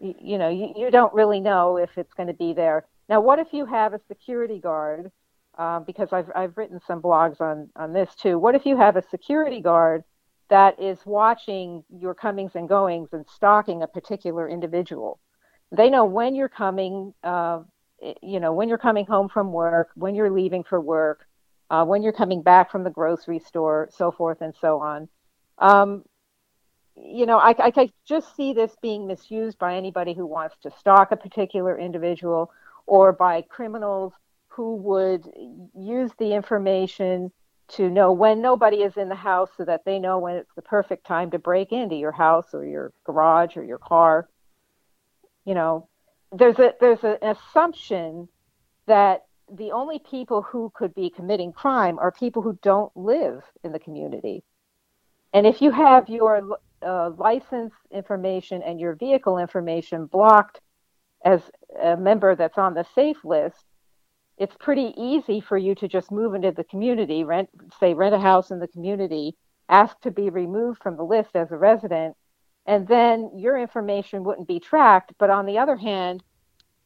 you, 0.00 0.14
you 0.20 0.38
know, 0.38 0.48
you, 0.48 0.72
you 0.76 0.90
don't 0.90 1.12
really 1.14 1.40
know 1.40 1.76
if 1.76 1.96
it's 1.96 2.12
going 2.14 2.28
to 2.28 2.34
be 2.34 2.52
there. 2.52 2.86
Now, 3.08 3.20
what 3.20 3.38
if 3.38 3.52
you 3.52 3.66
have 3.66 3.94
a 3.94 4.00
security 4.08 4.58
guard? 4.58 5.10
Uh, 5.56 5.80
because 5.80 6.12
I've 6.12 6.30
I've 6.34 6.58
written 6.58 6.80
some 6.86 7.00
blogs 7.00 7.40
on 7.40 7.70
on 7.76 7.94
this 7.94 8.14
too. 8.14 8.38
What 8.38 8.54
if 8.54 8.66
you 8.66 8.76
have 8.76 8.96
a 8.96 9.08
security 9.08 9.62
guard 9.62 10.04
that 10.48 10.80
is 10.80 10.98
watching 11.04 11.84
your 11.90 12.14
comings 12.14 12.52
and 12.54 12.68
goings 12.68 13.08
and 13.12 13.26
stalking 13.28 13.82
a 13.82 13.86
particular 13.86 14.48
individual? 14.48 15.18
They 15.72 15.90
know 15.90 16.04
when 16.04 16.34
you're 16.34 16.48
coming, 16.48 17.14
uh, 17.24 17.60
you 18.22 18.40
know, 18.40 18.52
when 18.52 18.68
you're 18.68 18.78
coming 18.78 19.06
home 19.06 19.28
from 19.28 19.52
work, 19.52 19.90
when 19.94 20.14
you're 20.14 20.30
leaving 20.30 20.64
for 20.64 20.80
work, 20.80 21.26
uh, 21.70 21.84
when 21.84 22.02
you're 22.02 22.12
coming 22.12 22.42
back 22.42 22.70
from 22.70 22.84
the 22.84 22.90
grocery 22.90 23.40
store, 23.40 23.88
so 23.92 24.10
forth 24.12 24.40
and 24.40 24.54
so 24.60 24.80
on. 24.80 25.08
Um, 25.58 26.04
you 26.96 27.26
know, 27.26 27.38
I, 27.38 27.50
I, 27.50 27.72
I 27.76 27.90
just 28.06 28.34
see 28.36 28.52
this 28.52 28.74
being 28.80 29.06
misused 29.06 29.58
by 29.58 29.76
anybody 29.76 30.14
who 30.14 30.26
wants 30.26 30.56
to 30.62 30.70
stalk 30.78 31.12
a 31.12 31.16
particular 31.16 31.78
individual 31.78 32.50
or 32.86 33.12
by 33.12 33.42
criminals 33.42 34.12
who 34.48 34.76
would 34.76 35.26
use 35.76 36.10
the 36.18 36.32
information 36.32 37.30
to 37.68 37.90
know 37.90 38.12
when 38.12 38.40
nobody 38.40 38.78
is 38.78 38.96
in 38.96 39.08
the 39.08 39.14
house 39.14 39.50
so 39.56 39.64
that 39.64 39.84
they 39.84 39.98
know 39.98 40.18
when 40.18 40.36
it's 40.36 40.54
the 40.54 40.62
perfect 40.62 41.06
time 41.06 41.30
to 41.30 41.38
break 41.38 41.72
into 41.72 41.96
your 41.96 42.12
house 42.12 42.46
or 42.52 42.64
your 42.64 42.92
garage 43.04 43.56
or 43.56 43.64
your 43.64 43.78
car. 43.78 44.28
You 45.44 45.54
know, 45.54 45.88
there's 46.32 46.58
a 46.58 46.74
there's 46.80 47.02
an 47.02 47.18
assumption 47.22 48.28
that 48.86 49.24
the 49.50 49.72
only 49.72 49.98
people 49.98 50.42
who 50.42 50.72
could 50.74 50.94
be 50.94 51.10
committing 51.10 51.52
crime 51.52 51.98
are 51.98 52.10
people 52.10 52.42
who 52.42 52.58
don't 52.62 52.94
live 52.96 53.42
in 53.62 53.72
the 53.72 53.78
community. 53.78 54.42
And 55.32 55.46
if 55.46 55.62
you 55.62 55.70
have 55.70 56.08
your 56.08 56.58
uh, 56.82 57.10
license 57.10 57.72
information 57.90 58.62
and 58.62 58.80
your 58.80 58.94
vehicle 58.94 59.38
information 59.38 60.06
blocked 60.06 60.60
as 61.24 61.40
a 61.80 61.96
member 61.96 62.34
that's 62.34 62.58
on 62.58 62.74
the 62.74 62.86
safe 62.94 63.24
list, 63.24 63.64
it's 64.38 64.56
pretty 64.58 64.92
easy 64.96 65.40
for 65.40 65.56
you 65.56 65.74
to 65.76 65.88
just 65.88 66.10
move 66.10 66.34
into 66.34 66.52
the 66.52 66.64
community, 66.64 67.24
rent, 67.24 67.48
say, 67.80 67.94
rent 67.94 68.14
a 68.14 68.18
house 68.18 68.50
in 68.50 68.58
the 68.58 68.68
community, 68.68 69.36
ask 69.68 69.98
to 70.00 70.10
be 70.10 70.30
removed 70.30 70.82
from 70.82 70.96
the 70.96 71.04
list 71.04 71.30
as 71.34 71.50
a 71.50 71.56
resident, 71.56 72.16
and 72.66 72.86
then 72.86 73.30
your 73.34 73.58
information 73.58 74.24
wouldn't 74.24 74.48
be 74.48 74.60
tracked. 74.60 75.12
But 75.18 75.30
on 75.30 75.46
the 75.46 75.58
other 75.58 75.76
hand, 75.76 76.22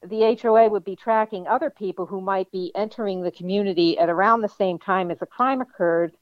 the 0.03 0.39
HOA 0.41 0.69
would 0.69 0.85
be 0.85 0.97
tracking 0.97 1.47
other 1.47 1.71
people 1.71 2.07
who 2.07 2.21
might 2.21 2.51
be 2.51 2.73
entering 2.75 3.23
the 3.23 3.31
community 3.31 3.99
at 3.99 4.09
around 4.09 4.41
the 4.41 4.49
same 4.49 4.79
time 4.79 5.11
as 5.11 5.21
a 5.21 5.27
crime 5.27 5.61
occurred. 5.61 6.13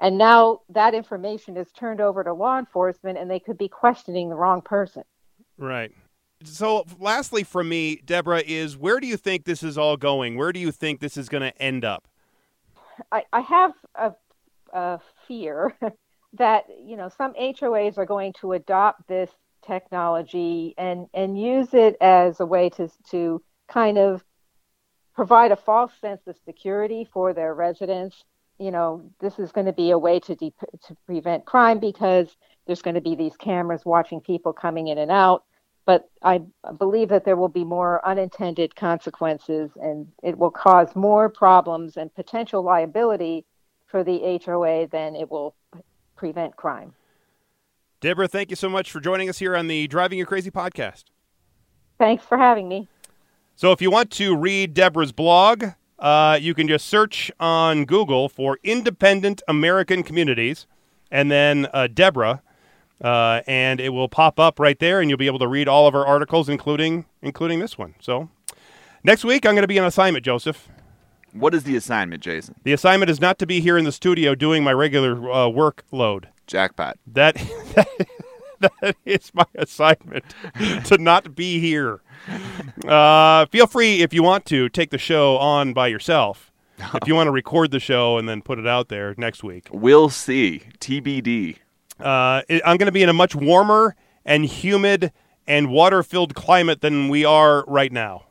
And 0.00 0.18
now 0.18 0.60
that 0.68 0.94
information 0.94 1.56
is 1.56 1.70
turned 1.72 2.00
over 2.00 2.22
to 2.22 2.32
law 2.32 2.58
enforcement 2.58 3.18
and 3.18 3.30
they 3.30 3.40
could 3.40 3.58
be 3.58 3.68
questioning 3.68 4.28
the 4.28 4.36
wrong 4.36 4.60
person. 4.60 5.04
Right. 5.56 5.92
So, 6.42 6.84
lastly, 6.98 7.42
from 7.44 7.68
me, 7.68 7.96
Deborah, 8.04 8.42
is 8.44 8.76
where 8.76 9.00
do 9.00 9.06
you 9.06 9.16
think 9.16 9.44
this 9.44 9.62
is 9.62 9.78
all 9.78 9.96
going? 9.96 10.36
Where 10.36 10.52
do 10.52 10.60
you 10.60 10.72
think 10.72 11.00
this 11.00 11.16
is 11.16 11.28
going 11.28 11.42
to 11.42 11.62
end 11.62 11.84
up? 11.84 12.08
I, 13.12 13.24
I 13.32 13.40
have 13.40 13.72
a, 13.94 14.12
a 14.72 15.00
fear 15.26 15.74
that 16.34 16.64
you 16.84 16.96
know 16.96 17.08
some 17.16 17.34
HOAs 17.34 17.98
are 17.98 18.06
going 18.06 18.32
to 18.40 18.52
adopt 18.52 19.06
this 19.08 19.30
technology 19.66 20.74
and 20.76 21.06
and 21.14 21.40
use 21.40 21.72
it 21.72 21.96
as 22.00 22.40
a 22.40 22.46
way 22.46 22.68
to 22.70 22.90
to 23.10 23.42
kind 23.68 23.98
of 23.98 24.22
provide 25.14 25.52
a 25.52 25.56
false 25.56 25.92
sense 26.00 26.20
of 26.26 26.36
security 26.44 27.08
for 27.12 27.32
their 27.32 27.54
residents. 27.54 28.24
You 28.58 28.70
know, 28.70 29.10
this 29.20 29.38
is 29.38 29.52
going 29.52 29.66
to 29.66 29.72
be 29.72 29.90
a 29.90 29.98
way 29.98 30.20
to 30.20 30.34
de- 30.34 30.54
to 30.86 30.96
prevent 31.06 31.44
crime 31.44 31.78
because 31.78 32.36
there's 32.66 32.82
going 32.82 32.94
to 32.94 33.00
be 33.00 33.14
these 33.14 33.36
cameras 33.36 33.84
watching 33.84 34.20
people 34.20 34.52
coming 34.52 34.88
in 34.88 34.98
and 34.98 35.10
out. 35.10 35.44
But 35.86 36.08
I 36.22 36.40
believe 36.78 37.10
that 37.10 37.24
there 37.24 37.36
will 37.36 37.48
be 37.48 37.64
more 37.64 38.06
unintended 38.06 38.74
consequences, 38.74 39.70
and 39.80 40.06
it 40.22 40.38
will 40.38 40.50
cause 40.50 40.96
more 40.96 41.28
problems 41.28 41.96
and 41.96 42.14
potential 42.14 42.62
liability 42.62 43.44
for 43.86 44.02
the 44.02 44.40
HOA 44.44 44.88
than 44.88 45.14
it 45.14 45.30
will 45.30 45.54
prevent 46.16 46.56
crime. 46.56 46.94
Deborah, 48.00 48.28
thank 48.28 48.50
you 48.50 48.56
so 48.56 48.68
much 48.68 48.90
for 48.90 49.00
joining 49.00 49.28
us 49.28 49.38
here 49.38 49.56
on 49.56 49.66
the 49.66 49.86
Driving 49.86 50.18
You 50.18 50.26
Crazy 50.26 50.50
podcast. 50.50 51.04
Thanks 51.98 52.24
for 52.24 52.36
having 52.36 52.68
me. 52.68 52.88
So, 53.56 53.70
if 53.72 53.80
you 53.80 53.90
want 53.90 54.10
to 54.12 54.36
read 54.36 54.74
Deborah's 54.74 55.12
blog, 55.12 55.64
uh, 55.98 56.38
you 56.40 56.54
can 56.54 56.66
just 56.66 56.86
search 56.86 57.30
on 57.38 57.84
Google 57.84 58.28
for 58.28 58.58
Independent 58.64 59.42
American 59.46 60.02
Communities 60.02 60.66
and 61.10 61.30
then 61.30 61.68
uh, 61.72 61.86
Deborah, 61.86 62.42
uh, 63.04 63.42
and 63.46 63.80
it 63.80 63.90
will 63.90 64.08
pop 64.08 64.40
up 64.40 64.58
right 64.58 64.78
there, 64.78 65.00
and 65.00 65.10
you'll 65.10 65.18
be 65.18 65.26
able 65.26 65.38
to 65.40 65.46
read 65.46 65.68
all 65.68 65.86
of 65.86 65.94
our 65.94 66.06
articles, 66.06 66.48
including 66.48 67.04
including 67.22 67.60
this 67.60 67.76
one. 67.76 67.94
So, 68.00 68.30
next 69.04 69.24
week 69.24 69.44
I'm 69.44 69.54
going 69.54 69.62
to 69.62 69.68
be 69.68 69.78
on 69.78 69.86
assignment, 69.86 70.24
Joseph. 70.24 70.68
What 71.32 71.52
is 71.54 71.64
the 71.64 71.76
assignment, 71.76 72.22
Jason? 72.22 72.54
The 72.62 72.72
assignment 72.72 73.10
is 73.10 73.20
not 73.20 73.38
to 73.40 73.46
be 73.46 73.60
here 73.60 73.76
in 73.76 73.84
the 73.84 73.92
studio 73.92 74.34
doing 74.34 74.64
my 74.64 74.72
regular 74.72 75.12
uh, 75.30 75.48
workload. 75.48 76.26
Jackpot. 76.46 76.96
That, 77.06 77.34
that 78.60 78.96
is 79.04 79.32
my 79.34 79.46
assignment 79.56 80.24
to 80.84 80.96
not 80.98 81.34
be 81.34 81.58
here. 81.60 82.00
Uh, 82.86 83.46
feel 83.46 83.66
free 83.66 84.00
if 84.00 84.14
you 84.14 84.22
want 84.22 84.46
to 84.46 84.68
take 84.68 84.90
the 84.90 84.98
show 84.98 85.36
on 85.38 85.72
by 85.72 85.88
yourself. 85.88 86.52
If 86.78 87.08
you 87.08 87.14
want 87.16 87.26
to 87.26 87.32
record 87.32 87.70
the 87.70 87.80
show 87.80 88.16
and 88.16 88.28
then 88.28 88.40
put 88.40 88.58
it 88.58 88.66
out 88.66 88.88
there 88.88 89.14
next 89.18 89.42
week, 89.42 89.68
We'll 89.72 90.10
see. 90.10 90.62
TBD. 90.78 91.56
Uh, 92.00 92.42
I'm 92.48 92.76
going 92.76 92.86
to 92.86 92.92
be 92.92 93.02
in 93.02 93.08
a 93.08 93.14
much 93.14 93.34
warmer 93.34 93.96
and 94.24 94.44
humid 94.44 95.12
and 95.46 95.70
water-filled 95.70 96.34
climate 96.34 96.80
than 96.80 97.08
we 97.08 97.24
are 97.24 97.64
right 97.66 97.92
now. 97.92 98.26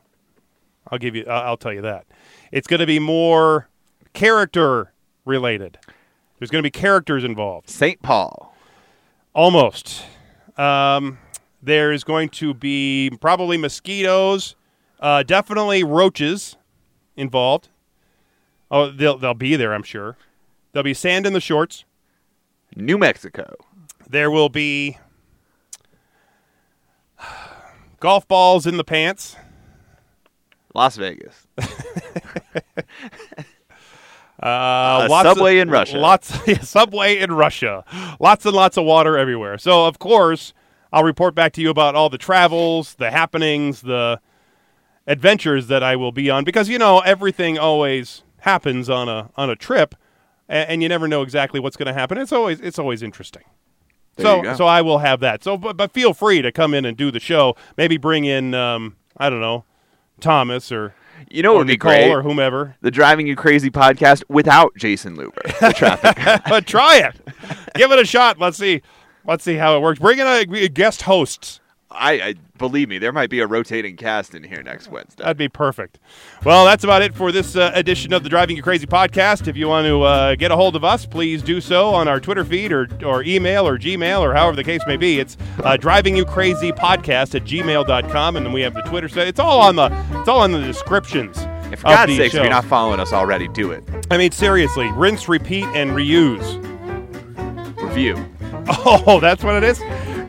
I'll 0.90 0.98
give 0.98 1.14
you. 1.14 1.24
I'll 1.26 1.56
tell 1.56 1.72
you 1.72 1.82
that. 1.82 2.06
It's 2.52 2.66
going 2.66 2.80
to 2.80 2.86
be 2.86 2.98
more 2.98 3.68
character 4.12 4.92
related. 5.24 5.78
There's 6.38 6.50
going 6.50 6.62
to 6.62 6.66
be 6.66 6.70
characters 6.70 7.24
involved. 7.24 7.70
St. 7.70 8.02
Paul. 8.02 8.54
Almost. 9.34 10.04
Um, 10.56 11.18
there's 11.62 12.04
going 12.04 12.28
to 12.30 12.54
be 12.54 13.10
probably 13.20 13.56
mosquitoes, 13.56 14.54
uh, 15.00 15.22
definitely 15.22 15.82
roaches 15.82 16.56
involved. 17.16 17.68
Oh, 18.70 18.90
they'll 18.90 19.18
they'll 19.18 19.34
be 19.34 19.56
there, 19.56 19.72
I'm 19.72 19.82
sure. 19.82 20.16
There'll 20.72 20.84
be 20.84 20.94
sand 20.94 21.26
in 21.26 21.32
the 21.32 21.40
shorts. 21.40 21.84
New 22.74 22.98
Mexico. 22.98 23.54
There 24.08 24.30
will 24.30 24.48
be 24.48 24.98
golf 28.00 28.26
balls 28.28 28.66
in 28.66 28.76
the 28.76 28.84
pants. 28.84 29.36
Las 30.74 30.96
Vegas. 30.96 31.46
Uh, 34.42 35.06
lots 35.08 35.28
subway 35.28 35.56
of- 35.58 35.62
in 35.62 35.70
Russia. 35.70 35.96
Lots 35.96 36.36
yeah, 36.46 36.60
subway 36.60 37.18
in 37.18 37.32
Russia. 37.32 37.84
Lots 38.20 38.44
and 38.44 38.54
lots 38.54 38.76
of 38.76 38.84
water 38.84 39.16
everywhere. 39.16 39.56
So 39.58 39.86
of 39.86 39.98
course, 39.98 40.52
I'll 40.92 41.04
report 41.04 41.34
back 41.34 41.52
to 41.54 41.62
you 41.62 41.70
about 41.70 41.94
all 41.94 42.10
the 42.10 42.18
travels, 42.18 42.94
the 42.96 43.10
happenings, 43.10 43.80
the 43.82 44.20
adventures 45.06 45.68
that 45.68 45.82
I 45.82 45.96
will 45.96 46.12
be 46.12 46.28
on 46.30 46.44
because 46.44 46.68
you 46.68 46.78
know 46.78 46.98
everything 47.00 47.58
always 47.58 48.22
happens 48.38 48.90
on 48.90 49.08
a 49.08 49.30
on 49.36 49.48
a 49.48 49.56
trip, 49.56 49.94
and, 50.48 50.70
and 50.70 50.82
you 50.82 50.88
never 50.88 51.08
know 51.08 51.22
exactly 51.22 51.60
what's 51.60 51.76
going 51.76 51.86
to 51.86 51.92
happen. 51.94 52.18
It's 52.18 52.32
always 52.32 52.60
it's 52.60 52.78
always 52.78 53.02
interesting. 53.02 53.42
There 54.16 54.24
so 54.44 54.54
so 54.54 54.66
I 54.66 54.82
will 54.82 54.98
have 54.98 55.20
that. 55.20 55.42
So 55.42 55.56
but, 55.56 55.76
but 55.76 55.92
feel 55.92 56.14
free 56.14 56.40
to 56.42 56.52
come 56.52 56.74
in 56.74 56.84
and 56.84 56.96
do 56.96 57.10
the 57.10 57.20
show. 57.20 57.56
Maybe 57.76 57.96
bring 57.96 58.24
in 58.24 58.54
um, 58.54 58.96
I 59.16 59.28
don't 59.30 59.40
know 59.40 59.64
Thomas 60.20 60.70
or 60.70 60.94
You 61.30 61.42
know 61.42 61.52
what 61.52 61.58
would 61.58 61.66
be 61.66 61.72
Nicole 61.74 61.90
great? 61.92 62.10
or 62.10 62.22
whomever. 62.22 62.76
the 62.80 62.90
Driving 62.90 63.26
You 63.26 63.34
Crazy 63.36 63.70
podcast 63.70 64.22
without 64.28 64.72
Jason 64.76 65.16
Luber. 65.16 65.42
The 65.60 65.72
traffic. 65.76 66.42
but 66.48 66.66
try 66.66 66.98
it. 66.98 67.16
Give 67.74 67.90
it 67.90 67.98
a 67.98 68.04
shot. 68.04 68.38
Let's 68.38 68.56
see. 68.56 68.82
Let's 69.26 69.42
see 69.42 69.54
how 69.54 69.76
it 69.76 69.80
works. 69.80 69.98
Bring 69.98 70.18
in 70.18 70.26
a, 70.26 70.44
a 70.64 70.68
guest 70.68 71.02
host. 71.02 71.60
I, 71.94 72.12
I 72.12 72.34
believe 72.58 72.88
me, 72.88 72.98
there 72.98 73.12
might 73.12 73.30
be 73.30 73.40
a 73.40 73.46
rotating 73.46 73.96
cast 73.96 74.34
in 74.34 74.42
here 74.42 74.62
next 74.62 74.88
Wednesday. 74.88 75.22
That'd 75.22 75.36
be 75.36 75.48
perfect. 75.48 75.98
Well, 76.44 76.64
that's 76.64 76.84
about 76.84 77.02
it 77.02 77.14
for 77.14 77.32
this 77.32 77.56
uh, 77.56 77.70
edition 77.74 78.12
of 78.12 78.22
the 78.22 78.28
Driving 78.28 78.56
You 78.56 78.62
Crazy 78.62 78.86
podcast. 78.86 79.48
If 79.48 79.56
you 79.56 79.68
want 79.68 79.86
to 79.86 80.02
uh, 80.02 80.34
get 80.34 80.50
a 80.50 80.56
hold 80.56 80.76
of 80.76 80.84
us, 80.84 81.06
please 81.06 81.42
do 81.42 81.60
so 81.60 81.90
on 81.90 82.08
our 82.08 82.20
Twitter 82.20 82.44
feed 82.44 82.72
or, 82.72 82.88
or 83.04 83.22
email 83.22 83.66
or 83.66 83.78
Gmail 83.78 84.20
or 84.20 84.34
however 84.34 84.56
the 84.56 84.64
case 84.64 84.82
may 84.86 84.96
be. 84.96 85.18
It's 85.20 85.36
uh, 85.62 85.76
Driving 85.76 86.16
You 86.16 86.24
Crazy 86.24 86.72
podcast 86.72 87.34
at 87.34 87.44
gmail.com. 87.44 88.36
And 88.36 88.46
then 88.46 88.52
we 88.52 88.62
have 88.62 88.74
the 88.74 88.82
Twitter 88.82 89.08
site. 89.08 89.28
It's 89.28 89.40
all 89.40 89.60
on 89.60 89.76
the 89.76 89.86
it's 90.20 90.28
all 90.28 90.40
on 90.40 90.52
the 90.52 90.60
descriptions. 90.60 91.38
And 91.38 91.78
for 91.78 91.84
God's 91.84 92.16
sakes, 92.16 92.34
if 92.34 92.40
you're 92.42 92.50
not 92.50 92.64
following 92.64 93.00
us 93.00 93.12
already, 93.12 93.48
do 93.48 93.72
it. 93.72 93.82
I 94.10 94.18
mean, 94.18 94.30
seriously, 94.30 94.90
rinse, 94.92 95.28
repeat, 95.28 95.64
and 95.66 95.90
reuse. 95.92 96.62
Review. 97.82 98.16
Oh, 98.66 99.20
that's 99.20 99.44
what 99.44 99.56
it 99.56 99.62
is? 99.62 99.78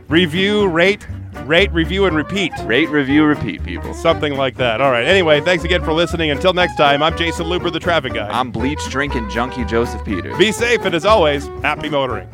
Review, 0.10 0.68
rate, 0.68 1.08
rate, 1.46 1.72
review, 1.72 2.06
and 2.06 2.16
repeat. 2.16 2.52
Rate, 2.64 2.90
review, 2.90 3.26
repeat, 3.26 3.64
people. 3.64 3.94
Something 3.94 4.36
like 4.36 4.56
that. 4.58 4.82
All 4.82 4.92
right. 4.92 5.06
Anyway, 5.06 5.42
thanks 5.42 5.64
again 5.64 5.84
for 5.84 5.94
listening. 5.94 6.32
Until 6.32 6.54
next 6.54 6.76
time, 6.76 7.04
I'm 7.04 7.18
Jason 7.18 7.48
Luber, 7.48 7.72
the 7.72 7.80
traffic 7.80 8.14
guy. 8.14 8.28
I'm 8.30 8.52
bleach 8.52 8.84
drinking 8.90 9.30
junkie 9.30 9.66
Joseph 9.66 10.04
Peters. 10.04 10.38
Be 10.38 10.52
safe, 10.52 10.82
and 10.86 10.96
as 10.96 11.06
always, 11.06 11.48
happy 11.62 11.90
motoring. 11.90 12.30